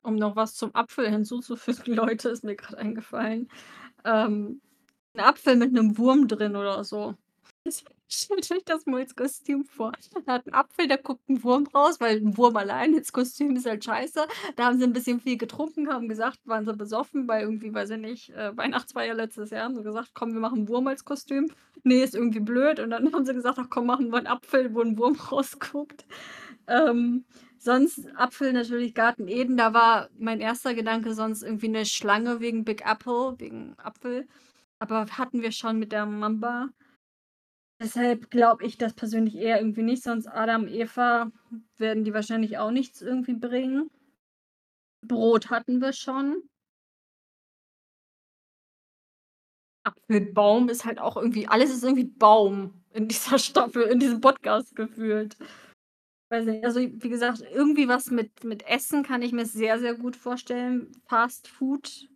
Um 0.03 0.15
noch 0.15 0.35
was 0.35 0.55
zum 0.55 0.73
Apfel 0.73 1.09
hinzuzufügen, 1.09 1.93
Leute, 1.95 2.29
ist 2.29 2.43
mir 2.43 2.55
gerade 2.55 2.77
eingefallen. 2.77 3.49
Ähm, 4.03 4.61
ein 5.13 5.19
Apfel 5.19 5.55
mit 5.55 5.69
einem 5.69 5.97
Wurm 5.97 6.27
drin 6.27 6.55
oder 6.55 6.83
so. 6.83 7.15
Stellt 8.13 8.51
euch 8.51 8.65
das 8.65 8.85
mal 8.85 8.99
als 8.99 9.15
Kostüm 9.15 9.63
vor. 9.63 9.93
Da 10.25 10.33
hat 10.33 10.45
ein 10.45 10.53
Apfel, 10.53 10.87
da 10.89 10.97
guckt 10.97 11.29
ein 11.29 11.41
Wurm 11.43 11.65
raus, 11.67 12.01
weil 12.01 12.17
ein 12.17 12.35
Wurm 12.35 12.57
allein 12.57 12.93
ins 12.93 13.13
Kostüm 13.13 13.55
ist 13.55 13.65
halt 13.65 13.85
scheiße. 13.85 14.27
Da 14.57 14.65
haben 14.65 14.77
sie 14.77 14.83
ein 14.83 14.91
bisschen 14.91 15.21
viel 15.21 15.37
getrunken, 15.37 15.87
haben 15.87 16.09
gesagt, 16.09 16.39
waren 16.43 16.65
sie 16.65 16.75
besoffen, 16.75 17.29
weil 17.29 17.43
irgendwie, 17.43 17.73
weiß 17.73 17.91
ich 17.91 17.99
nicht, 17.99 18.29
äh, 18.31 18.55
Weihnachtsfeier 18.57 19.13
letztes 19.13 19.51
Jahr 19.51 19.63
haben 19.63 19.75
sie 19.75 19.83
gesagt, 19.83 20.09
komm, 20.13 20.33
wir 20.33 20.41
machen 20.41 20.67
Wurm 20.67 20.87
als 20.87 21.05
Kostüm. 21.05 21.49
Nee, 21.83 22.03
ist 22.03 22.13
irgendwie 22.13 22.41
blöd. 22.41 22.81
Und 22.81 22.89
dann 22.89 23.09
haben 23.13 23.25
sie 23.25 23.33
gesagt, 23.33 23.57
ach 23.59 23.69
komm, 23.69 23.85
machen 23.85 24.09
wir 24.09 24.17
einen 24.17 24.27
Apfel, 24.27 24.73
wo 24.73 24.81
ein 24.81 24.97
Wurm 24.97 25.15
rausguckt. 25.15 26.05
Ähm, 26.67 27.23
sonst 27.61 28.07
Apfel 28.15 28.53
natürlich 28.53 28.95
Garten 28.95 29.27
Eden, 29.27 29.57
da 29.57 29.73
war 29.73 30.09
mein 30.17 30.41
erster 30.41 30.73
Gedanke 30.73 31.13
sonst 31.13 31.43
irgendwie 31.43 31.67
eine 31.67 31.85
Schlange 31.85 32.39
wegen 32.39 32.65
Big 32.65 32.83
Apple, 32.85 33.35
wegen 33.37 33.77
Apfel. 33.77 34.27
Aber 34.79 35.05
hatten 35.17 35.41
wir 35.41 35.51
schon 35.51 35.77
mit 35.77 35.91
der 35.91 36.05
Mamba. 36.05 36.69
Deshalb 37.79 38.31
glaube 38.31 38.65
ich 38.65 38.77
das 38.77 38.93
persönlich 38.93 39.35
eher 39.35 39.59
irgendwie 39.59 39.83
nicht, 39.83 40.03
sonst 40.03 40.27
Adam, 40.27 40.67
Eva 40.67 41.31
werden 41.77 42.03
die 42.03 42.13
wahrscheinlich 42.13 42.57
auch 42.57 42.71
nichts 42.71 43.01
irgendwie 43.01 43.33
bringen. 43.33 43.89
Brot 45.05 45.49
hatten 45.49 45.81
wir 45.81 45.93
schon. 45.93 46.43
Apfelbaum 49.83 50.69
ist 50.69 50.85
halt 50.85 50.99
auch 50.99 51.17
irgendwie, 51.17 51.47
alles 51.47 51.71
ist 51.71 51.83
irgendwie 51.83 52.05
Baum 52.05 52.83
in 52.93 53.07
dieser 53.07 53.39
Staffel, 53.39 53.83
in 53.83 53.99
diesem 53.99 54.21
Podcast 54.21 54.75
gefühlt. 54.75 55.37
Weiß 56.31 56.45
nicht, 56.45 56.63
also 56.63 56.79
wie 56.79 57.09
gesagt, 57.09 57.41
irgendwie 57.53 57.89
was 57.89 58.09
mit, 58.09 58.45
mit 58.45 58.65
Essen 58.65 59.03
kann 59.03 59.21
ich 59.21 59.33
mir 59.33 59.45
sehr, 59.45 59.79
sehr 59.79 59.95
gut 59.95 60.15
vorstellen. 60.15 60.89
Fast 61.05 61.49
Food 61.49 62.07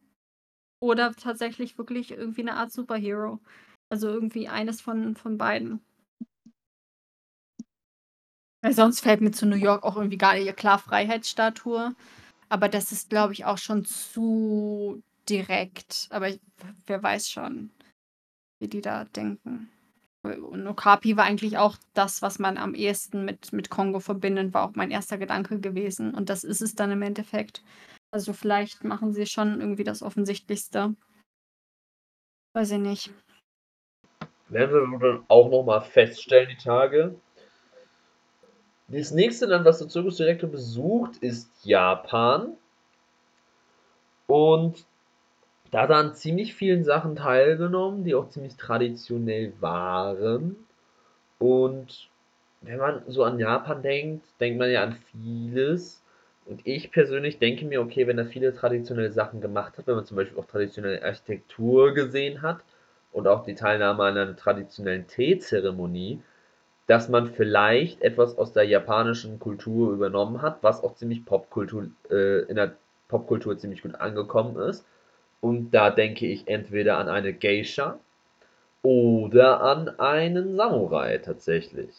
oder 0.82 1.14
tatsächlich 1.14 1.78
wirklich 1.78 2.12
irgendwie 2.12 2.42
eine 2.42 2.56
Art 2.56 2.72
Superhero. 2.72 3.42
Also 3.90 4.08
irgendwie 4.08 4.48
eines 4.48 4.80
von, 4.80 5.18
von 5.18 5.38
beiden. 5.38 5.82
Weil 8.62 8.74
sonst 8.74 9.02
fällt 9.02 9.20
mir 9.20 9.32
zu 9.32 9.46
New 9.46 9.58
York 9.58 9.84
auch 9.84 9.98
irgendwie 9.98 10.18
gar 10.18 10.36
nicht 10.36 10.56
klar 10.56 10.80
Freiheitsstatue. 10.80 11.94
Aber 12.48 12.70
das 12.70 12.94
ist, 12.94 13.10
glaube 13.10 13.34
ich, 13.34 13.44
auch 13.44 13.58
schon 13.58 13.84
zu 13.84 15.04
direkt. 15.28 16.08
Aber 16.10 16.30
ich, 16.30 16.40
wer 16.88 17.04
weiß 17.04 17.30
schon, 17.30 17.70
wie 18.60 18.70
die 18.70 18.82
da 18.82 19.04
denken. 19.06 19.70
Und 20.34 20.68
Okapi 20.68 21.18
war 21.18 21.26
eigentlich 21.26 21.58
auch 21.58 21.78
das, 21.94 22.22
was 22.22 22.40
man 22.40 22.58
am 22.58 22.74
ehesten 22.74 23.26
mit, 23.26 23.54
mit 23.54 23.70
Kongo 23.70 24.00
verbindet, 24.00 24.54
war 24.54 24.68
auch 24.68 24.76
mein 24.76 24.92
erster 24.92 25.18
Gedanke 25.18 25.60
gewesen. 25.60 26.14
Und 26.14 26.30
das 26.30 26.44
ist 26.44 26.62
es 26.62 26.76
dann 26.76 26.92
im 26.92 27.02
Endeffekt. 27.02 27.64
Also 28.12 28.34
vielleicht 28.34 28.84
machen 28.84 29.14
sie 29.14 29.26
schon 29.26 29.60
irgendwie 29.60 29.84
das 29.84 30.02
Offensichtlichste. 30.02 30.96
Weiß 32.54 32.72
ich 32.72 32.80
nicht. 32.80 33.12
Werden 34.50 34.92
wir 34.92 35.00
dann 35.00 35.26
auch 35.28 35.50
nochmal 35.50 35.82
feststellen, 35.82 36.50
die 36.50 36.64
Tage. 36.64 37.16
Das 38.88 39.12
nächste 39.12 39.48
Land, 39.48 39.66
was 39.66 39.80
der 39.80 39.88
Zirkusdirektor 39.88 40.50
besucht, 40.50 41.18
ist 41.18 41.50
Japan. 41.64 42.56
Und 44.28 44.86
da 45.72 45.82
hat 45.82 45.90
er 45.90 45.98
an 45.98 46.16
ziemlich 46.16 46.56
vielen 46.56 46.84
Sachen 46.84 47.16
teilgenommen, 47.16 48.04
die 48.04 48.16
auch 48.16 48.30
ziemlich 48.30 48.56
traditionell 48.56 49.54
waren. 49.60 50.56
Und 51.40 52.10
wenn 52.62 52.80
man 52.80 53.04
so 53.08 53.24
an 53.24 53.40
Japan 53.40 53.82
denkt, 53.84 54.26
denkt 54.40 54.60
man 54.60 54.72
ja 54.72 54.84
an 54.84 54.94
vieles. 55.12 56.02
Und 56.46 56.62
ich 56.66 56.92
persönlich 56.92 57.40
denke 57.40 57.66
mir, 57.66 57.82
okay, 57.82 58.08
wenn 58.08 58.18
er 58.18 58.26
viele 58.26 58.54
traditionelle 58.54 59.12
Sachen 59.12 59.42
gemacht 59.42 59.78
hat, 59.78 59.88
wenn 59.88 59.96
man 59.96 60.06
zum 60.06 60.18
Beispiel 60.18 60.38
auch 60.40 60.46
traditionelle 60.46 61.04
Architektur 61.04 61.94
gesehen 61.94 62.42
hat 62.42 62.60
und 63.12 63.28
auch 63.28 63.44
die 63.46 63.56
Teilnahme 63.56 64.04
an 64.04 64.18
einer 64.18 64.36
traditionellen 64.36 65.08
Teezeremonie, 65.08 66.22
dass 66.88 67.10
man 67.10 67.28
vielleicht 67.28 68.02
etwas 68.02 68.38
aus 68.38 68.54
der 68.54 68.64
japanischen 68.64 69.40
Kultur 69.40 69.94
übernommen 69.94 70.42
hat, 70.42 70.60
was 70.62 70.84
auch 70.84 70.96
ziemlich 70.96 71.26
Popkultur, 71.26 71.88
äh, 72.12 72.42
in 72.44 72.56
der 72.56 72.76
Popkultur 73.08 73.58
ziemlich 73.58 73.82
gut 73.82 73.96
angekommen 73.96 74.58
ist. 74.58 74.86
Und 75.42 75.72
da 75.72 75.90
denke 75.90 76.26
ich 76.28 76.48
entweder 76.48 76.98
an 76.98 77.10
eine 77.10 77.34
Geisha 77.34 78.00
oder 78.82 79.62
an 79.62 80.00
einen 80.00 80.56
Samurai 80.56 81.18
tatsächlich. 81.18 81.90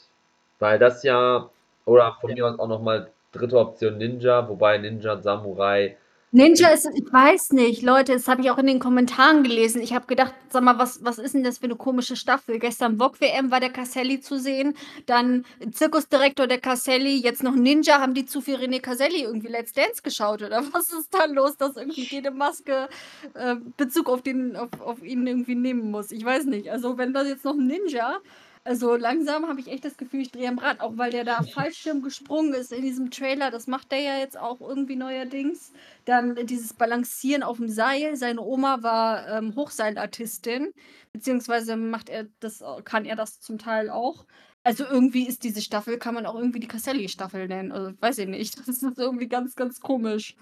Weil 0.59 0.79
das 0.79 1.03
ja, 1.03 1.51
oder 1.85 2.17
von 2.21 2.33
mir 2.33 2.47
aus 2.47 2.59
auch 2.59 2.69
nochmal 2.69 3.11
dritte 3.33 3.59
Option 3.59 3.99
Ninja, 3.99 4.49
wobei 4.49 4.79
Ninja 4.79 5.13
und 5.15 5.23
Samurai 5.23 5.97
Ninja 6.37 6.69
ist, 6.69 6.87
ich 6.95 7.11
weiß 7.11 7.53
nicht, 7.53 7.81
Leute, 7.81 8.13
das 8.13 8.29
habe 8.29 8.43
ich 8.43 8.51
auch 8.51 8.59
in 8.59 8.67
den 8.67 8.79
Kommentaren 8.79 9.43
gelesen. 9.43 9.81
Ich 9.81 9.95
habe 9.95 10.07
gedacht, 10.07 10.35
sag 10.51 10.63
mal, 10.63 10.79
was, 10.79 11.03
was 11.03 11.17
ist 11.19 11.33
denn 11.33 11.43
das 11.43 11.57
für 11.57 11.65
eine 11.65 11.77
komische 11.77 12.15
Staffel? 12.15 12.59
Gestern 12.59 12.99
Vogue 12.99 13.19
WM 13.21 13.51
war 13.51 13.59
der 13.59 13.71
Caselli 13.71 14.21
zu 14.21 14.39
sehen, 14.39 14.77
dann 15.07 15.47
Zirkusdirektor 15.73 16.47
der 16.47 16.61
Caselli, 16.61 17.17
jetzt 17.17 17.43
noch 17.43 17.55
Ninja, 17.55 18.03
haben 18.03 18.13
die 18.13 18.27
zu 18.27 18.43
viel 18.43 18.57
René 18.57 18.81
Caselli 18.81 19.23
irgendwie 19.23 19.49
Let's 19.49 19.73
Dance 19.73 20.03
geschaut 20.03 20.43
oder 20.43 20.63
was 20.73 20.93
ist 20.93 21.09
da 21.15 21.25
los, 21.25 21.57
dass 21.57 21.79
irgendwie 21.79 22.05
jede 22.05 22.31
Maske 22.31 22.91
äh, 23.33 23.57
Bezug 23.79 24.11
auf, 24.11 24.21
den, 24.21 24.57
auf, 24.57 24.69
auf 24.81 25.03
ihn 25.03 25.27
irgendwie 25.27 25.55
nehmen 25.55 25.91
muss? 25.91 26.13
Ich 26.13 26.23
weiß 26.23 26.45
nicht. 26.45 26.71
Also, 26.71 26.99
wenn 26.99 27.15
das 27.15 27.29
jetzt 27.29 27.47
noch 27.47 27.57
Ninja 27.57 28.19
Also 28.67 28.97
langsam 28.97 29.47
habe 29.47 29.61
ich 29.61 29.69
echt 29.69 29.85
das 29.85 29.97
Gefühl, 29.97 30.23
ich 30.23 30.33
drehe 30.33 30.49
am 30.49 30.59
Rad, 30.59 30.81
auch 30.81 30.99
weil 30.99 31.13
der 31.13 31.23
da 31.23 31.41
Fallschirm 31.45 32.03
gesprungen 32.03 32.53
ist 32.53 32.73
in 32.73 32.83
diesem 32.83 33.13
Trailer. 33.13 33.53
Das 33.53 33.69
macht 33.69 33.93
der 33.93 34.01
ja 34.01 34.19
jetzt 34.19 34.37
auch 34.37 34.61
irgendwie 34.61 34.97
neuerdings. 34.97 35.73
Dann 36.05 36.35
dieses 36.47 36.75
Balancieren 36.75 37.45
auf 37.45 37.59
dem 37.59 37.69
Seil. 37.69 38.17
Seine 38.17 38.41
Oma 38.41 38.83
war 38.83 39.29
ähm, 39.29 39.55
Hochseilartistin, 39.55 40.73
beziehungsweise 41.13 41.77
macht 41.77 42.09
er 42.09 42.27
das, 42.41 42.65
kann 42.83 43.05
er 43.05 43.15
das 43.15 43.39
zum 43.39 43.59
Teil 43.59 43.89
auch. 43.89 44.27
Also 44.65 44.85
irgendwie 44.85 45.29
ist 45.29 45.45
diese 45.45 45.63
Staffel, 45.63 45.97
kann 45.97 46.15
man 46.17 46.27
auch 46.27 46.35
irgendwie 46.35 46.59
die 46.59 46.67
Caselli-Staffel 46.67 47.47
nennen. 47.47 47.71
Also 47.71 47.93
weiß 48.01 48.19
ich 48.19 48.27
nicht. 48.27 48.57
Das 48.67 48.83
ist 48.83 48.99
irgendwie 48.99 49.29
ganz, 49.29 49.55
ganz 49.55 49.81
komisch. 49.81 50.35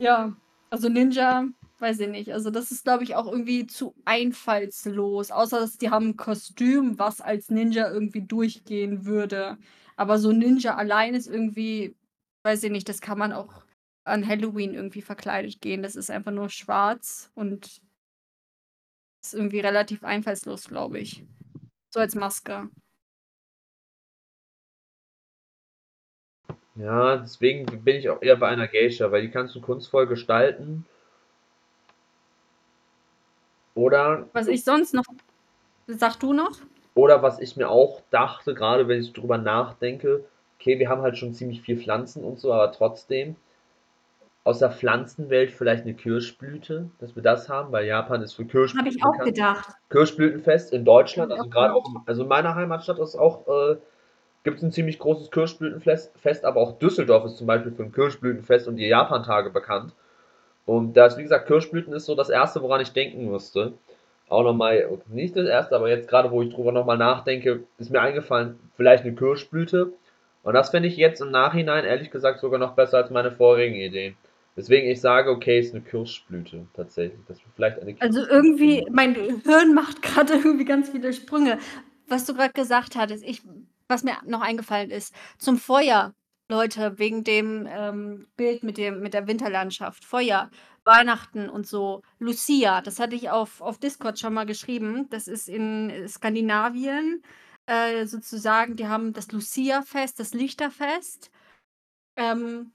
Ja, 0.00 0.34
also 0.70 0.88
Ninja, 0.88 1.44
weiß 1.84 2.00
ich 2.00 2.08
nicht. 2.08 2.32
Also 2.32 2.50
das 2.50 2.70
ist, 2.72 2.84
glaube 2.84 3.04
ich, 3.04 3.14
auch 3.14 3.26
irgendwie 3.30 3.66
zu 3.66 3.94
einfallslos. 4.04 5.30
Außer 5.30 5.60
dass 5.60 5.78
die 5.78 5.90
haben 5.90 6.08
ein 6.08 6.16
Kostüm, 6.16 6.98
was 6.98 7.20
als 7.20 7.50
Ninja 7.50 7.90
irgendwie 7.90 8.22
durchgehen 8.22 9.04
würde. 9.04 9.58
Aber 9.96 10.18
so 10.18 10.32
Ninja 10.32 10.74
allein 10.76 11.14
ist 11.14 11.28
irgendwie, 11.28 11.94
weiß 12.44 12.64
ich 12.64 12.70
nicht, 12.70 12.88
das 12.88 13.00
kann 13.00 13.18
man 13.18 13.32
auch 13.32 13.64
an 14.04 14.26
Halloween 14.26 14.74
irgendwie 14.74 15.02
verkleidet 15.02 15.60
gehen. 15.60 15.82
Das 15.82 15.96
ist 15.96 16.10
einfach 16.10 16.32
nur 16.32 16.48
schwarz 16.48 17.30
und 17.34 17.80
ist 19.22 19.34
irgendwie 19.34 19.60
relativ 19.60 20.02
einfallslos, 20.04 20.66
glaube 20.66 20.98
ich. 20.98 21.24
So 21.90 22.00
als 22.00 22.14
Maske. 22.14 22.68
Ja, 26.76 27.18
deswegen 27.18 27.84
bin 27.84 27.96
ich 27.96 28.08
auch 28.08 28.20
eher 28.20 28.36
bei 28.36 28.48
einer 28.48 28.66
Geisha, 28.66 29.12
weil 29.12 29.22
die 29.22 29.30
kannst 29.30 29.54
du 29.54 29.60
kunstvoll 29.60 30.08
gestalten. 30.08 30.84
Oder, 33.74 34.28
Was 34.32 34.46
ich 34.46 34.64
sonst 34.64 34.94
noch. 34.94 35.04
Sag 35.86 36.18
du 36.20 36.32
noch? 36.32 36.60
oder 36.94 37.22
was 37.22 37.40
ich 37.40 37.56
mir 37.56 37.68
auch 37.68 38.00
dachte, 38.10 38.54
gerade 38.54 38.88
wenn 38.88 39.00
ich 39.00 39.12
drüber 39.12 39.38
nachdenke, 39.38 40.24
okay, 40.58 40.78
wir 40.78 40.88
haben 40.88 41.02
halt 41.02 41.18
schon 41.18 41.34
ziemlich 41.34 41.60
viel 41.60 41.76
Pflanzen 41.76 42.24
und 42.24 42.38
so, 42.38 42.52
aber 42.52 42.72
trotzdem, 42.72 43.36
aus 44.44 44.58
der 44.58 44.70
Pflanzenwelt 44.70 45.50
vielleicht 45.50 45.84
eine 45.84 45.94
Kirschblüte, 45.94 46.90
dass 46.98 47.16
wir 47.16 47.22
das 47.22 47.48
haben, 47.48 47.72
weil 47.72 47.86
Japan 47.86 48.22
ist 48.22 48.34
für 48.34 48.42
Habe 48.42 48.50
Kirschblüten 48.50 48.98
ich 48.98 49.04
auch 49.04 49.18
gedacht. 49.24 49.68
Kirschblütenfest 49.88 50.72
in 50.72 50.84
Deutschland, 50.84 51.32
also 51.32 51.48
gerade 51.48 51.74
auch, 51.74 51.90
also 52.06 52.22
in 52.22 52.28
meiner 52.28 52.54
Heimatstadt 52.54 52.98
ist 52.98 53.16
auch, 53.16 53.48
äh, 53.48 53.76
gibt 54.44 54.58
es 54.58 54.62
ein 54.62 54.70
ziemlich 54.70 54.98
großes 54.98 55.30
Kirschblütenfest, 55.30 56.12
Fest, 56.18 56.44
aber 56.44 56.60
auch 56.60 56.78
Düsseldorf 56.78 57.24
ist 57.24 57.38
zum 57.38 57.46
Beispiel 57.46 57.72
für 57.72 57.84
ein 57.84 57.92
Kirschblütenfest 57.92 58.68
und 58.68 58.76
die 58.76 58.86
Japantage 58.86 59.50
bekannt. 59.50 59.94
Und 60.66 60.94
das, 60.94 61.18
wie 61.18 61.22
gesagt, 61.22 61.46
Kirschblüten 61.46 61.92
ist 61.92 62.06
so 62.06 62.14
das 62.14 62.30
Erste, 62.30 62.62
woran 62.62 62.80
ich 62.80 62.92
denken 62.92 63.24
musste. 63.24 63.74
Auch 64.28 64.42
nochmal, 64.42 64.88
nicht 65.08 65.36
das 65.36 65.46
Erste, 65.46 65.76
aber 65.76 65.90
jetzt 65.90 66.08
gerade, 66.08 66.30
wo 66.30 66.40
ich 66.42 66.52
drüber 66.52 66.72
nochmal 66.72 66.96
nachdenke, 66.96 67.64
ist 67.78 67.90
mir 67.90 68.00
eingefallen, 68.00 68.58
vielleicht 68.76 69.04
eine 69.04 69.14
Kirschblüte. 69.14 69.92
Und 70.42 70.54
das 70.54 70.70
finde 70.70 70.88
ich 70.88 70.96
jetzt 70.96 71.20
im 71.20 71.30
Nachhinein, 71.30 71.84
ehrlich 71.84 72.10
gesagt, 72.10 72.40
sogar 72.40 72.58
noch 72.58 72.74
besser 72.74 72.98
als 72.98 73.10
meine 73.10 73.30
vorigen 73.30 73.76
Ideen. 73.76 74.16
Deswegen 74.56 74.88
ich 74.88 75.00
sage, 75.00 75.30
okay, 75.30 75.58
ist 75.58 75.74
eine 75.74 75.82
Kirschblüte 75.82 76.66
tatsächlich. 76.74 77.20
Das 77.26 77.38
vielleicht 77.56 77.80
eine 77.80 77.96
Also 77.98 78.20
Kirschblüte 78.20 78.34
irgendwie, 78.34 78.74
finden. 78.76 78.94
mein 78.94 79.14
Hirn 79.14 79.74
macht 79.74 80.00
gerade 80.00 80.32
irgendwie 80.44 80.64
ganz 80.64 80.90
viele 80.90 81.12
Sprünge. 81.12 81.58
Was 82.08 82.24
du 82.24 82.34
gerade 82.34 82.52
gesagt 82.52 82.96
hattest, 82.96 83.24
ich, 83.24 83.42
was 83.88 84.04
mir 84.04 84.14
noch 84.26 84.42
eingefallen 84.42 84.90
ist, 84.90 85.14
zum 85.38 85.58
Feuer, 85.58 86.14
Leute, 86.50 86.98
wegen 86.98 87.24
dem 87.24 87.66
ähm, 87.68 88.26
Bild 88.36 88.62
mit 88.62 88.76
dem, 88.76 89.00
mit 89.00 89.14
der 89.14 89.26
Winterlandschaft. 89.26 90.04
Feuer, 90.04 90.50
Weihnachten 90.84 91.48
und 91.48 91.66
so. 91.66 92.02
Lucia, 92.18 92.82
das 92.82 93.00
hatte 93.00 93.16
ich 93.16 93.30
auf, 93.30 93.60
auf 93.60 93.78
Discord 93.78 94.18
schon 94.18 94.34
mal 94.34 94.44
geschrieben. 94.46 95.08
Das 95.10 95.28
ist 95.28 95.48
in 95.48 96.06
Skandinavien 96.06 97.22
äh, 97.66 98.06
sozusagen, 98.06 98.76
die 98.76 98.88
haben 98.88 99.12
das 99.12 99.32
Lucia-Fest, 99.32 100.20
das 100.20 100.34
Lichterfest. 100.34 101.30
Ähm, 102.16 102.72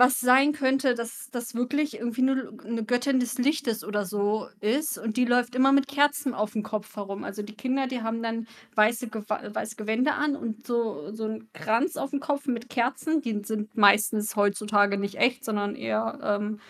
was 0.00 0.18
sein 0.18 0.52
könnte, 0.52 0.94
dass 0.94 1.28
das 1.30 1.54
wirklich 1.54 1.98
irgendwie 1.98 2.22
nur 2.22 2.58
eine 2.64 2.84
Göttin 2.84 3.20
des 3.20 3.36
Lichtes 3.36 3.84
oder 3.84 4.06
so 4.06 4.48
ist 4.60 4.96
und 4.96 5.18
die 5.18 5.26
läuft 5.26 5.54
immer 5.54 5.72
mit 5.72 5.88
Kerzen 5.88 6.32
auf 6.32 6.54
dem 6.54 6.62
Kopf 6.62 6.96
herum. 6.96 7.22
Also 7.22 7.42
die 7.42 7.54
Kinder, 7.54 7.86
die 7.86 8.00
haben 8.00 8.22
dann 8.22 8.48
weiße, 8.76 9.08
Gewa 9.08 9.42
weiße 9.54 9.76
Gewänder 9.76 10.16
an 10.16 10.36
und 10.36 10.66
so, 10.66 11.12
so 11.12 11.24
einen 11.24 11.52
Kranz 11.52 11.98
auf 11.98 12.10
dem 12.10 12.20
Kopf 12.20 12.46
mit 12.46 12.70
Kerzen. 12.70 13.20
Die 13.20 13.42
sind 13.44 13.76
meistens 13.76 14.36
heutzutage 14.36 14.96
nicht 14.96 15.16
echt, 15.16 15.44
sondern 15.44 15.76
eher 15.76 16.18
ähm, 16.22 16.60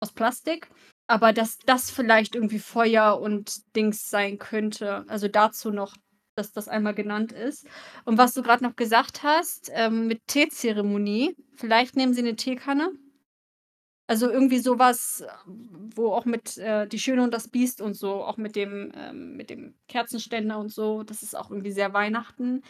aus 0.00 0.12
Plastik. 0.12 0.70
Aber 1.08 1.32
dass 1.32 1.58
das 1.58 1.90
vielleicht 1.90 2.36
irgendwie 2.36 2.60
Feuer 2.60 3.20
und 3.20 3.74
Dings 3.74 4.08
sein 4.08 4.38
könnte. 4.38 5.04
Also 5.08 5.26
dazu 5.26 5.72
noch, 5.72 5.96
dass 6.38 6.52
das 6.52 6.68
einmal 6.68 6.94
genannt 6.94 7.32
ist. 7.32 7.66
Und 8.04 8.16
was 8.16 8.32
du 8.34 8.42
gerade 8.42 8.64
noch 8.64 8.76
gesagt 8.76 9.22
hast, 9.22 9.70
ähm, 9.74 10.06
mit 10.06 10.26
Teezeremonie, 10.26 11.36
vielleicht 11.56 11.96
nehmen 11.96 12.14
sie 12.14 12.20
eine 12.22 12.36
Teekanne. 12.36 12.92
Also 14.06 14.30
irgendwie 14.30 14.58
sowas, 14.58 15.24
wo 15.44 16.12
auch 16.12 16.24
mit 16.24 16.56
äh, 16.56 16.86
Die 16.86 16.98
Schöne 16.98 17.22
und 17.22 17.34
das 17.34 17.48
Biest 17.48 17.82
und 17.82 17.94
so, 17.94 18.24
auch 18.24 18.38
mit 18.38 18.56
dem, 18.56 18.90
ähm, 18.96 19.36
mit 19.36 19.50
dem 19.50 19.74
Kerzenständer 19.88 20.58
und 20.58 20.70
so, 20.70 21.02
das 21.02 21.22
ist 21.22 21.36
auch 21.36 21.50
irgendwie 21.50 21.72
sehr 21.72 21.92
Weihnachten. 21.92 22.62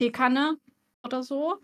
Teekanne 0.00 0.56
oder 1.04 1.22
so. 1.22 1.58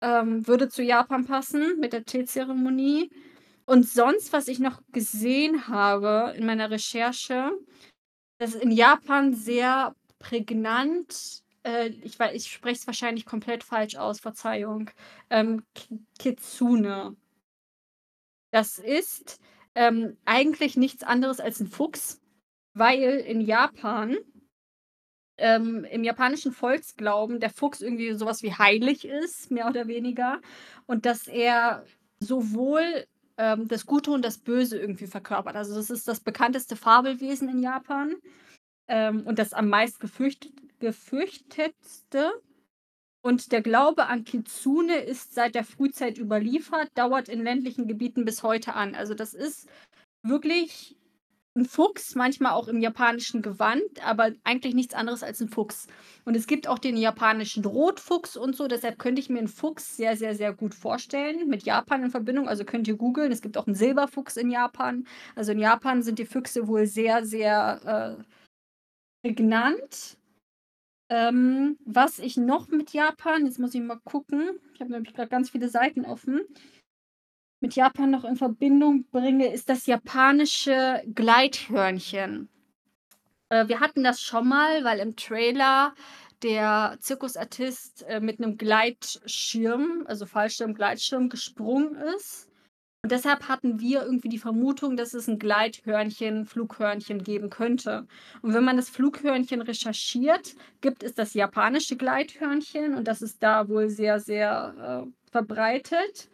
Ähm, 0.00 0.46
würde 0.46 0.70
zu 0.70 0.82
Japan 0.82 1.26
passen 1.26 1.78
mit 1.78 1.92
der 1.92 2.04
Teezeremonie. 2.06 3.10
Und 3.66 3.86
sonst, 3.86 4.32
was 4.32 4.48
ich 4.48 4.58
noch 4.58 4.80
gesehen 4.92 5.68
habe 5.68 6.34
in 6.36 6.46
meiner 6.46 6.70
Recherche, 6.70 7.52
dass 8.38 8.54
in 8.54 8.70
Japan 8.70 9.34
sehr 9.34 9.94
prägnant, 10.20 11.42
äh, 11.64 11.88
ich 11.88 12.20
ich 12.20 12.52
spreche 12.52 12.80
es 12.80 12.86
wahrscheinlich 12.86 13.26
komplett 13.26 13.64
falsch 13.64 13.96
aus, 13.96 14.20
Verzeihung, 14.20 14.90
ähm, 15.30 15.64
Ki 15.74 15.98
Kitsune. 16.18 17.16
Das 18.52 18.78
ist 18.78 19.40
ähm, 19.74 20.16
eigentlich 20.24 20.76
nichts 20.76 21.02
anderes 21.02 21.40
als 21.40 21.60
ein 21.60 21.66
Fuchs, 21.66 22.20
weil 22.74 23.18
in 23.18 23.40
Japan, 23.40 24.16
ähm, 25.38 25.84
im 25.84 26.04
japanischen 26.04 26.52
Volksglauben, 26.52 27.40
der 27.40 27.50
Fuchs 27.50 27.80
irgendwie 27.80 28.12
sowas 28.12 28.42
wie 28.42 28.52
heilig 28.52 29.04
ist, 29.04 29.50
mehr 29.50 29.66
oder 29.66 29.88
weniger, 29.88 30.40
und 30.86 31.06
dass 31.06 31.26
er 31.26 31.84
sowohl 32.20 33.06
ähm, 33.38 33.68
das 33.68 33.86
Gute 33.86 34.10
und 34.10 34.24
das 34.24 34.38
Böse 34.38 34.78
irgendwie 34.78 35.06
verkörpert. 35.06 35.56
Also 35.56 35.74
das 35.74 35.88
ist 35.90 36.06
das 36.08 36.20
bekannteste 36.20 36.76
Fabelwesen 36.76 37.48
in 37.48 37.62
Japan 37.62 38.16
ähm, 38.90 39.22
und 39.22 39.38
das 39.38 39.54
am 39.54 39.68
meist 39.68 40.00
gefürchtet, 40.00 40.52
gefürchtetste. 40.80 42.32
Und 43.22 43.52
der 43.52 43.62
Glaube 43.62 44.06
an 44.06 44.24
Kitsune 44.24 44.96
ist 44.96 45.34
seit 45.34 45.54
der 45.54 45.64
Frühzeit 45.64 46.18
überliefert, 46.18 46.88
dauert 46.94 47.28
in 47.28 47.44
ländlichen 47.44 47.86
Gebieten 47.86 48.24
bis 48.24 48.42
heute 48.42 48.74
an. 48.74 48.94
Also 48.94 49.14
das 49.14 49.34
ist 49.34 49.68
wirklich 50.22 50.96
ein 51.56 51.66
Fuchs, 51.66 52.14
manchmal 52.14 52.52
auch 52.52 52.68
im 52.68 52.80
japanischen 52.80 53.42
Gewand, 53.42 53.82
aber 54.04 54.30
eigentlich 54.44 54.74
nichts 54.74 54.94
anderes 54.94 55.22
als 55.22 55.40
ein 55.40 55.48
Fuchs. 55.48 55.88
Und 56.24 56.36
es 56.36 56.46
gibt 56.46 56.68
auch 56.68 56.78
den 56.78 56.96
japanischen 56.96 57.64
Rotfuchs 57.64 58.36
und 58.36 58.56
so, 58.56 58.68
deshalb 58.68 58.98
könnte 58.98 59.20
ich 59.20 59.28
mir 59.28 59.38
einen 59.38 59.48
Fuchs 59.48 59.96
sehr, 59.96 60.16
sehr, 60.16 60.34
sehr 60.34 60.52
gut 60.52 60.74
vorstellen, 60.74 61.48
mit 61.48 61.64
Japan 61.64 62.04
in 62.04 62.10
Verbindung. 62.10 62.48
Also 62.48 62.64
könnt 62.64 62.88
ihr 62.88 62.96
googeln, 62.96 63.32
es 63.32 63.42
gibt 63.42 63.58
auch 63.58 63.66
einen 63.66 63.76
Silberfuchs 63.76 64.36
in 64.36 64.50
Japan. 64.50 65.06
Also 65.34 65.52
in 65.52 65.58
Japan 65.58 66.02
sind 66.02 66.18
die 66.18 66.26
Füchse 66.26 66.68
wohl 66.68 66.86
sehr, 66.86 67.26
sehr 67.26 68.16
äh, 68.18 68.22
prägnant. 69.22 70.16
Ähm, 71.08 71.76
was 71.84 72.20
ich 72.20 72.36
noch 72.36 72.68
mit 72.68 72.92
Japan, 72.92 73.44
jetzt 73.44 73.58
muss 73.58 73.74
ich 73.74 73.80
mal 73.80 74.00
gucken, 74.04 74.60
ich 74.74 74.80
habe 74.80 74.92
nämlich 74.92 75.12
gerade 75.12 75.28
ganz 75.28 75.50
viele 75.50 75.68
Seiten 75.68 76.04
offen, 76.04 76.40
mit 77.60 77.74
Japan 77.74 78.10
noch 78.10 78.24
in 78.24 78.36
Verbindung 78.36 79.04
bringe, 79.10 79.52
ist 79.52 79.68
das 79.68 79.86
japanische 79.86 81.02
Gleithörnchen. 81.14 82.48
Äh, 83.50 83.68
wir 83.68 83.80
hatten 83.80 84.04
das 84.04 84.20
schon 84.20 84.48
mal, 84.48 84.84
weil 84.84 85.00
im 85.00 85.16
Trailer 85.16 85.94
der 86.42 86.96
Zirkusartist 87.00 88.04
äh, 88.04 88.20
mit 88.20 88.38
einem 88.38 88.56
Gleitschirm, 88.56 90.04
also 90.06 90.26
Fallschirm, 90.26 90.74
Gleitschirm, 90.74 91.28
gesprungen 91.28 91.96
ist. 92.16 92.49
Und 93.02 93.12
deshalb 93.12 93.48
hatten 93.48 93.80
wir 93.80 94.02
irgendwie 94.02 94.28
die 94.28 94.38
Vermutung, 94.38 94.96
dass 94.96 95.14
es 95.14 95.26
ein 95.26 95.38
Gleithörnchen, 95.38 96.44
Flughörnchen 96.44 97.22
geben 97.22 97.48
könnte. 97.48 98.06
Und 98.42 98.52
wenn 98.52 98.64
man 98.64 98.76
das 98.76 98.90
Flughörnchen 98.90 99.62
recherchiert, 99.62 100.54
gibt 100.82 101.02
es 101.02 101.14
das 101.14 101.32
japanische 101.32 101.96
Gleithörnchen 101.96 102.94
und 102.94 103.08
das 103.08 103.22
ist 103.22 103.42
da 103.42 103.68
wohl 103.68 103.88
sehr, 103.88 104.20
sehr 104.20 105.06
äh, 105.06 105.30
verbreitet. 105.30 106.28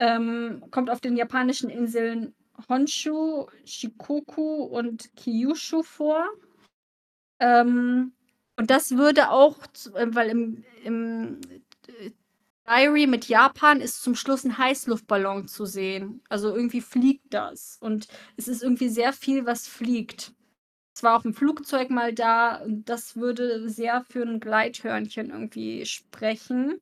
Ähm, 0.00 0.64
kommt 0.70 0.88
auf 0.88 1.00
den 1.00 1.16
japanischen 1.16 1.68
Inseln 1.68 2.34
Honshu, 2.68 3.46
Shikoku 3.64 4.64
und 4.64 5.14
Kyushu 5.16 5.82
vor. 5.82 6.26
Ähm, 7.40 8.12
und 8.56 8.70
das 8.70 8.96
würde 8.96 9.30
auch, 9.30 9.58
äh, 9.94 10.06
weil 10.10 10.30
im, 10.30 10.64
im 10.84 11.40
Diary 12.66 13.06
mit 13.06 13.26
Japan 13.28 13.80
ist 13.82 14.02
zum 14.02 14.14
Schluss 14.14 14.44
ein 14.44 14.56
Heißluftballon 14.56 15.48
zu 15.48 15.66
sehen. 15.66 16.22
Also 16.30 16.54
irgendwie 16.54 16.80
fliegt 16.80 17.26
das. 17.34 17.76
Und 17.80 18.08
es 18.36 18.48
ist 18.48 18.62
irgendwie 18.62 18.88
sehr 18.88 19.12
viel, 19.12 19.44
was 19.44 19.66
fliegt. 19.68 20.32
Es 20.96 21.02
war 21.04 21.16
auch 21.18 21.24
'n 21.26 21.34
Flugzeug 21.34 21.90
mal 21.90 22.14
da 22.14 22.56
und 22.64 22.88
das 22.88 23.16
würde 23.16 23.68
sehr 23.68 24.02
für 24.04 24.22
'n 24.24 24.40
Gleithörnchen 24.40 25.30
irgendwie 25.30 25.86
sprechen. 25.86 26.80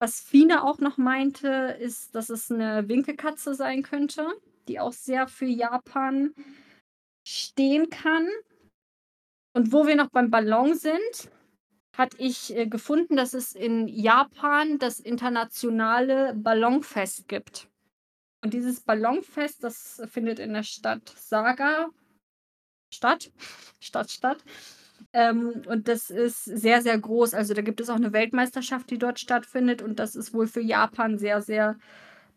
Was 0.00 0.20
Fine 0.20 0.64
auch 0.64 0.78
noch 0.80 0.98
meinte, 0.98 1.76
ist, 1.80 2.14
dass 2.14 2.30
es 2.30 2.50
'ne 2.50 2.88
Winkelkatze 2.88 3.54
sein 3.54 3.82
könnte, 3.84 4.26
die 4.68 4.80
auch 4.80 4.92
sehr 4.94 5.28
für 5.28 5.46
Japan 5.46 6.34
stehen 7.26 7.90
kann. 7.90 8.28
Und 9.56 9.72
wo 9.72 9.86
wir 9.86 9.96
noch 9.96 10.10
beim 10.10 10.30
Ballon 10.30 10.74
sind, 10.74 11.30
hatte 11.96 12.16
ich, 12.18 12.56
äh, 12.56 12.66
gefunden, 12.66 13.16
dass 13.16 13.34
es 13.34 13.54
in 13.54 13.88
Japan 13.88 14.78
das 14.78 15.00
internationale 15.00 16.34
Ballonfest 16.36 17.28
gibt. 17.28 17.68
Und 18.44 18.54
dieses 18.54 18.80
Ballonfest, 18.82 19.64
das 19.64 20.02
findet 20.10 20.38
in 20.40 20.54
der 20.54 20.64
Stadt 20.64 21.08
Saga 21.18 21.88
statt. 22.92 23.30
Stadt, 23.80 24.10
Stadt. 24.10 24.38
Ähm, 25.12 25.62
und 25.66 25.88
das 25.88 26.10
ist 26.10 26.44
sehr, 26.44 26.82
sehr 26.82 26.98
groß. 26.98 27.34
Also, 27.34 27.54
da 27.54 27.62
gibt 27.62 27.80
es 27.80 27.88
auch 27.90 27.98
'ne 27.98 28.12
Weltmeisterschaft, 28.12 28.90
die 28.90 28.98
dort 28.98 29.18
stattfindet 29.20 29.82
und 29.82 29.98
das 29.98 30.14
ist 30.16 30.34
wohl 30.34 30.46
für 30.46 30.60
Japan 30.60 31.18
sehr, 31.18 31.40
sehr 31.42 31.78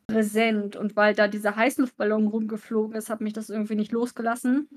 präsent. 0.08 0.76
Und 0.78 0.96
weil 0.96 1.16
da 1.16 1.28
dieser 1.28 1.56
Heißluftballon 1.58 2.28
rumgeflogen 2.28 2.96
ist, 2.96 3.10
hat 3.10 3.22
mich 3.22 3.34
das 3.34 3.50
irgendwie 3.50 3.76
nicht 3.76 3.92
losgelassen. 3.92 4.70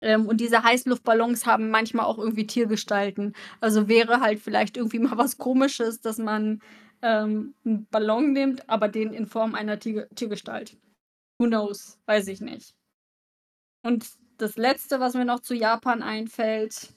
Ähm, 0.00 0.26
und 0.26 0.40
diese 0.40 0.62
Heißluftballons 0.62 1.46
haben 1.46 1.70
manchmal 1.70 2.06
auch 2.06 2.18
irgendwie 2.18 2.46
Tiergestalten. 2.46 3.34
Also, 3.60 3.88
wäre 3.88 4.20
halt 4.20 4.40
vielleicht 4.40 4.76
irgendwie 4.76 4.98
mal 5.00 5.18
was 5.18 5.38
Komisches, 5.38 6.00
dass 6.00 6.18
man, 6.18 6.60
ähm, 7.02 7.54
'n 7.64 7.86
Ballon 7.90 8.32
nimmt, 8.32 8.68
aber 8.68 8.88
den 8.88 9.12
in 9.12 9.26
Form 9.26 9.54
einer 9.54 9.78
Tier 9.78 10.08
Tiergestalt. 10.14 10.76
Who 11.40 11.46
knows? 11.48 11.98
Weiß 12.06 12.28
ich 12.28 12.40
nicht. 12.40 12.74
Und 13.84 14.06
das 14.38 14.56
Letzte, 14.56 15.00
was 15.00 15.14
mir 15.14 15.24
noch 15.24 15.40
zu 15.40 15.54
Japan 15.54 16.02
einfällt 16.02 16.92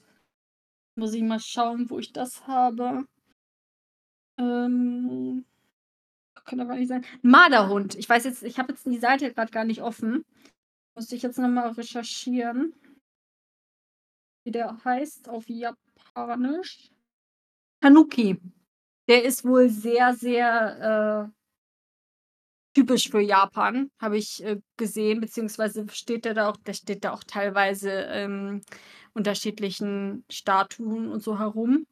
muss 0.96 1.14
ich 1.14 1.22
mal 1.22 1.40
schauen, 1.40 1.88
wo 1.90 1.98
ich 1.98 2.12
das 2.12 2.46
habe. 2.46 3.06
Ähm 4.38 5.44
kann 6.44 6.58
gar 6.58 6.76
nicht 6.76 6.88
sein. 6.88 7.04
Marderhund. 7.22 7.94
Ich 7.94 8.08
weiß 8.08 8.24
jetzt 8.24 8.42
ich 8.42 8.58
habe 8.58 8.72
jetzt 8.72 8.86
die 8.86 8.98
Seite 8.98 9.32
grad 9.32 9.52
gar 9.52 9.64
nicht 9.64 9.82
offen. 9.82 10.24
Müsste 10.96 11.16
ich 11.16 11.22
jetzt 11.22 11.38
noch 11.38 11.48
mal 11.48 11.70
recherchieren. 11.70 12.74
Wie 14.46 14.50
der 14.50 14.76
heißt 14.84 15.28
auf 15.28 15.48
Japanisch. 15.48 16.90
Tanuki. 17.82 18.38
Der 19.08 19.24
ist 19.24 19.44
wohl 19.44 19.68
sehr, 19.70 20.14
sehr, 20.14 21.30
äh 21.30 21.34
typisch 22.76 23.10
für 23.10 23.20
Japan, 23.20 23.90
habe 24.00 24.16
ich, 24.16 24.42
äh, 24.42 24.58
gesehen, 24.78 25.20
beziehungsweise 25.20 25.86
steht 25.90 26.24
der 26.24 26.32
da 26.32 26.48
auch 26.48 26.56
der 26.56 26.72
steht 26.72 27.04
da 27.04 27.12
auch 27.12 27.22
teilweise, 27.24 27.90
ähm, 27.90 28.62
unterschiedlichen 29.12 30.24
Statuen 30.30 31.08
und 31.10 31.22
so 31.22 31.38
herum. 31.38 31.86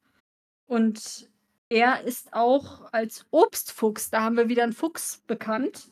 Und 0.66 1.30
er 1.70 2.02
ist 2.02 2.32
auch 2.34 2.92
als 2.92 3.26
Obstfuchs, 3.30 4.10
da 4.10 4.22
haben 4.22 4.36
wir 4.38 4.48
wieder 4.48 4.64
'n 4.64 4.72
Fuchs 4.74 5.22
bekannt, 5.26 5.90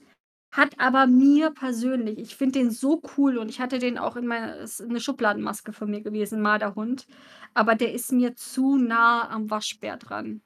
hat 0.53 0.78
aber 0.80 1.07
mir 1.07 1.51
persönlich 1.51 2.18
ich 2.18 2.36
finde 2.36 2.61
den 2.61 2.70
so 2.70 3.03
cool 3.16 3.38
und 3.38 3.49
ich 3.51 3.61
hatte 3.61 3.78
den 3.78 3.99
auch 3.99 4.16
in 4.16 4.26
meiner 4.26 4.57
ist 4.57 4.80
'ne 4.80 5.01
Schubladenmaske 5.01 5.72
von 5.72 5.90
mir 5.90 6.01
gewesen, 6.03 6.40
Marderhund, 6.42 7.07
aber 7.55 7.74
der 7.74 7.92
ist 7.94 8.12
mir 8.12 8.34
zu 8.36 8.76
nah 8.78 9.28
am 9.30 9.51
Waschbär 9.51 9.96
dran. 9.99 10.42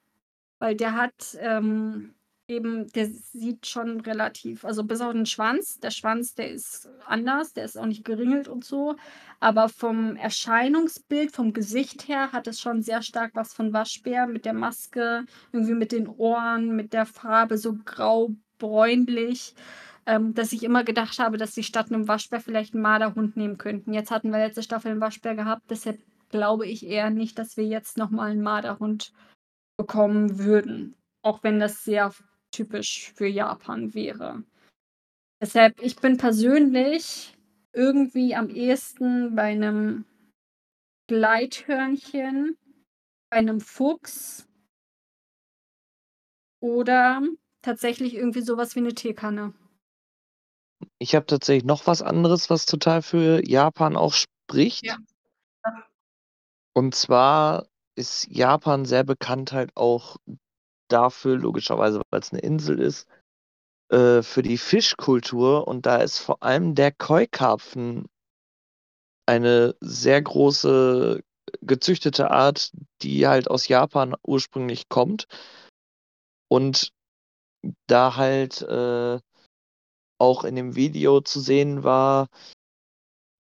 Weil 0.61 0.77
der 0.77 0.95
hat, 0.97 1.37
ähm, 1.41 2.15
eben 2.49 2.89
der 2.93 3.07
sieht 3.09 3.67
schon 3.67 4.01
relativ 4.03 4.65
also, 4.65 4.85
bis 4.85 5.01
auf 5.03 5.13
den 5.13 5.27
Schwanz 5.27 5.81
der 5.81 5.91
Schwanz, 5.93 6.35
der 6.37 6.51
ist 6.53 6.89
anders, 7.07 7.53
der 7.55 7.65
ist 7.67 7.79
auch 7.79 7.87
nicht 7.87 8.05
geringelt 8.05 8.49
und 8.49 8.65
so, 8.65 8.97
aber 9.41 9.69
vom 9.71 10.17
Erscheinungsbild, 10.17 11.33
vom 11.35 11.53
Gesicht 11.55 12.09
her 12.09 12.33
hat 12.33 12.47
es 12.49 12.61
schon 12.61 12.83
sehr 12.83 13.03
stark 13.03 13.33
was 13.35 13.55
von 13.55 13.73
Waschbär 13.75 14.27
mit 14.29 14.45
der 14.47 14.55
Maske, 14.55 15.27
irgendwie 15.53 15.75
mit 15.75 15.93
den 15.93 16.09
Ohren, 16.09 16.77
mit 16.77 16.93
der 16.95 17.07
Farbe 17.07 17.59
so 17.59 17.75
grau-bräunlich, 17.85 19.55
ähm, 20.07 20.35
dass 20.35 20.53
ich 20.53 20.63
immer 20.65 20.85
gedacht 20.85 21.19
habe, 21.19 21.39
dass 21.39 21.55
sie 21.55 21.63
statt 21.65 21.91
'nem 21.91 22.09
Waschbär 22.09 22.41
vielleicht 22.41 22.75
'n 22.75 22.83
Marderhund 22.83 23.37
nehmen 23.37 23.59
könnten. 23.59 23.93
Jetzt 23.95 24.11
hatten 24.11 24.31
wir 24.33 24.39
letzte 24.39 24.63
Staffel 24.63 24.93
'n 24.93 25.01
Waschbär 25.01 25.35
gehabt, 25.35 25.65
deshalb 25.71 25.99
glaube 26.31 26.67
ich 26.67 26.87
eher 26.87 27.11
nicht, 27.11 27.39
dass 27.39 27.57
wir 27.57 27.65
jetzt 27.67 27.99
noch 27.99 28.11
mal 28.11 28.33
'n 28.33 28.43
Marderhund 28.43 29.13
bekommen 29.79 30.39
würden, 30.41 30.97
auch 31.23 31.43
wenn 31.45 31.61
das 31.61 31.85
sehr 31.85 32.13
typisch 32.53 33.13
für 33.17 33.27
Japan 33.29 33.95
wäre. 33.95 34.45
Deshalb 35.43 35.81
ich 35.83 35.97
bin 35.97 36.19
persönlich 36.19 37.35
irgendwie 37.75 38.35
am 38.37 38.51
ehesten 38.51 39.37
bei 39.37 39.55
'nem 39.55 40.05
Gleithörnchen, 41.09 42.57
bei 43.31 43.41
'nem 43.43 43.61
Fuchs 43.61 44.47
oder 46.63 47.21
tatsächlich 47.61 48.15
irgendwie 48.15 48.41
so 48.41 48.57
was 48.57 48.77
wie 48.77 48.81
'ne 48.81 48.95
Teekanne. 48.95 49.53
Ich 50.99 51.15
habe 51.15 51.27
tatsächlich 51.27 51.65
noch 51.65 51.87
was 51.87 52.03
anderes, 52.03 52.51
was 52.51 52.67
total 52.67 53.03
für 53.03 53.47
Japan 53.47 53.97
auch 53.97 54.13
Ja. 54.15 54.19
spricht. 54.49 54.83
Und 56.77 56.95
zwar 56.95 57.67
ist 57.97 58.27
Japan 58.31 58.85
sehr 58.87 59.05
bekannt 59.05 59.53
halt 59.53 59.71
auch 59.77 60.17
dafür, 60.89 61.37
logischerweise, 61.39 62.03
weil's 62.11 62.33
'ne 62.33 62.41
Insel 62.41 62.81
ist, 62.81 63.07
äh, 63.91 64.23
für 64.23 64.43
die 64.43 64.59
Fischkultur 64.59 65.69
und 65.69 65.87
da 65.87 65.99
ist 65.99 66.19
vor 66.21 66.43
allem 66.43 66.75
der 66.77 66.93
Koi-Karpfen 66.93 68.09
eine 69.29 69.77
sehr 69.81 70.21
große 70.21 71.21
gezüchtete 71.61 72.31
Art, 72.31 72.73
die 73.03 73.27
halt 73.27 73.49
aus 73.51 73.69
Japan 73.69 74.15
ursprünglich 74.27 74.89
kommt. 74.89 75.27
Und 76.51 76.91
da 77.89 78.17
halt, 78.17 78.63
äh, 78.63 79.21
auch 80.23 80.45
in 80.45 80.57
dem 80.57 80.77
Video 80.77 81.21
zu 81.21 81.41
sehen 81.41 81.85
war 81.85 82.29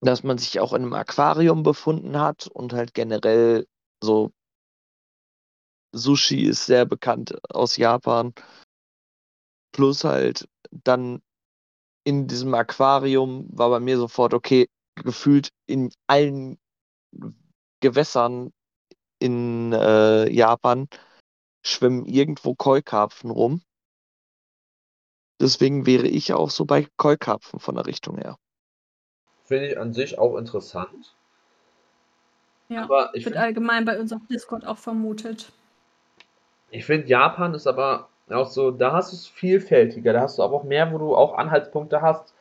dass 0.03 0.24
man 0.24 0.37
sich 0.37 0.59
auch 0.59 0.72
in 0.72 0.83
'nem 0.83 0.95
Aquarium 0.95 1.62
befunden 1.62 2.18
hat 2.18 2.49
und 2.49 2.72
halt 2.72 2.93
generell 2.93 3.66
so 4.03 4.33
Sushi 5.95 6.45
ist 6.45 6.66
sehr 6.66 6.87
bekannt 6.87 7.39
aus 7.55 7.76
Japan. 7.76 8.33
Plus 9.74 10.05
halt 10.05 10.49
dann 10.70 11.22
in 12.05 12.28
diesem 12.28 12.55
Aquarium 12.55 13.47
war 13.53 13.70
bei 13.70 13.80
mir 13.80 13.99
sofort, 13.99 14.35
okay, 14.35 14.68
gefühlt 14.97 15.51
in 15.66 15.91
allen 16.09 16.59
Gewässern 17.80 18.53
in, 19.20 19.72
äh, 19.72 20.30
Japan 20.30 20.89
schwimmen 21.64 22.07
irgendwo 22.07 22.55
Koi-Karpfen 22.55 23.30
rum. 23.30 23.62
Deswegen 25.43 25.84
wäre 25.84 26.07
ich 26.07 26.32
auch 26.32 26.49
so 26.51 26.64
bei 26.64 26.86
Koi-Karpfen 26.97 27.61
von 27.61 27.74
der 27.74 27.84
Richtung 27.84 28.16
her. 28.16 28.38
Finde 29.45 29.68
ich 29.68 29.78
an 29.78 29.93
sich 29.93 30.18
auch 30.18 30.36
interessant. 30.36 31.14
Ja, 32.68 32.84
Aber 32.84 33.11
ich 33.14 33.24
wird 33.24 33.34
finde 33.34 33.40
allgemein 33.40 33.84
bei 33.84 34.01
uns 34.01 34.12
auf 34.12 34.22
Discord 34.30 34.66
auch 34.66 34.78
vermutet. 34.78 35.53
Ich 36.70 36.84
finde, 36.86 37.07
Japan 37.07 37.55
ist 37.55 37.66
aber 37.68 38.09
auch 38.30 38.49
so 38.49 38.70
da 38.70 38.93
hast 38.93 39.12
du's 39.12 39.26
vielfältiger, 39.28 40.12
da 40.12 40.20
hast 40.22 40.38
du 40.38 40.43
aber 40.43 40.57
auch 40.57 40.64
mehr, 40.64 40.93
wo 40.93 40.99
du 40.99 41.14
auch 41.14 41.34
Anhaltspunkte 41.38 42.01
hast. 42.03 42.34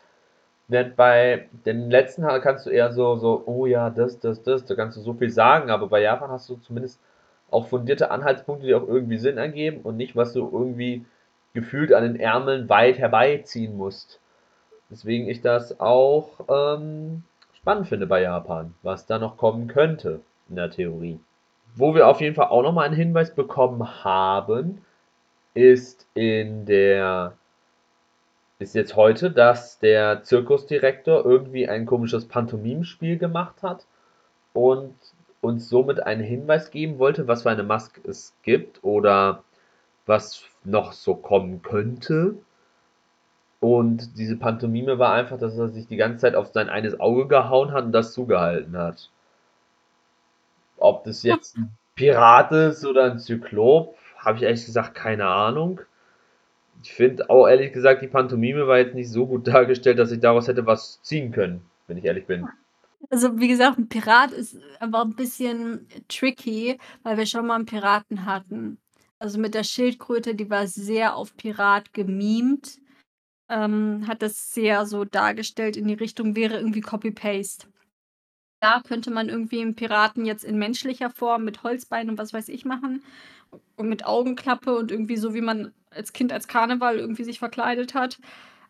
Während 0.69 0.95
bei 0.97 1.49
den 1.65 1.91
letzten 1.91 2.23
kannst 2.41 2.65
du 2.67 2.71
eher 2.71 2.93
so 2.93 3.17
so: 3.17 3.43
„Oh 3.47 3.65
ja, 3.67 3.89
das, 3.91 4.19
das, 4.19 4.43
das“, 4.43 4.65
da 4.65 4.75
kannst 4.75 4.97
du 4.97 5.01
so 5.01 5.13
viel 5.13 5.29
sagen, 5.31 5.69
aber 5.71 5.87
bei 5.87 6.01
Japan 6.01 6.31
hast 6.31 6.49
du 6.49 6.57
zumindest 6.57 7.01
auch 7.51 7.67
fundierte 7.67 8.11
Anhaltspunkte, 8.11 8.67
die 8.67 8.75
auch 8.75 8.87
irgendwie 8.87 9.17
Sinn 9.19 9.37
ergeben 9.37 9.81
und 9.83 9.97
nicht, 9.97 10.15
was 10.15 10.33
du 10.33 10.49
irgendwie 10.51 11.05
gefühlt 11.53 11.93
an 11.93 12.03
den 12.03 12.19
Ärmeln 12.19 12.69
weit 12.69 12.97
herbeiziehen 12.97 13.77
musst. 13.77 14.19
Weswegen 14.89 15.27
ich 15.29 15.41
das 15.41 15.79
auch, 15.79 16.29
ähm, 16.49 17.23
spannend 17.53 17.87
finde 17.87 18.07
bei 18.07 18.21
Japan, 18.21 18.73
was 18.83 19.05
da 19.05 19.19
noch 19.19 19.37
kommen 19.37 19.67
könnte 19.67 20.21
in 20.49 20.55
der 20.55 20.69
Theorie. 20.69 21.19
Wo 21.75 21.95
wir 21.95 22.07
auf 22.07 22.19
jeden 22.19 22.35
Fall 22.35 22.47
auch 22.47 22.63
noch 22.63 22.73
mal 22.73 22.85
einen 22.85 22.95
Hinweis 22.95 23.33
bekommen 23.33 24.03
haben, 24.03 24.81
ist 25.53 26.07
in 26.13 26.65
der 26.65 27.33
ist 28.59 28.75
jetzt 28.75 28.95
heute, 28.95 29.31
dass 29.31 29.79
der 29.79 30.21
Zirkusdirektor 30.23 31.25
irgendwie 31.25 31.67
ein 31.67 31.87
komisches 31.87 32.27
Pantomime-Spiel 32.27 33.17
gemacht 33.17 33.63
hat 33.63 33.87
und 34.53 34.93
uns 35.41 35.67
somit 35.67 36.03
einen 36.03 36.23
Hinweis 36.23 36.69
geben 36.69 36.99
wollte, 36.99 37.27
was 37.27 37.41
für 37.41 37.49
eine 37.49 37.63
Maske 37.63 38.01
es 38.07 38.35
gibt 38.43 38.83
oder 38.83 39.43
was 40.05 40.43
noch 40.65 40.93
so 40.93 41.15
kommen 41.15 41.61
könnte. 41.61 42.35
Und 43.61 44.17
diese 44.17 44.37
Pantomime 44.37 44.97
war 44.97 45.13
einfach, 45.13 45.37
dass 45.37 45.55
er 45.55 45.69
sich 45.69 45.85
die 45.85 45.95
ganze 45.95 46.17
Zeit 46.17 46.33
auf 46.35 46.47
sein 46.51 46.67
eines 46.67 46.99
Auge 46.99 47.27
gehauen 47.27 47.71
hat 47.71 47.85
und 47.85 47.91
das 47.91 48.11
zugehalten 48.11 48.75
hat. 48.75 49.11
Ob 50.77 51.03
das 51.03 51.23
jetzt 51.23 51.57
'n 51.57 51.69
Pirat 51.95 52.51
ist 52.51 52.85
oder 52.85 53.05
'n 53.11 53.19
Zyklop, 53.19 53.95
habe 54.17 54.37
ich 54.37 54.43
ehrlich 54.43 54.65
gesagt 54.65 54.95
keine 54.95 55.25
Ahnung. 55.27 55.81
Ich 56.83 56.93
finde 56.93 57.29
auch 57.29 57.47
ehrlich 57.47 57.73
gesagt, 57.73 58.01
die 58.03 58.07
Pantomime 58.07 58.67
war 58.67 58.79
jetzt 58.79 58.95
nicht 58.95 59.11
so 59.11 59.27
gut 59.27 59.47
dargestellt, 59.49 59.99
dass 59.99 60.11
ich 60.11 60.19
daraus 60.21 60.47
hätte 60.47 60.65
was 60.67 61.01
ziehen 61.03 61.31
können, 61.31 61.63
wenn 61.87 61.97
ich 61.97 62.05
ehrlich 62.05 62.27
bin. 62.27 62.49
Also, 63.09 63.39
wie 63.39 63.47
gesagt, 63.49 63.77
'n 63.79 63.89
Pirat 63.89 64.31
ist 64.31 64.57
aber 64.79 65.01
'n 65.01 65.15
bisschen 65.15 65.87
tricky, 66.07 66.79
weil 67.03 67.17
wir 67.17 67.25
schon 67.25 67.47
mal 67.47 67.57
'n 67.59 67.65
Piraten 67.65 68.25
hatten. 68.25 68.77
Also, 69.21 69.37
mit 69.39 69.53
der 69.53 69.63
Schildkröte, 69.63 70.33
die 70.33 70.49
war 70.49 70.65
sehr 70.65 71.15
auf 71.15 71.37
Pirat 71.37 71.93
gemimt, 71.93 72.79
ähm, 73.49 74.05
hat 74.07 74.21
das 74.21 74.53
sehr 74.53 74.85
so 74.85 75.05
dargestellt 75.05 75.77
in 75.77 75.87
die 75.87 75.95
Richtung 75.95 76.35
wäre 76.35 76.55
irgendwie 76.57 76.81
Copy 76.81 77.11
Paste. 77.11 77.67
Da 78.61 78.81
könnte 78.81 79.11
man 79.11 79.29
irgendwie 79.29 79.61
'n 79.61 79.75
Piraten 79.75 80.25
jetzt 80.25 80.45
in 80.45 80.57
menschlicher 80.59 81.09
Form 81.11 81.45
mit 81.45 81.63
Holzbeinen 81.63 82.11
und 82.11 82.17
was 82.19 82.33
weiß 82.33 82.49
ich 82.49 82.65
machen 82.65 83.03
und 83.77 83.89
mit 83.89 84.05
Augenklappe 84.05 84.75
und 84.77 84.91
irgendwie 84.91 85.17
so, 85.17 85.33
wie 85.35 85.41
man 85.41 85.73
als 85.91 86.13
Kind 86.13 86.33
als 86.33 86.47
Karneval 86.47 86.99
irgendwie 86.99 87.23
sich 87.25 87.39
verkleidet 87.39 87.95
hat. 87.95 88.19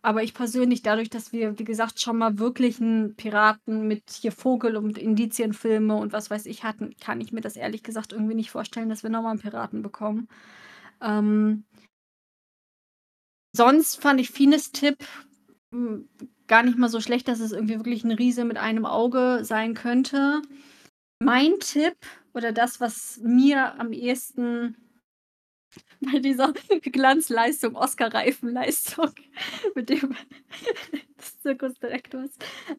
Aber 0.05 0.23
ich 0.23 0.33
persönlich, 0.33 0.81
dadurch, 0.81 1.09
dass 1.11 1.31
wir, 1.31 1.59
wie 1.59 1.63
gesagt, 1.63 1.99
schon 2.01 2.17
mal 2.17 2.39
wirklich 2.39 2.79
'n 2.79 3.13
Piraten 3.15 3.87
mit 3.87 4.03
hier 4.09 4.31
Vogel 4.31 4.75
und 4.75 4.97
Indizienfilme 4.97 5.95
und 5.95 6.11
was 6.11 6.31
weiß 6.31 6.47
ich 6.47 6.63
hatten, 6.63 6.95
kann 6.99 7.21
ich 7.21 7.31
mir 7.31 7.41
das 7.41 7.55
ehrlich 7.55 7.83
gesagt 7.83 8.11
irgendwie 8.11 8.33
nicht 8.33 8.49
vorstellen, 8.49 8.89
dass 8.89 9.03
wir 9.03 9.11
noch 9.11 9.21
mal 9.21 9.31
'n 9.33 9.39
Piraten 9.39 9.83
bekommen. 9.83 10.27
Ähm 11.01 11.65
sonst 13.55 14.01
fand 14.01 14.19
ich 14.21 14.29
Fines 14.31 14.71
Tipp, 14.71 14.97
hm, 15.73 16.07
gar 16.47 16.63
nicht 16.63 16.77
mal 16.77 16.89
so 16.89 17.01
schlecht, 17.01 17.27
dass 17.27 17.39
es 17.39 17.51
irgendwie 17.51 17.77
wirklich 17.77 18.03
'n 18.05 18.11
Riese 18.11 18.45
mit 18.45 18.57
einem 18.57 18.85
Auge 18.85 19.41
sein 19.43 19.73
könnte. 19.73 20.41
Mein 21.19 21.59
Tipp 21.59 21.95
oder 22.33 22.51
das, 22.53 22.81
was 22.81 23.19
mir 23.23 23.79
am 23.79 23.93
ehesten 23.93 24.77
bei 26.13 26.19
dieser 26.19 26.53
Glanzleistung, 26.81 27.75
Oscar-Reifenleistung 27.75 29.11
mit 29.75 29.89
dem 29.89 30.15
des 31.17 31.39
Zirkusdirektors, 31.41 32.31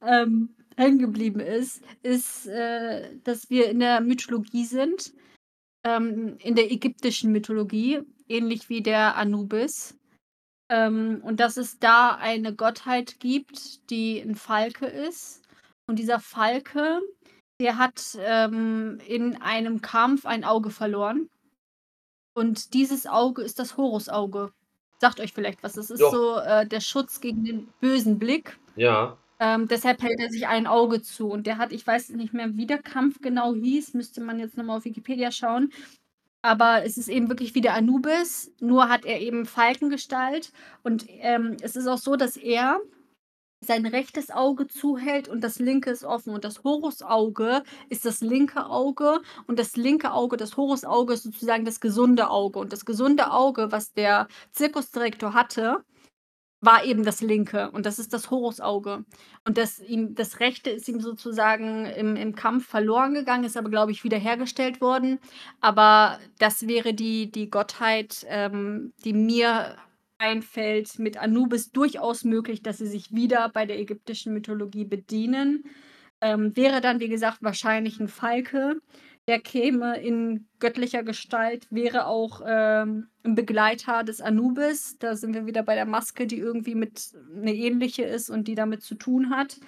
ähm, 0.02 0.54
hängen 0.76 0.98
geblieben 0.98 1.40
ist, 1.40 1.82
ist, 2.02 2.46
äh, 2.46 3.16
dass 3.24 3.50
wir 3.50 3.68
in 3.70 3.80
der 3.80 4.00
Mythologie 4.00 4.64
sind, 4.64 5.12
ähm, 5.84 6.36
in 6.38 6.54
der 6.54 6.70
ägyptischen 6.72 7.32
Mythologie, 7.32 8.00
ähnlich 8.28 8.68
wie 8.68 8.82
der 8.82 9.16
Anubis. 9.16 9.98
Ähm, 10.70 11.20
und 11.22 11.40
dass 11.40 11.56
es 11.56 11.78
da 11.78 12.16
eine 12.16 12.54
Gottheit 12.54 13.20
gibt, 13.20 13.90
die 13.90 14.18
'n 14.20 14.34
Falke 14.34 14.86
ist. 14.86 15.42
Und 15.86 15.98
dieser 15.98 16.20
Falke, 16.20 17.00
der 17.60 17.78
hat, 17.78 18.16
ähm, 18.20 18.98
in 19.06 19.40
einem 19.42 19.82
Kampf 19.82 20.24
ein 20.26 20.44
Auge 20.44 20.70
verloren. 20.70 21.28
Und 22.34 22.74
dieses 22.74 23.06
Auge 23.06 23.42
ist 23.42 23.58
das 23.58 23.76
Horusauge. 23.76 24.52
Sagt 24.98 25.20
euch 25.20 25.32
vielleicht 25.32 25.62
was. 25.62 25.74
Das 25.74 25.90
ist 25.90 26.00
Doch. 26.00 26.12
so, 26.12 26.36
äh, 26.36 26.66
der 26.66 26.80
Schutz 26.80 27.20
gegen 27.20 27.44
den 27.44 27.68
bösen 27.80 28.18
Blick. 28.18 28.58
Ja. 28.76 29.18
Ähm, 29.40 29.66
deshalb 29.66 30.00
hält 30.02 30.20
er 30.20 30.30
sich 30.30 30.46
ein 30.46 30.66
Auge 30.66 31.02
zu. 31.02 31.28
Und 31.28 31.46
der 31.46 31.58
hat 31.58 31.72
ich 31.72 31.86
weiß 31.86 32.10
nicht 32.10 32.32
mehr, 32.32 32.56
wie 32.56 32.66
der 32.66 32.78
Kampf 32.78 33.20
genau 33.20 33.54
hieß, 33.54 33.94
müsste 33.94 34.20
man 34.20 34.38
jetzt 34.38 34.56
noch 34.56 34.64
mal 34.64 34.76
auf 34.76 34.84
Wikipedia 34.84 35.32
schauen. 35.32 35.72
Aber 36.42 36.84
es 36.84 36.96
ist 36.96 37.08
eben 37.08 37.28
wirklich 37.28 37.54
wie 37.54 37.60
der 37.60 37.74
Anubis, 37.74 38.52
nur 38.60 38.88
hat 38.88 39.04
er 39.04 39.20
eben 39.20 39.46
Falkengestalt. 39.46 40.52
Und, 40.82 41.06
ähm, 41.08 41.56
es 41.60 41.76
ist 41.76 41.86
auch 41.86 41.98
so, 41.98 42.16
dass 42.16 42.36
er 42.36 42.80
sein 43.64 43.86
rechtes 43.86 44.30
Auge 44.30 44.66
zuhält 44.66 45.28
und 45.28 45.42
das 45.42 45.58
linke 45.58 45.90
ist 45.90 46.04
offen. 46.04 46.34
Und 46.34 46.44
das 46.44 46.64
Horusauge 46.64 47.62
ist 47.88 48.04
das 48.04 48.20
linke 48.20 48.66
Auge 48.66 49.20
und 49.46 49.58
das 49.58 49.76
linke 49.76 50.12
Auge, 50.12 50.36
das 50.36 50.56
Horusauge 50.56 51.14
ist 51.14 51.22
sozusagen 51.22 51.64
das 51.64 51.80
gesunde 51.80 52.28
Auge. 52.30 52.58
Und 52.58 52.72
das 52.72 52.84
gesunde 52.84 53.30
Auge, 53.30 53.72
was 53.72 53.92
der 53.92 54.28
Zirkusdirektor 54.52 55.34
hatte, 55.34 55.84
war 56.62 56.84
eben 56.84 57.04
das 57.04 57.20
linke 57.20 57.70
und 57.72 57.86
das 57.86 57.98
ist 57.98 58.12
das 58.12 58.30
Horusauge. 58.30 59.04
Und 59.44 59.58
das 59.58 59.80
ihm 59.80 60.14
das 60.14 60.38
Rechte 60.40 60.70
ist 60.70 60.88
ihm 60.88 61.00
sozusagen 61.00 61.86
im 61.86 62.14
im 62.16 62.34
Kampf 62.36 62.66
verloren 62.68 63.14
gegangen, 63.14 63.44
ist 63.44 63.56
aber, 63.56 63.68
glaube 63.68 63.90
ich, 63.92 64.04
wiederhergestellt 64.04 64.80
worden. 64.80 65.18
Aber 65.60 66.20
das 66.38 66.68
wäre 66.68 66.94
die 66.94 67.30
die 67.32 67.50
Gottheit, 67.50 68.24
ähm, 68.28 68.92
die 69.04 69.12
mir 69.12 69.76
einfällt 70.22 70.98
mit 71.00 71.18
Anubis 71.18 71.72
durchaus 71.72 72.24
möglich, 72.24 72.62
dass 72.62 72.78
sie 72.78 72.86
sich 72.88 73.12
wieder 73.14 73.50
bei 73.50 73.66
der 73.66 73.80
ägyptischen 73.80 74.34
Mythologie 74.34 74.84
bedienen. 74.86 75.64
Ähm, 76.22 76.56
wäre 76.56 76.80
dann, 76.80 77.00
wie 77.00 77.08
gesagt, 77.08 77.38
wahrscheinlich 77.42 78.00
'n 78.00 78.08
Falke, 78.08 78.76
der 79.28 79.40
käme 79.40 79.98
in 80.00 80.48
göttlicher 80.60 81.02
Gestalt, 81.04 81.66
wäre 81.70 82.06
auch, 82.06 82.42
ähm, 82.46 83.08
'n 83.24 83.34
Begleiter 83.36 84.04
des 84.04 84.20
Anubis. 84.22 84.98
Da 85.00 85.16
sind 85.16 85.34
wir 85.34 85.46
wieder 85.46 85.62
bei 85.64 85.74
der 85.76 85.86
Maske, 85.86 86.26
die 86.28 86.38
irgendwie 86.38 86.74
mit 86.76 87.12
'ne 87.34 87.54
ähnliche 87.54 88.04
ist 88.04 88.30
und 88.30 88.48
die 88.48 88.54
damit 88.56 88.82
zu 88.82 88.94
tun 88.96 89.30
hat. 89.30 89.58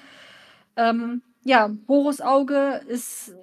Ähm, 0.77 1.23
ja, 1.45 1.71
Horusauge 1.89 2.83
ist 2.89 3.35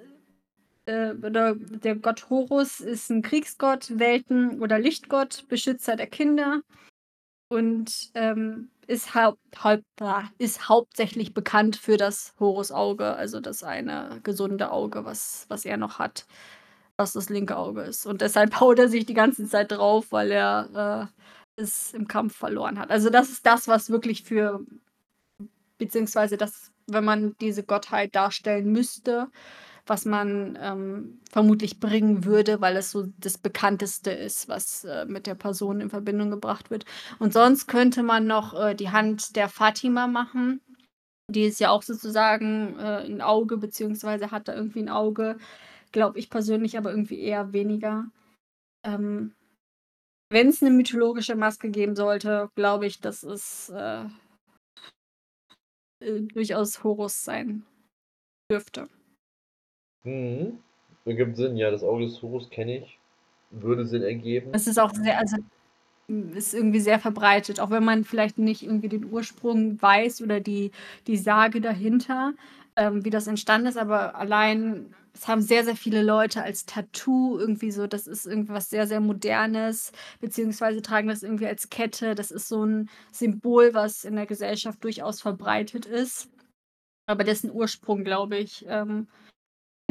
äh, 0.87 1.13
oder 1.13 1.55
der 1.55 1.95
Gott 1.97 2.29
Horus 2.29 2.79
ist 2.81 3.11
'n 3.11 3.21
Kriegsgott, 3.23 3.99
Welten 3.99 4.61
oder 4.61 4.79
Lichtgott, 4.79 5.45
Beschützer 5.49 5.95
der 5.97 6.07
Kinder 6.07 6.61
und, 7.51 8.11
ähm, 8.15 8.69
ist 8.87 9.13
haupt 9.15 9.39
haupt 9.63 9.85
ist 10.37 10.69
hauptsächlich 10.69 11.33
bekannt 11.33 11.75
für 11.77 11.97
das 11.97 12.33
Horusauge, 12.39 13.15
also 13.15 13.39
das 13.41 13.63
eine 13.63 14.19
gesunde 14.23 14.71
Auge, 14.71 15.05
was 15.05 15.45
was 15.49 15.65
er 15.65 15.77
noch 15.77 15.99
hat, 15.99 16.25
was 16.97 17.13
das 17.13 17.29
linke 17.29 17.57
Auge 17.57 17.81
ist. 17.83 18.05
Und 18.05 18.21
deshalb 18.21 18.59
haut 18.61 18.79
er 18.79 18.89
sich 18.89 19.05
die 19.05 19.13
ganze 19.15 19.47
Zeit 19.47 19.71
drauf, 19.71 20.07
weil 20.11 20.31
er, 20.31 21.09
äh, 21.57 21.61
es 21.61 21.93
im 21.93 22.07
Kampf 22.07 22.35
verloren 22.37 22.79
hat. 22.79 22.91
Also, 22.91 23.09
das 23.09 23.29
ist 23.29 23.45
das, 23.45 23.67
was 23.67 23.89
wirklich 23.89 24.23
für 24.23 24.61
beziehungsweise 25.77 26.37
das, 26.37 26.71
wenn 26.87 27.03
man 27.05 27.35
diese 27.41 27.63
Gottheit 27.63 28.15
darstellen 28.15 28.71
müsste, 28.71 29.29
was 29.87 30.05
man, 30.05 30.57
ähm, 30.61 31.19
vermutlich 31.31 31.79
bringen 31.79 32.25
würde, 32.25 32.61
weil 32.61 32.77
es 32.77 32.91
so 32.91 33.07
das 33.19 33.37
Bekannteste 33.37 34.11
ist, 34.11 34.47
was, 34.49 34.83
äh, 34.85 35.05
mit 35.05 35.27
der 35.27 35.35
Person 35.35 35.81
in 35.81 35.89
Verbindung 35.89 36.31
gebracht 36.31 36.71
wird. 36.71 36.85
Und 37.19 37.33
sonst 37.33 37.67
könnte 37.67 38.03
man 38.03 38.27
noch, 38.27 38.53
äh, 38.59 38.75
die 38.75 38.89
Hand 38.91 39.35
der 39.35 39.49
Fatima 39.49 40.07
machen. 40.07 40.61
Die 41.29 41.43
ist 41.45 41.59
ja 41.61 41.71
auch 41.71 41.83
sozusagen, 41.83 42.77
äh, 42.79 43.05
'n 43.07 43.21
Auge 43.21 43.57
beziehungsweise 43.57 44.31
hat 44.31 44.47
da 44.49 44.55
irgendwie 44.55 44.81
'n 44.81 44.89
Auge. 44.89 45.37
Glaube 45.93 46.19
ich 46.19 46.29
persönlich 46.31 46.77
aber 46.77 46.91
irgendwie 46.91 47.19
eher 47.21 47.53
weniger. 47.53 48.05
Ähm, 48.85 49.33
wenn's 50.31 50.61
'ne 50.61 50.71
mythologische 50.71 51.35
Maske 51.35 51.69
geben 51.71 51.95
sollte, 51.97 52.49
glaube 52.55 52.87
ich, 52.87 53.01
dass 53.01 53.23
es, 53.23 53.69
äh 53.71 54.05
äh, 56.01 56.21
durchaus 56.21 56.83
Horus 56.83 57.23
sein 57.23 57.63
dürfte. 58.51 58.89
Mhm. 60.05 60.59
Ergibt 61.05 61.35
Sinn, 61.37 61.57
ja, 61.57 61.71
das 61.71 61.83
Auge 61.83 62.05
des 62.05 62.21
Horus 62.21 62.49
kenne 62.51 62.77
ich. 62.79 62.99
Würde 63.51 63.85
Sinn 63.87 64.03
ergeben. 64.03 64.53
Es 64.53 64.67
ist 64.67 64.79
auch 64.79 64.91
sehr 64.93 65.17
also, 65.17 65.37
hm, 66.09 66.33
ist 66.35 66.53
irgendwie 66.53 66.79
sehr 66.81 66.99
verbreitet, 66.99 67.59
auch 67.59 67.71
wenn 67.71 67.85
man 67.85 68.05
vielleicht 68.05 68.37
nicht 68.39 68.63
irgendwie 68.63 68.89
den 68.89 69.05
Ursprung 69.05 69.81
weiß 69.81 70.21
oder 70.21 70.39
die 70.41 70.71
die 71.07 71.17
Sage 71.17 71.61
dahinter, 71.61 72.33
ähm, 72.77 73.05
wie 73.05 73.11
das 73.11 73.27
entstanden 73.27 73.67
ist, 73.67 73.77
aber 73.77 74.15
allein 74.15 74.95
es 75.13 75.27
haben 75.27 75.41
sehr, 75.41 75.65
sehr 75.65 75.75
viele 75.77 76.03
Leute 76.03 76.43
als 76.43 76.65
Tattoo 76.65 77.39
irgendwie 77.39 77.71
so 77.71 77.87
das 77.87 78.07
ist 78.07 78.27
irgendwas 78.27 78.69
sehr, 78.69 78.87
sehr 78.87 79.01
Modernes, 79.01 79.91
beziehungsweise 80.21 80.81
tragen 80.81 81.09
das 81.09 81.23
irgendwie 81.23 81.47
als 81.47 81.69
Kette. 81.69 82.15
Das 82.15 82.31
ist 82.31 82.47
so 82.49 82.63
'n 82.65 82.89
Symbol, 83.13 83.73
was 83.73 84.05
in 84.05 84.15
der 84.17 84.27
Gesellschaft 84.27 84.83
durchaus 84.83 85.21
verbreitet 85.21 85.85
ist, 85.87 86.29
aber 87.07 87.23
dessen 87.25 87.51
Ursprung, 87.51 88.03
glaube 88.05 88.37
ich, 88.37 88.65
ähm, 88.67 89.07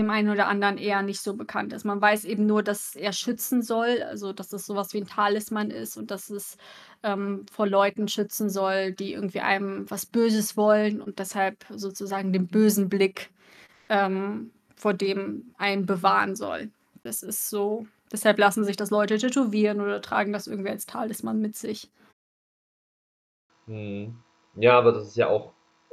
dem 0.01 0.11
einen 0.11 0.31
oder 0.31 0.49
anderen 0.49 0.79
eher 0.79 1.03
nicht 1.03 1.21
so 1.23 1.35
bekannt 1.37 1.73
ist. 1.73 1.85
Man 1.85 2.01
weiß 2.01 2.25
eben 2.25 2.47
nur, 2.47 2.63
dass 2.63 2.95
er 2.97 3.13
schützen 3.13 3.63
soll, 3.63 4.03
also, 4.03 4.33
dass 4.33 4.53
es 4.53 4.67
so 4.67 4.75
was 4.77 4.93
wie 4.95 4.99
'n 5.01 5.07
Talisman 5.07 5.71
ist 5.71 5.97
und 5.97 6.11
dass 6.11 6.31
es, 6.31 6.57
ähm, 7.03 7.47
vor 7.53 7.67
Leuten 7.69 8.09
schützen 8.09 8.51
soll, 8.51 8.93
die 8.93 9.13
irgendwie 9.15 9.41
einem 9.41 9.91
was 9.91 10.07
Böses 10.07 10.57
wollen 10.57 11.01
und 11.01 11.19
deshalb 11.19 11.65
sozusagen 11.71 12.33
den 12.33 12.49
bösen 12.49 12.89
Blick, 12.89 13.31
ähm, 13.91 14.53
vor 14.77 14.95
dem 14.95 15.55
einen 15.59 15.87
bewahren 15.87 16.37
soll. 16.37 16.71
Das 17.05 17.23
ist 17.23 17.51
so 17.51 17.87
deshalb 18.13 18.39
lassen 18.39 18.65
sich 18.65 18.77
das 18.77 18.91
Leute 18.91 19.19
tätowieren 19.19 19.81
oder 19.81 20.03
tragen 20.03 20.33
das 20.33 20.47
irgendwie 20.49 20.71
als 20.71 20.87
Talisman 20.87 21.41
mit 21.41 21.57
sich. 21.57 21.91
Mhm. 23.67 24.23
Ja, 24.57 24.79
aber 24.79 24.93
das 24.93 25.09
ist 25.09 25.17
ja 25.17 25.29
auch 25.29 25.53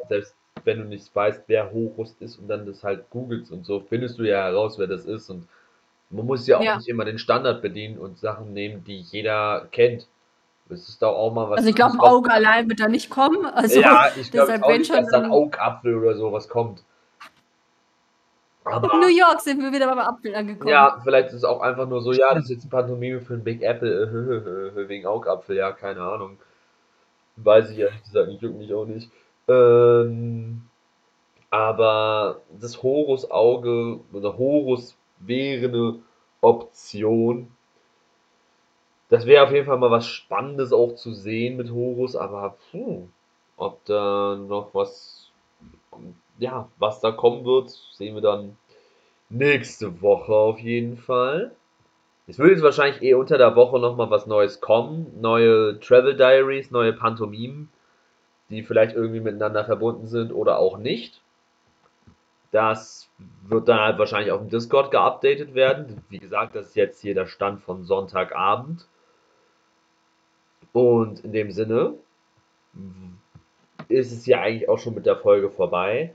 selbst 0.09 0.35
wenn 0.67 0.79
du 0.79 0.85
nicht 0.85 1.15
weißt, 1.15 1.45
wer 1.47 1.71
Horus 1.73 2.15
ist 2.19 2.37
und 2.39 2.49
dann 2.49 2.67
das 2.67 2.83
halt 2.83 3.09
googelst 3.09 3.51
und 3.51 3.65
so, 3.65 3.81
findest 3.81 4.19
du 4.19 4.23
ja 4.25 4.43
heraus, 4.45 4.79
wer 4.79 4.87
das 4.87 5.05
ist 5.05 5.29
und 5.31 5.47
man 6.11 6.25
muss 6.27 6.47
ja 6.47 6.57
auch 6.59 6.63
Ja. 6.63 6.77
nicht 6.77 6.87
immer 6.89 7.05
den 7.05 7.19
Standard 7.19 7.61
bedienen 7.63 7.97
und 7.99 8.19
Sachen 8.19 8.53
nehmen, 8.53 8.83
die 8.85 8.99
jeder 8.99 9.67
kennt. 9.71 10.07
Es 10.69 10.89
ist 10.89 11.01
doch 11.01 11.15
auch 11.15 11.33
mal 11.33 11.49
was 11.49 11.59
Also, 11.59 11.69
ich 11.69 11.75
glaube, 11.75 11.99
Auge 11.99 12.31
allein 12.31 12.69
wird 12.69 12.79
da 12.81 12.87
nicht 12.89 13.09
kommen. 13.09 13.45
Also, 13.45 13.81
Ja, 13.81 14.09
ich 14.19 14.31
glaube 14.31 14.63
auch 14.63 14.77
nicht, 14.77 14.93
dass 14.93 15.09
dann 15.09 15.31
Augapfel 15.31 15.95
oder 15.97 16.15
so 16.15 16.31
was 16.33 16.49
kommt. 16.49 16.83
Aber 18.65 18.97
New 18.99 19.07
York 19.07 19.41
sind 19.41 19.61
wir 19.61 19.71
wieder 19.71 19.87
beim 19.87 19.99
Apfel 19.99 20.35
angekommen. 20.35 20.69
Ja, 20.69 20.99
vielleicht 21.03 21.29
ist 21.29 21.35
es 21.35 21.43
auch 21.43 21.61
einfach 21.61 21.87
nur 21.87 22.01
so: 22.01 22.11
„Ja, 22.11 22.33
das 22.33 22.45
ist 22.45 22.49
jetzt 22.49 22.63
'ne 22.65 22.69
Pantomime 22.69 23.21
für 23.21 23.33
'n 23.35 23.43
Big 23.43 23.61
Apple, 23.61 24.73
wegen 24.89 25.05
Augapfel“, 25.05 25.55
ja, 25.55 25.71
keine 25.71 26.01
Ahnung. 26.01 26.37
Weiß 27.37 27.71
ich 27.71 27.79
ehrlich 27.79 28.03
gesagt 28.03 28.29
nicht, 28.29 28.41
juckt 28.41 28.57
mich 28.57 28.73
auch 28.73 28.85
nicht. 28.85 29.11
Ähm 29.47 30.61
Aber 31.49 32.41
das 32.59 32.83
Horus-Auge 32.83 33.99
oder 34.13 34.37
Horus 34.37 34.97
wäre 35.19 35.67
eine 35.67 35.99
Option. 36.41 37.51
Das 39.09 39.25
wäre 39.25 39.43
auf 39.45 39.51
jeden 39.51 39.65
Fall 39.65 39.77
mal 39.77 39.91
was 39.91 40.05
Spannendes 40.07 40.73
auch 40.73 40.95
zu 40.95 41.13
sehen 41.13 41.57
mit 41.57 41.71
Horus, 41.71 42.15
aber 42.15 42.57
puh, 42.71 43.07
ob 43.55 43.83
da 43.85 44.35
noch 44.35 44.73
was, 44.73 45.31
ja, 46.37 46.69
was 46.77 46.99
da 46.99 47.11
kommen 47.11 47.45
wird, 47.45 47.69
sehen 47.93 48.15
wir 48.15 48.21
dann 48.21 48.57
nächste 49.29 50.01
Woche 50.01 50.33
auf 50.33 50.59
jeden 50.59 50.97
Fall. 50.97 51.55
Es 52.27 52.37
würde 52.37 52.53
jetzt 52.53 52.63
wahrscheinlich 52.63 53.01
eh 53.01 53.13
unter 53.13 53.37
der 53.37 53.55
Woche 53.55 53.79
nochmal 53.79 54.09
was 54.09 54.27
Neues 54.27 54.59
kommen. 54.59 55.07
Neue 55.21 55.79
Travel 55.79 56.15
Diaries, 56.15 56.71
neue 56.71 56.91
Pantomimen, 56.91 57.69
die 58.49 58.63
vielleicht 58.63 58.95
irgendwie 58.95 59.19
miteinander 59.19 59.65
verbunden 59.65 60.07
sind 60.07 60.31
oder 60.31 60.59
auch 60.59 60.77
nicht. 60.77 61.21
Das 62.51 63.09
wird 63.47 63.67
dann 63.67 63.79
halt 63.79 63.99
wahrscheinlich 63.99 64.31
auf 64.31 64.39
dem 64.39 64.49
Discord 64.49 64.91
geupdatet 64.91 65.53
werden. 65.53 66.03
Wie 66.09 66.19
gesagt, 66.19 66.55
das 66.55 66.67
ist 66.67 66.75
jetzt 66.75 67.01
hier 67.01 67.13
der 67.13 67.25
Stand 67.25 67.61
von 67.61 67.83
Sonntagabend. 67.83 68.87
Und 70.71 71.19
in 71.25 71.33
dem 71.33 71.51
Sinne 71.51 71.95
ist 73.89 74.11
es 74.11 74.25
ja 74.25 74.41
eigentlich 74.41 74.69
auch 74.69 74.79
schon 74.79 74.95
mit 74.95 75.05
der 75.05 75.17
Folge 75.17 75.49
vorbei. 75.49 76.13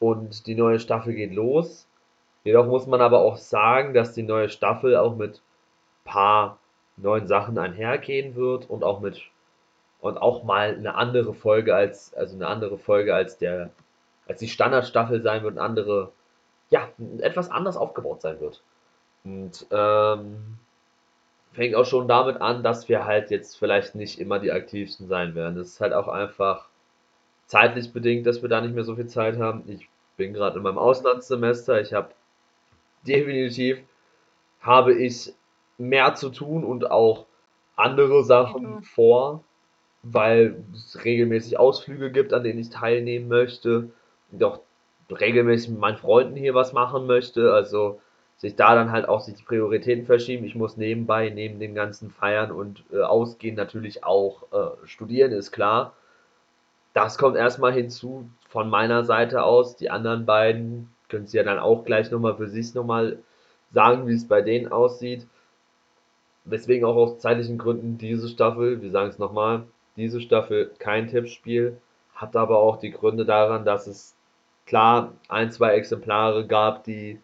Und 0.00 0.46
die 0.46 0.54
neue 0.54 0.80
Staffel 0.80 1.14
geht 1.14 1.32
los. 1.32 1.88
Jedoch 2.44 2.66
muss 2.66 2.86
man 2.86 3.00
aber 3.00 3.20
auch 3.20 3.36
sagen, 3.36 3.94
dass 3.94 4.14
die 4.14 4.22
neue 4.22 4.48
Staffel 4.48 4.96
auch 4.96 5.16
mit 5.16 5.42
paar 6.04 6.58
neuen 6.96 7.26
Sachen 7.26 7.58
einhergehen 7.58 8.34
wird 8.34 8.68
und 8.68 8.82
auch 8.82 9.00
mit 9.00 9.20
und 10.00 10.18
auch 10.18 10.44
mal 10.44 10.74
eine 10.74 10.94
andere 10.94 11.34
Folge 11.34 11.74
als 11.74 12.14
also 12.14 12.36
eine 12.36 12.46
andere 12.46 12.78
Folge 12.78 13.14
als 13.14 13.38
der 13.38 13.70
als 14.26 14.40
die 14.40 14.48
Standardstaffel 14.48 15.22
sein 15.22 15.42
wird, 15.42 15.58
eine 15.58 15.62
andere 15.62 16.12
ja 16.70 16.88
etwas 17.18 17.50
anders 17.50 17.76
aufgebaut 17.76 18.22
sein 18.22 18.40
wird 18.40 18.62
und 19.24 19.66
ähm, 19.70 20.58
fängt 21.52 21.74
auch 21.74 21.86
schon 21.86 22.08
damit 22.08 22.40
an, 22.40 22.62
dass 22.62 22.88
wir 22.88 23.04
halt 23.04 23.30
jetzt 23.30 23.58
vielleicht 23.58 23.94
nicht 23.94 24.20
immer 24.20 24.38
die 24.38 24.52
aktivsten 24.52 25.08
sein 25.08 25.34
werden. 25.34 25.56
Das 25.56 25.68
ist 25.68 25.80
halt 25.80 25.92
auch 25.92 26.08
einfach 26.08 26.68
zeitlich 27.46 27.92
bedingt, 27.92 28.26
dass 28.26 28.42
wir 28.42 28.48
da 28.48 28.60
nicht 28.60 28.74
mehr 28.74 28.84
so 28.84 28.94
viel 28.96 29.06
Zeit 29.06 29.38
haben. 29.38 29.64
Ich 29.66 29.88
bin 30.16 30.34
gerade 30.34 30.58
in 30.58 30.62
meinem 30.62 30.78
Auslandssemester. 30.78 31.80
Ich 31.80 31.92
habe 31.94 32.10
definitiv 33.06 33.78
habe 34.60 34.92
ich 34.94 35.32
mehr 35.78 36.14
zu 36.14 36.30
tun 36.30 36.64
und 36.64 36.90
auch 36.90 37.26
andere 37.76 38.24
Sachen 38.24 38.82
vor, 38.82 39.44
weil 40.10 40.56
es 40.74 41.04
regelmäßig 41.04 41.58
Ausflüge 41.58 42.10
gibt, 42.10 42.32
an 42.32 42.44
denen 42.44 42.58
ich 42.58 42.70
teilnehmen 42.70 43.28
möchte 43.28 43.90
auch 44.42 44.60
regelmäßig 45.10 45.70
mit 45.70 45.80
meinen 45.80 45.96
Freunden 45.96 46.36
hier 46.36 46.54
was 46.54 46.72
machen 46.72 47.06
möchte. 47.06 47.52
Also 47.52 48.00
sich 48.36 48.56
da 48.56 48.74
dann 48.74 48.92
halt 48.92 49.08
auch 49.08 49.20
sich 49.20 49.34
die 49.34 49.42
Prioritäten 49.42 50.06
verschieben. 50.06 50.44
Ich 50.44 50.54
muss 50.54 50.76
nebenbei, 50.76 51.30
neben 51.30 51.58
dem 51.58 51.74
ganzen 51.74 52.10
Feiern 52.10 52.52
und 52.52 52.84
äh, 52.92 53.00
Ausgehen 53.00 53.56
natürlich 53.56 54.04
auch 54.04 54.42
äh, 54.52 54.86
studieren, 54.86 55.32
ist 55.32 55.50
klar. 55.50 55.94
Das 56.94 57.18
kommt 57.18 57.36
erstmal 57.36 57.72
hinzu 57.72 58.28
von 58.48 58.70
meiner 58.70 59.04
Seite 59.04 59.42
aus. 59.42 59.76
Die 59.76 59.90
anderen 59.90 60.24
beiden 60.24 60.90
können 61.08 61.26
Sie 61.26 61.36
ja 61.36 61.42
dann 61.42 61.58
auch 61.58 61.84
gleich 61.84 62.10
nochmal 62.10 62.36
für 62.36 62.48
sich 62.48 62.74
nochmal 62.74 63.18
sagen, 63.72 64.06
wie 64.06 64.14
es 64.14 64.28
bei 64.28 64.40
denen 64.40 64.70
aussieht. 64.70 65.26
Weswegen 66.44 66.86
auch 66.86 66.96
aus 66.96 67.18
zeitlichen 67.18 67.58
Gründen 67.58 67.98
diese 67.98 68.28
Staffel, 68.28 68.80
wir 68.80 68.90
sagen 68.90 69.10
es 69.10 69.18
nochmal, 69.18 69.64
diese 69.98 70.20
Staffel 70.20 70.72
kein 70.78 71.08
Tippspiel, 71.08 71.76
hat 72.14 72.36
aber 72.36 72.58
auch 72.58 72.78
die 72.78 72.90
Gründe 72.90 73.24
daran, 73.24 73.64
dass 73.64 73.86
es 73.86 74.16
klar 74.66 75.12
ein, 75.28 75.50
zwei 75.50 75.74
Exemplare 75.74 76.46
gab, 76.46 76.84
die 76.84 77.20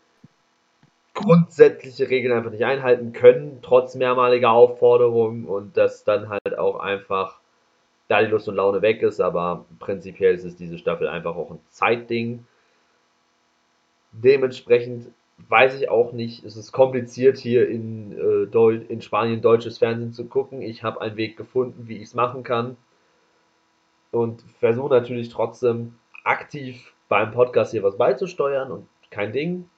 grundsätzliche 1.15 2.11
Regeln 2.11 2.37
einfach 2.37 2.51
nicht 2.51 2.65
einhalten 2.65 3.13
können, 3.13 3.61
trotz 3.63 3.95
mehrmaliger 3.95 4.51
Aufforderungen 4.51 5.47
und 5.47 5.77
dass 5.77 6.05
dann 6.05 6.29
halt 6.29 6.59
auch 6.59 6.81
einfach 6.81 7.39
da 8.09 8.21
die 8.21 8.31
Lust 8.31 8.49
und 8.49 8.57
Laune 8.57 8.83
weg 8.83 9.03
ist, 9.03 9.21
aber 9.21 9.65
prinzipiell 9.79 10.35
ist 10.35 10.45
es 10.45 10.57
diese 10.57 10.77
Staffel 10.77 11.09
einfach 11.09 11.37
auch 11.37 11.51
ein 11.51 11.61
Zeitding. 11.69 12.45
Dementsprechend 14.13 15.07
weiß 15.37 15.81
ich 15.81 15.89
auch 15.89 16.13
nicht, 16.13 16.45
es 16.45 16.57
ist 16.57 16.73
kompliziert 16.73 17.37
hier 17.37 17.69
in, 17.69 18.13
äh, 18.13 18.75
in 18.89 19.03
Spanien 19.03 19.43
deutsches 19.43 19.79
Fernsehen 19.79 20.13
zu 20.13 20.27
gucken. 20.27 20.63
Ich 20.63 20.83
habe 20.83 21.01
einen 21.01 21.17
Weg 21.17 21.37
gefunden, 21.37 21.89
wie 21.89 21.97
ich 21.97 22.05
es 22.05 22.15
machen 22.15 22.43
kann 22.43 22.77
und 24.11 24.43
versuche 24.61 24.95
natürlich 24.95 25.29
trotzdem 25.29 25.97
aktiv 26.23 26.95
beim 27.09 27.33
Podcast 27.33 27.73
hier 27.73 27.83
was 27.83 27.99
beizusteuern 27.99 28.71
und 28.71 28.89
kein 29.11 29.33
Ding. 29.33 29.69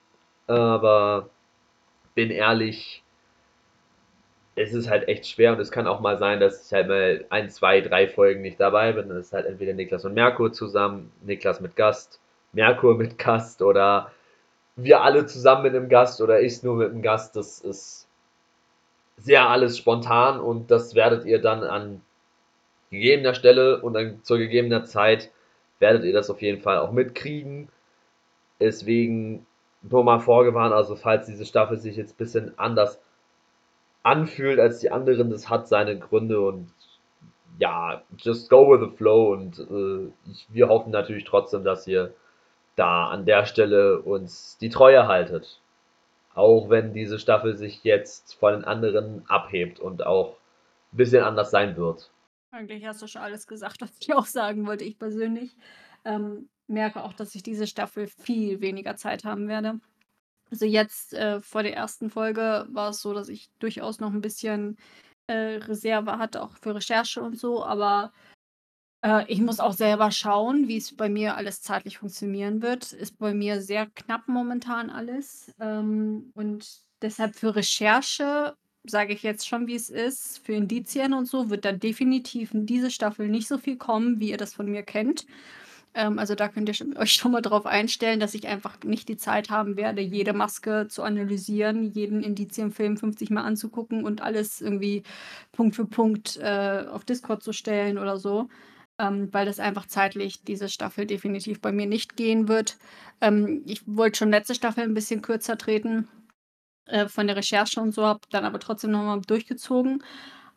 Aber 0.47 1.31
bin 2.15 2.31
ehrlich, 2.31 3.03
es 4.55 4.73
ist 4.73 4.89
halt 4.89 5.09
echt 5.09 5.27
schwer 5.27 5.53
und 5.53 5.61
es 5.61 5.71
kann 5.71 5.87
auch 5.87 6.01
mal 6.01 6.19
sein, 6.19 6.41
dass 6.41 6.67
ich 6.67 6.73
halt 6.73 6.89
mal 6.89 7.25
ein, 7.31 7.51
zwei, 7.51 7.81
drei 7.81 8.09
Folgen 8.09 8.43
nicht 8.43 8.61
dabei 8.61 8.93
bin. 8.93 9.09
Das 9.09 9.19
ist 9.19 9.33
halt 9.33 9.47
entweder 9.47 9.75
Niklas 9.75 10.05
und 10.05 10.15
Merkur 10.15 10.53
zusammen, 10.53 11.13
Niklas 11.23 11.61
mit 11.61 11.77
Gast, 11.77 12.21
Merkur 12.53 12.97
mit 12.97 13.19
Gast 13.19 13.61
oder 13.61 14.13
wir 14.77 15.03
alle 15.03 15.27
zusammen 15.27 15.63
mit 15.63 15.75
einem 15.75 15.89
Gast 15.89 16.21
oder 16.21 16.41
ich 16.41 16.63
nur 16.63 16.77
mit 16.77 16.91
einem 16.91 17.03
Gast. 17.03 17.35
Das 17.37 17.61
ist 17.61 18.07
sehr 19.17 19.49
alles 19.49 19.79
spontan 19.79 20.39
und 20.39 20.71
das 20.71 20.95
werdet 20.95 21.25
ihr 21.25 21.41
dann 21.41 21.65
an 21.65 22.03
gegebener 22.91 23.35
Stelle 23.35 23.81
und 23.81 23.95
dann 23.95 24.23
zur 24.23 24.39
gegebener 24.39 24.85
Zeit 24.85 25.31
werdet 25.79 26.05
ihr 26.05 26.13
das 26.13 26.31
auf 26.31 26.43
jeden 26.43 26.61
Fall 26.61 26.79
auch 26.79 26.93
mitkriegen. 26.93 27.69
Deswegen 28.61 29.47
nur 29.83 30.05
mal 30.05 30.19
vorgewarnt, 30.19 30.75
also 30.75 30.97
falls 30.97 31.27
diese 31.27 31.47
Staffel 31.47 31.79
sich 31.79 31.97
jetzt 31.97 32.15
ein 32.15 32.19
bisschen 32.19 32.59
anders 32.59 33.01
anfühlt 34.03 34.61
als 34.61 34.81
die 34.81 34.91
anderen, 34.91 35.31
das 35.31 35.49
hat 35.49 35.69
seine 35.69 35.99
Gründe 35.99 36.41
und 36.41 36.71
ja, 37.59 38.03
just 38.19 38.51
go 38.51 38.71
with 38.71 38.89
the 38.89 38.97
flow 38.97 39.33
und 39.33 39.59
äh, 39.59 40.31
ich, 40.31 40.47
wir 40.51 40.69
hoffen 40.69 40.91
natürlich 40.91 41.25
trotzdem, 41.25 41.65
dass 41.65 41.87
ihr 41.87 42.13
da 42.77 43.09
an 43.09 43.25
der 43.25 43.47
Stelle 43.47 44.01
uns 44.01 44.59
die 44.59 44.69
Treue 44.69 45.09
haltet. 45.09 45.61
Auch 46.35 46.69
wenn 46.69 46.93
diese 46.93 47.19
Staffel 47.19 47.57
sich 47.57 47.83
jetzt 47.83 48.35
von 48.35 48.53
den 48.53 48.65
anderen 48.65 49.29
abhebt 49.29 49.81
und 49.81 50.05
auch 50.07 50.37
ein 50.93 50.99
bisschen 50.99 51.25
anders 51.25 51.51
sein 51.51 51.77
wird. 51.77 52.11
Eigentlich 52.53 52.87
hast 52.87 53.03
du 53.03 53.07
schon 53.07 53.23
alles 53.23 53.47
gesagt, 53.47 53.81
was 53.81 53.91
ich 54.01 54.15
auch 54.15 54.27
sagen 54.27 54.67
wollte, 54.67 54.85
ich 54.85 54.99
persönlich. 54.99 55.57
Ähm, 56.05 56.49
merke 56.69 57.03
auch, 57.03 57.13
dass 57.13 57.35
ich 57.35 57.43
diese 57.43 57.67
Staffel 57.67 58.07
viel 58.07 58.61
weniger 58.61 58.97
Zeit 58.97 59.25
haben 59.25 59.49
werde. 59.49 59.81
Also 60.51 60.65
jetzt 60.65 61.15
äh, 61.15 61.41
vor 61.41 61.63
der 61.63 61.75
ersten 61.75 62.11
Folge 62.11 62.67
war 62.71 62.91
es 62.91 63.01
so, 63.01 63.13
dass 63.13 63.29
ich 63.29 63.51
durchaus 63.59 63.99
noch 63.99 64.13
ein 64.13 64.21
bisschen 64.21 64.77
äh, 65.27 65.57
Reserve 65.57 66.19
hatte, 66.19 66.43
auch 66.43 66.53
für 66.57 66.75
Recherche 66.75 67.23
und 67.23 67.39
so, 67.39 67.65
aber 67.65 68.13
äh, 69.07 69.25
ich 69.29 69.41
muss 69.41 69.61
auch 69.61 69.73
selber 69.73 70.11
schauen, 70.11 70.69
wie 70.69 70.77
es 70.77 70.95
bei 70.95 71.09
mir 71.09 71.37
alles 71.37 71.63
zeitlich 71.63 71.99
funktionieren 71.99 72.63
wird. 72.63 72.93
Ist 72.93 73.19
bei 73.19 73.35
mir 73.35 73.63
sehr 73.63 73.87
knapp 73.87 74.27
momentan 74.27 74.91
alles. 74.91 75.55
Ähm, 75.61 76.33
und 76.35 76.83
deshalb 77.03 77.37
für 77.37 77.55
Recherche 77.55 78.57
sage 78.85 79.13
ich 79.13 79.23
jetzt 79.23 79.47
schon, 79.47 79.67
wie 79.67 79.75
es 79.77 79.91
ist. 79.91 80.41
Für 80.45 80.55
Indizien 80.55 81.13
und 81.15 81.27
so 81.27 81.51
wird 81.51 81.65
da 81.65 81.73
definitiv 81.73 82.55
in 82.55 82.67
diese 82.67 82.91
Staffel 82.91 83.29
nicht 83.29 83.49
so 83.49 83.59
viel 83.59 83.77
kommen, 83.77 84.21
wie 84.21 84.31
ihr 84.31 84.37
das 84.37 84.55
von 84.55 84.67
mir 84.71 84.83
kennt. 84.83 85.27
Ähm, 85.95 86.19
also 86.19 86.35
da 86.35 86.49
könnt 86.49 86.69
ihr 86.69 86.97
euch 86.99 87.13
schon 87.13 87.33
mal 87.33 87.43
drauf 87.43 87.67
einstellen, 87.67 88.21
dass 88.21 88.35
ich 88.35 88.49
einfach 88.49 88.79
nicht 88.85 89.09
die 89.09 89.17
Zeit 89.17 89.51
haben 89.51 89.77
werde, 89.77 90.03
jede 90.03 90.33
Maske 90.33 90.89
zu 90.89 91.03
analysieren, 91.03 91.93
jeden 91.93 92.23
Indizienfilm 92.23 92.97
50 92.97 93.31
Mal 93.31 93.43
anzugucken 93.43 94.05
und 94.05 94.21
alles 94.23 94.61
irgendwie 94.61 95.05
Punkt 95.53 95.77
für 95.77 95.87
Punkt 95.87 96.39
äh, 96.39 96.85
auf 96.91 97.05
Discord 97.05 97.43
zu 97.43 97.53
stellen 97.53 97.99
oder 97.99 98.19
so. 98.19 98.49
Ähm, 98.99 99.29
weil 99.33 99.45
das 99.45 99.61
einfach 99.61 99.87
zeitlich 99.87 100.43
diese 100.43 100.71
Staffel 100.71 101.07
definitiv 101.07 101.61
bei 101.61 101.71
mir 101.71 101.87
nicht 101.87 102.17
gehen 102.17 102.49
wird. 102.49 102.79
Ähm, 103.21 103.63
ich 103.67 103.83
wollte 103.87 104.19
schon 104.19 104.31
letzte 104.31 104.55
Staffel 104.55 104.85
ein 104.85 104.95
bisschen 104.95 105.21
kürzer 105.21 105.59
treten 105.59 106.09
äh, 106.87 107.07
von 107.07 107.27
der 107.27 107.37
Recherche 107.37 107.81
und 107.81 107.93
so, 107.93 108.07
habe 108.07 108.21
dann 108.31 108.45
aber 108.45 108.59
trotzdem 108.59 108.93
nochmal 108.93 109.21
durchgezogen. 109.21 110.03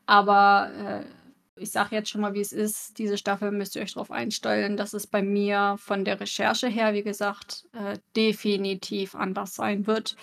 Aber 0.06 0.72
äh, 0.74 1.62
ich 1.62 1.72
sage 1.72 1.96
jetzt 1.96 2.10
schon 2.10 2.22
mal, 2.22 2.34
wie 2.34 2.42
es 2.42 2.54
ist. 2.54 2.98
Diese 2.98 3.18
Staffel 3.18 3.52
müsst 3.52 3.76
ihr 3.76 3.82
euch 3.82 3.94
darauf 3.94 4.12
einstellen, 4.12 4.78
dass 4.78 4.94
es 4.94 5.08
bei 5.08 5.22
mir 5.22 5.76
von 5.78 6.06
der 6.06 6.20
Recherche 6.20 6.68
her, 6.68 6.94
wie 6.94 7.04
gesagt, 7.04 7.66
äh, 7.74 7.98
definitiv 8.16 9.16
anders 9.16 9.56
sein 9.56 9.86
wird. 9.88 10.16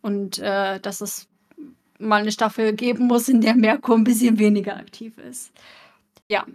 Und 0.00 0.38
äh, 0.38 0.80
dass 0.80 1.00
es 1.00 1.28
mal 1.98 2.20
eine 2.22 2.32
Staffel 2.32 2.74
geben 2.74 3.06
muss, 3.06 3.28
in 3.28 3.40
der 3.40 3.54
Merkur 3.54 3.96
ein 3.96 4.04
bisschen 4.04 4.38
weniger 4.38 4.76
aktiv 4.76 5.18
ist. 5.18 5.52
Ja, 6.28 6.46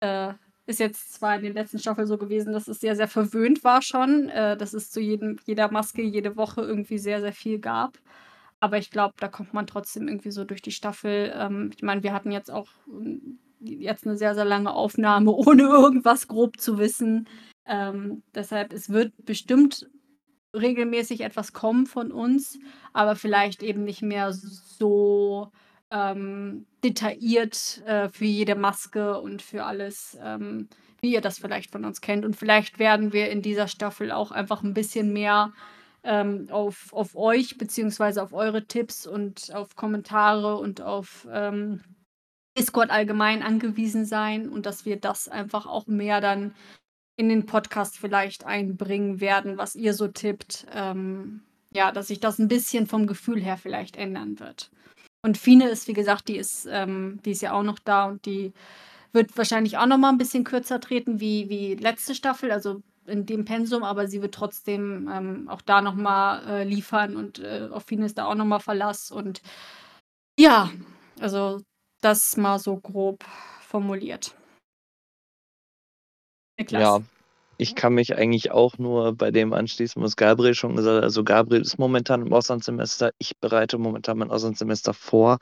äh, 0.00 0.34
ist 0.66 0.80
jetzt 0.80 1.14
zwar 1.14 1.36
in 1.36 1.42
der 1.42 1.54
letzten 1.54 1.78
Staffel 1.78 2.06
so 2.06 2.18
gewesen, 2.18 2.52
dass 2.52 2.68
es 2.68 2.80
sehr, 2.80 2.94
sehr 2.94 3.08
verwöhnt 3.08 3.64
war 3.64 3.80
schon, 3.80 4.28
äh, 4.28 4.56
dass 4.56 4.74
es 4.74 4.90
zu 4.90 5.00
jedem, 5.00 5.38
jeder 5.46 5.70
Maske 5.70 6.02
jede 6.02 6.36
Woche 6.36 6.60
irgendwie 6.60 6.98
sehr, 6.98 7.20
sehr 7.20 7.32
viel 7.32 7.58
gab. 7.58 7.98
Aber 8.60 8.76
ich 8.76 8.90
glaube, 8.90 9.14
da 9.18 9.28
kommt 9.28 9.54
man 9.54 9.66
trotzdem 9.66 10.08
irgendwie 10.08 10.30
so 10.30 10.44
durch 10.44 10.60
die 10.60 10.72
Staffel. 10.72 11.32
Ähm, 11.34 11.70
ich 11.74 11.82
meine, 11.82 12.02
wir 12.02 12.12
hatten 12.12 12.32
jetzt 12.32 12.50
auch 12.50 12.68
ähm, 12.88 13.38
jetzt 13.60 14.06
eine 14.06 14.16
sehr, 14.16 14.34
sehr 14.34 14.44
lange 14.44 14.72
Aufnahme, 14.72 15.30
ohne 15.32 15.62
irgendwas 15.62 16.28
grob 16.28 16.60
zu 16.60 16.78
wissen. 16.78 17.28
Ähm, 17.66 18.22
deshalb, 18.34 18.72
es 18.72 18.90
wird 18.90 19.12
bestimmt 19.24 19.88
regelmäßig 20.54 21.20
etwas 21.20 21.52
kommen 21.52 21.86
von 21.86 22.10
uns, 22.10 22.58
aber 22.92 23.16
vielleicht 23.16 23.62
eben 23.62 23.84
nicht 23.84 24.02
mehr 24.02 24.32
so 24.32 25.50
ähm, 25.90 26.66
detailliert 26.84 27.82
äh, 27.86 28.08
für 28.08 28.24
jede 28.24 28.54
Maske 28.54 29.20
und 29.20 29.42
für 29.42 29.64
alles, 29.64 30.18
ähm, 30.22 30.68
wie 31.00 31.12
ihr 31.12 31.20
das 31.20 31.38
vielleicht 31.38 31.70
von 31.70 31.84
uns 31.84 32.00
kennt. 32.00 32.24
Und 32.24 32.36
vielleicht 32.36 32.78
werden 32.78 33.12
wir 33.12 33.30
in 33.30 33.42
dieser 33.42 33.68
Staffel 33.68 34.12
auch 34.12 34.30
einfach 34.30 34.62
ein 34.62 34.74
bisschen 34.74 35.12
mehr 35.12 35.52
ähm, 36.04 36.48
auf, 36.50 36.92
auf 36.92 37.16
euch 37.16 37.58
beziehungsweise 37.58 38.22
auf 38.22 38.32
eure 38.32 38.66
Tipps 38.66 39.06
und 39.06 39.54
auf 39.54 39.76
Kommentare 39.76 40.56
und 40.56 40.80
auf 40.80 41.26
ähm, 41.30 41.80
Discord 42.56 42.90
allgemein 42.90 43.42
angewiesen 43.42 44.04
sein 44.04 44.48
und 44.48 44.66
dass 44.66 44.84
wir 44.84 44.96
das 44.96 45.28
einfach 45.28 45.66
auch 45.66 45.86
mehr 45.86 46.20
dann 46.20 46.54
in 47.16 47.28
den 47.28 47.46
Podcast 47.46 47.98
vielleicht 47.98 48.46
einbringen 48.46 49.20
werden, 49.20 49.58
was 49.58 49.74
ihr 49.74 49.94
so 49.94 50.08
tippt. 50.08 50.66
Ähm, 50.72 51.42
ja, 51.72 51.92
dass 51.92 52.08
sich 52.08 52.20
das 52.20 52.38
ein 52.38 52.48
bisschen 52.48 52.86
vom 52.86 53.06
Gefühl 53.06 53.42
her 53.42 53.58
vielleicht 53.58 53.96
ändern 53.96 54.40
wird. 54.40 54.70
Und 55.22 55.38
Fine 55.38 55.68
ist, 55.68 55.88
wie 55.88 55.94
gesagt, 55.94 56.28
die 56.28 56.36
ist, 56.36 56.66
ähm, 56.70 57.20
die 57.24 57.32
ist 57.32 57.42
ja 57.42 57.52
auch 57.52 57.62
noch 57.62 57.78
da 57.78 58.06
und 58.06 58.24
die 58.24 58.52
wird 59.12 59.36
wahrscheinlich 59.36 59.78
auch 59.78 59.86
noch 59.86 59.98
mal 59.98 60.10
ein 60.10 60.18
bisschen 60.18 60.44
kürzer 60.44 60.80
treten 60.80 61.20
wie, 61.20 61.48
wie 61.48 61.74
letzte 61.74 62.14
Staffel, 62.14 62.52
also 62.52 62.82
in 63.06 63.26
dem 63.26 63.44
Pensum, 63.44 63.82
aber 63.82 64.06
sie 64.06 64.22
wird 64.22 64.34
trotzdem 64.34 65.08
ähm, 65.12 65.48
auch 65.48 65.62
da 65.62 65.80
noch 65.80 65.94
mal 65.94 66.46
äh, 66.46 66.64
liefern 66.64 67.16
und 67.16 67.38
äh, 67.38 67.68
auf 67.72 67.84
Fine 67.86 68.06
ist 68.06 68.18
da 68.18 68.26
auch 68.26 68.34
noch 68.34 68.44
mal 68.44 68.60
Verlass 68.60 69.10
und 69.10 69.40
ja, 70.38 70.70
also 71.18 71.60
das 72.00 72.36
mal 72.36 72.58
so 72.58 72.76
grob 72.76 73.24
formuliert. 73.60 74.36
Niklas. 76.58 76.82
Ja, 76.82 77.00
ich 77.60 77.74
kann 77.74 77.94
mich 77.94 78.16
eigentlich 78.16 78.52
auch 78.52 78.78
nur 78.78 79.14
bei 79.14 79.32
dem 79.32 79.52
anschließen, 79.52 80.00
was 80.00 80.16
Gabriel 80.16 80.54
schon 80.54 80.76
gesagt 80.76 80.98
hat. 80.98 81.02
Also 81.02 81.24
Gabriel 81.24 81.62
ist 81.62 81.76
momentan 81.76 82.24
im 82.24 82.32
Auslandssemester. 82.32 83.10
Ich 83.18 83.36
bereite 83.38 83.78
momentan 83.78 84.18
mein 84.18 84.30
Auslandssemester 84.30 84.94
vor, 84.94 85.38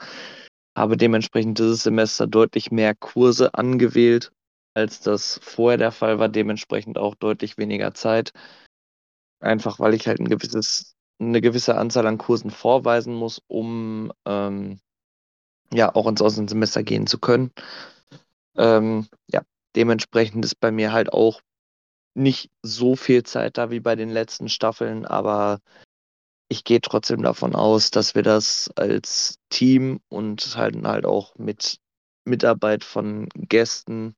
habe 0.74 0.96
dementsprechend 0.96 1.58
dieses 1.58 1.82
Semester 1.82 2.26
deutlich 2.26 2.70
mehr 2.70 2.94
Kurse 2.94 3.52
angewählt, 3.52 4.32
als 4.74 5.00
das 5.00 5.38
vorher 5.42 5.76
der 5.76 5.92
Fall 5.92 6.18
war. 6.18 6.30
Dementsprechend 6.30 6.96
auch 6.96 7.14
deutlich 7.16 7.58
weniger 7.58 7.92
Zeit. 7.92 8.32
Einfach 9.40 9.78
weil 9.78 9.92
ich 9.92 10.08
halt 10.08 10.18
ein 10.18 10.28
gewisses, 10.28 10.94
eine 11.20 11.42
gewisse 11.42 11.76
Anzahl 11.76 12.06
an 12.06 12.16
Kursen 12.16 12.50
vorweisen 12.50 13.14
muss, 13.14 13.42
um 13.46 14.10
ähm, 14.24 14.80
ja 15.70 15.94
auch 15.94 16.06
ins 16.06 16.22
Auslandssemester 16.22 16.82
gehen 16.82 17.06
zu 17.06 17.18
können. 17.18 17.50
Ähm, 18.56 19.06
ja, 19.30 19.42
dementsprechend 19.76 20.46
ist 20.46 20.58
bei 20.60 20.70
mir 20.70 20.92
halt 20.92 21.12
auch 21.12 21.42
nicht 22.16 22.50
so 22.62 22.96
viel 22.96 23.22
Zeit 23.22 23.58
da 23.58 23.70
wie 23.70 23.80
bei 23.80 23.94
den 23.94 24.10
letzten 24.10 24.48
Staffeln, 24.48 25.04
aber 25.04 25.60
ich 26.48 26.64
gehe 26.64 26.80
trotzdem 26.80 27.22
davon 27.22 27.54
aus, 27.54 27.90
dass 27.90 28.14
wir 28.14 28.22
das 28.22 28.70
als 28.76 29.38
Team 29.50 30.00
und 30.08 30.56
halt, 30.56 30.76
halt 30.84 31.04
auch 31.04 31.34
mit 31.36 31.78
Mitarbeit 32.24 32.84
von 32.84 33.28
Gästen 33.34 34.14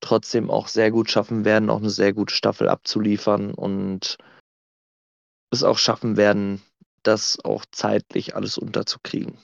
trotzdem 0.00 0.50
auch 0.50 0.68
sehr 0.68 0.90
gut 0.90 1.10
schaffen 1.10 1.44
werden, 1.44 1.70
auch 1.70 1.78
eine 1.78 1.90
sehr 1.90 2.12
gute 2.12 2.34
Staffel 2.34 2.68
abzuliefern 2.68 3.54
und 3.54 4.18
es 5.50 5.62
auch 5.62 5.78
schaffen 5.78 6.16
werden, 6.16 6.62
das 7.02 7.38
auch 7.42 7.64
zeitlich 7.70 8.36
alles 8.36 8.58
unterzukriegen. 8.58 9.38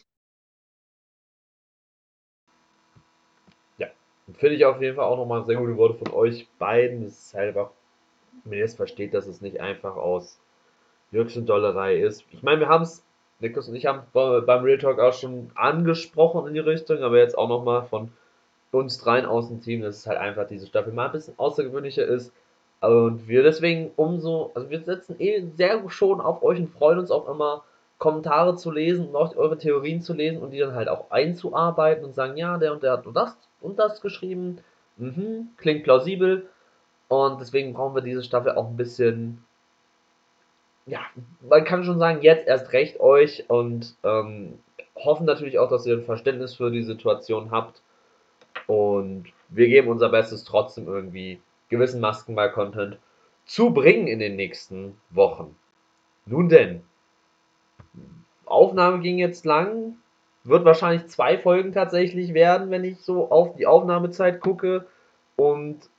Finde 4.38 4.56
ich 4.56 4.64
auf 4.64 4.80
jeden 4.80 4.96
Fall 4.96 5.04
auch 5.04 5.16
nochmal 5.16 5.44
sehr 5.44 5.56
gute 5.56 5.76
Worte 5.76 5.98
von 6.04 6.12
euch 6.12 6.48
beiden. 6.58 7.04
Es 7.04 7.26
ist 7.26 7.34
halt 7.34 7.48
einfach, 7.48 7.72
wenn 8.44 8.58
ihr 8.58 8.64
es 8.64 8.74
versteht, 8.74 9.14
dass 9.14 9.26
es 9.26 9.40
nicht 9.40 9.60
einfach 9.60 9.96
aus 9.96 10.38
Jürgen 11.10 11.46
Dollerei 11.46 11.96
ist. 11.96 12.24
Ich 12.30 12.42
meine, 12.42 12.60
wir 12.60 12.68
haben 12.68 12.82
es, 12.82 13.04
Niklas 13.40 13.68
und 13.68 13.74
ich 13.74 13.86
haben 13.86 14.02
beim 14.12 14.64
Real 14.64 14.78
Talk 14.78 15.00
auch 15.00 15.14
schon 15.14 15.50
angesprochen 15.54 16.46
in 16.46 16.54
die 16.54 16.60
Richtung, 16.60 17.02
aber 17.02 17.18
jetzt 17.18 17.36
auch 17.36 17.48
nochmal 17.48 17.84
von 17.84 18.12
uns 18.70 18.98
dreien 18.98 19.26
aus 19.26 19.48
dem 19.48 19.60
Team, 19.60 19.82
dass 19.82 19.96
es 19.96 20.06
halt 20.06 20.18
einfach 20.18 20.46
diese 20.46 20.66
Staffel 20.66 20.92
mal 20.92 21.06
ein 21.06 21.12
bisschen 21.12 21.38
außergewöhnlicher 21.38 22.04
ist. 22.04 22.32
Und 22.80 23.28
wir 23.28 23.42
deswegen 23.42 23.90
umso, 23.96 24.52
also 24.54 24.70
wir 24.70 24.80
setzen 24.80 25.16
eh 25.18 25.44
sehr 25.56 25.82
schon 25.90 26.20
auf 26.20 26.42
euch 26.42 26.58
und 26.58 26.70
freuen 26.70 26.98
uns 26.98 27.10
auch 27.10 27.28
immer, 27.28 27.64
Kommentare 27.98 28.56
zu 28.56 28.70
lesen 28.70 29.08
und 29.08 29.16
auch 29.16 29.36
eure 29.36 29.58
Theorien 29.58 30.00
zu 30.00 30.14
lesen 30.14 30.42
und 30.42 30.52
die 30.52 30.58
dann 30.58 30.74
halt 30.74 30.88
auch 30.88 31.10
einzuarbeiten 31.10 32.04
und 32.04 32.14
sagen, 32.14 32.36
ja, 32.38 32.56
der 32.56 32.72
und 32.72 32.82
der 32.82 32.92
hat 32.92 33.04
nur 33.04 33.12
das 33.12 33.36
und 33.60 33.78
das 33.78 34.00
geschrieben. 34.00 34.58
Mhm, 34.96 35.50
klingt 35.58 35.84
plausibel. 35.84 36.48
Und 37.10 37.40
deswegen 37.40 37.72
brauchen 37.74 37.96
wir 37.96 38.02
diese 38.02 38.22
Staffel 38.22 38.52
auch 38.52 38.68
ein 38.68 38.76
bisschen. 38.76 39.44
Ja, 40.86 41.00
man 41.40 41.64
kann 41.64 41.82
schon 41.82 41.98
sagen, 41.98 42.22
jetzt 42.22 42.46
erst 42.46 42.72
recht 42.72 43.00
euch 43.00 43.50
und 43.50 43.96
ähm, 44.04 44.60
hoffen 44.94 45.26
natürlich 45.26 45.58
auch, 45.58 45.68
dass 45.68 45.86
ihr 45.86 45.96
ein 45.96 46.04
Verständnis 46.04 46.54
für 46.54 46.70
die 46.70 46.84
Situation 46.84 47.50
habt. 47.50 47.82
Und 48.68 49.24
wir 49.48 49.66
geben 49.66 49.88
unser 49.88 50.08
Bestes, 50.08 50.44
trotzdem 50.44 50.86
irgendwie 50.86 51.42
gewissen 51.68 52.00
Maskenball-Content 52.00 52.96
zu 53.44 53.70
bringen 53.72 54.06
in 54.06 54.20
den 54.20 54.36
nächsten 54.36 54.96
Wochen. 55.10 55.56
Nun 56.26 56.48
denn, 56.48 56.84
Aufnahme 58.46 59.00
ging 59.00 59.18
jetzt 59.18 59.44
lang, 59.44 59.96
wird 60.44 60.64
wahrscheinlich 60.64 61.08
zwei 61.08 61.38
Folgen 61.38 61.72
tatsächlich 61.72 62.34
werden, 62.34 62.70
wenn 62.70 62.84
ich 62.84 63.00
so 63.00 63.32
auf 63.32 63.56
die 63.56 63.66
Aufnahmezeit 63.66 64.40
gucke. 64.40 64.86
Und 65.34 65.90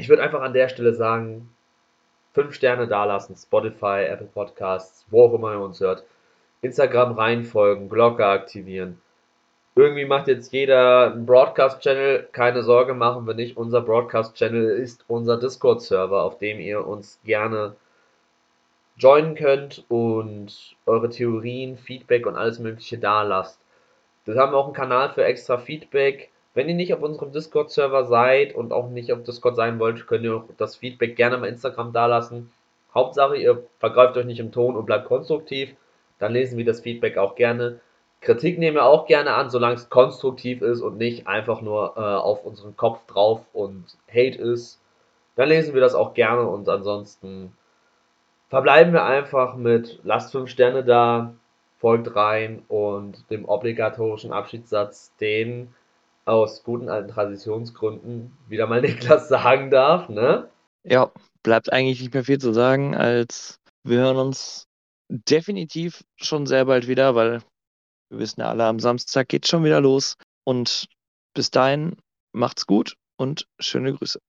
ich 0.00 0.08
würde 0.08 0.22
einfach 0.22 0.40
an 0.40 0.54
der 0.54 0.70
Stelle 0.70 0.94
sagen, 0.94 1.50
fünf 2.32 2.54
Sterne 2.54 2.88
dalassen, 2.88 3.36
Spotify, 3.36 4.06
Apple 4.08 4.28
Podcasts, 4.32 5.04
wo 5.10 5.24
auch 5.26 5.34
immer 5.34 5.52
ihr 5.52 5.60
uns 5.60 5.78
hört. 5.80 6.04
Instagram 6.62 7.12
reinfolgen, 7.12 7.90
Glocke 7.90 8.24
aktivieren. 8.24 8.98
Irgendwie 9.76 10.06
macht 10.06 10.26
jetzt 10.26 10.52
jeder 10.54 11.12
einen 11.12 11.26
Broadcast-Channel. 11.26 12.28
Keine 12.32 12.62
Sorge, 12.62 12.94
machen 12.94 13.26
wir 13.26 13.34
nicht. 13.34 13.58
Unser 13.58 13.82
Broadcast-Channel 13.82 14.70
ist 14.70 15.04
unser 15.06 15.38
Discord-Server, 15.38 16.22
auf 16.22 16.38
dem 16.38 16.60
ihr 16.60 16.86
uns 16.86 17.20
gerne 17.24 17.76
joinen 18.96 19.34
könnt 19.34 19.84
und 19.88 20.76
eure 20.86 21.10
Theorien, 21.10 21.76
Feedback 21.76 22.26
und 22.26 22.36
alles 22.36 22.58
Mögliche 22.58 22.96
da 22.96 23.22
lasst. 23.22 23.60
Wir 24.24 24.36
haben 24.36 24.54
auch 24.54 24.64
einen 24.64 24.74
Kanal 24.74 25.10
für 25.10 25.24
extra 25.24 25.58
Feedback. 25.58 26.30
Wenn 26.60 26.68
ihr 26.68 26.74
nicht 26.74 26.92
auf 26.92 27.00
unserem 27.00 27.32
Discord-Server 27.32 28.04
seid 28.04 28.54
und 28.54 28.70
auch 28.70 28.90
nicht 28.90 29.14
auf 29.14 29.22
Discord 29.22 29.56
sein 29.56 29.78
wollt, 29.78 30.06
könnt 30.06 30.24
ihr 30.24 30.44
das 30.58 30.76
Feedback 30.76 31.16
gerne 31.16 31.38
bei 31.38 31.48
Instagram 31.48 31.94
dalassen. 31.94 32.52
Hauptsache, 32.94 33.38
ihr 33.38 33.64
vergreift 33.78 34.14
euch 34.18 34.26
nicht 34.26 34.40
im 34.40 34.52
Ton 34.52 34.76
und 34.76 34.84
bleibt 34.84 35.06
konstruktiv. 35.06 35.74
Dann 36.18 36.34
lesen 36.34 36.58
wir 36.58 36.66
das 36.66 36.82
Feedback 36.82 37.16
auch 37.16 37.34
gerne. 37.34 37.80
Kritik 38.20 38.58
nehmen 38.58 38.76
wir 38.76 38.84
auch 38.84 39.06
gerne 39.06 39.32
an, 39.32 39.48
solange 39.48 39.76
es 39.76 39.88
konstruktiv 39.88 40.60
ist 40.60 40.82
und 40.82 40.98
nicht 40.98 41.26
einfach 41.26 41.62
nur 41.62 41.94
äh, 41.96 42.00
auf 42.00 42.44
unseren 42.44 42.76
Kopf 42.76 43.06
drauf 43.06 43.40
und 43.54 43.96
Hate 44.10 44.36
ist. 44.38 44.82
Dann 45.36 45.48
lesen 45.48 45.72
wir 45.72 45.80
das 45.80 45.94
auch 45.94 46.12
gerne 46.12 46.46
und 46.46 46.68
ansonsten 46.68 47.56
verbleiben 48.50 48.92
wir 48.92 49.04
einfach 49.04 49.56
mit 49.56 50.00
lasst 50.02 50.32
5 50.32 50.50
Sterne 50.50 50.84
da, 50.84 51.32
folgt 51.78 52.14
rein 52.14 52.62
und 52.68 53.30
dem 53.30 53.46
obligatorischen 53.46 54.34
Abschiedssatz, 54.34 55.16
den 55.22 55.74
aus 56.24 56.62
guten 56.62 56.88
alten 56.88 57.08
Traditionsgründen 57.10 58.36
wieder 58.48 58.66
mal 58.66 58.80
Niklas 58.82 59.28
sagen 59.28 59.70
darf, 59.70 60.08
ne? 60.08 60.50
Ja, 60.82 61.12
bleibt 61.42 61.72
eigentlich 61.72 62.00
nicht 62.00 62.14
mehr 62.14 62.24
viel 62.24 62.38
zu 62.38 62.52
sagen, 62.52 62.94
als 62.94 63.60
wir 63.84 63.98
hören 63.98 64.16
uns 64.16 64.66
definitiv 65.08 66.04
schon 66.16 66.46
sehr 66.46 66.64
bald 66.64 66.86
wieder, 66.86 67.14
weil 67.14 67.42
wir 68.10 68.18
wissen 68.18 68.40
ja 68.40 68.48
alle, 68.48 68.64
am 68.64 68.78
Samstag 68.78 69.28
geht 69.28 69.46
schon 69.46 69.64
wieder 69.64 69.80
los. 69.80 70.16
Und 70.44 70.86
bis 71.34 71.50
dahin 71.50 71.96
macht's 72.32 72.66
gut 72.66 72.96
und 73.16 73.46
schöne 73.58 73.94
Grüße. 73.94 74.20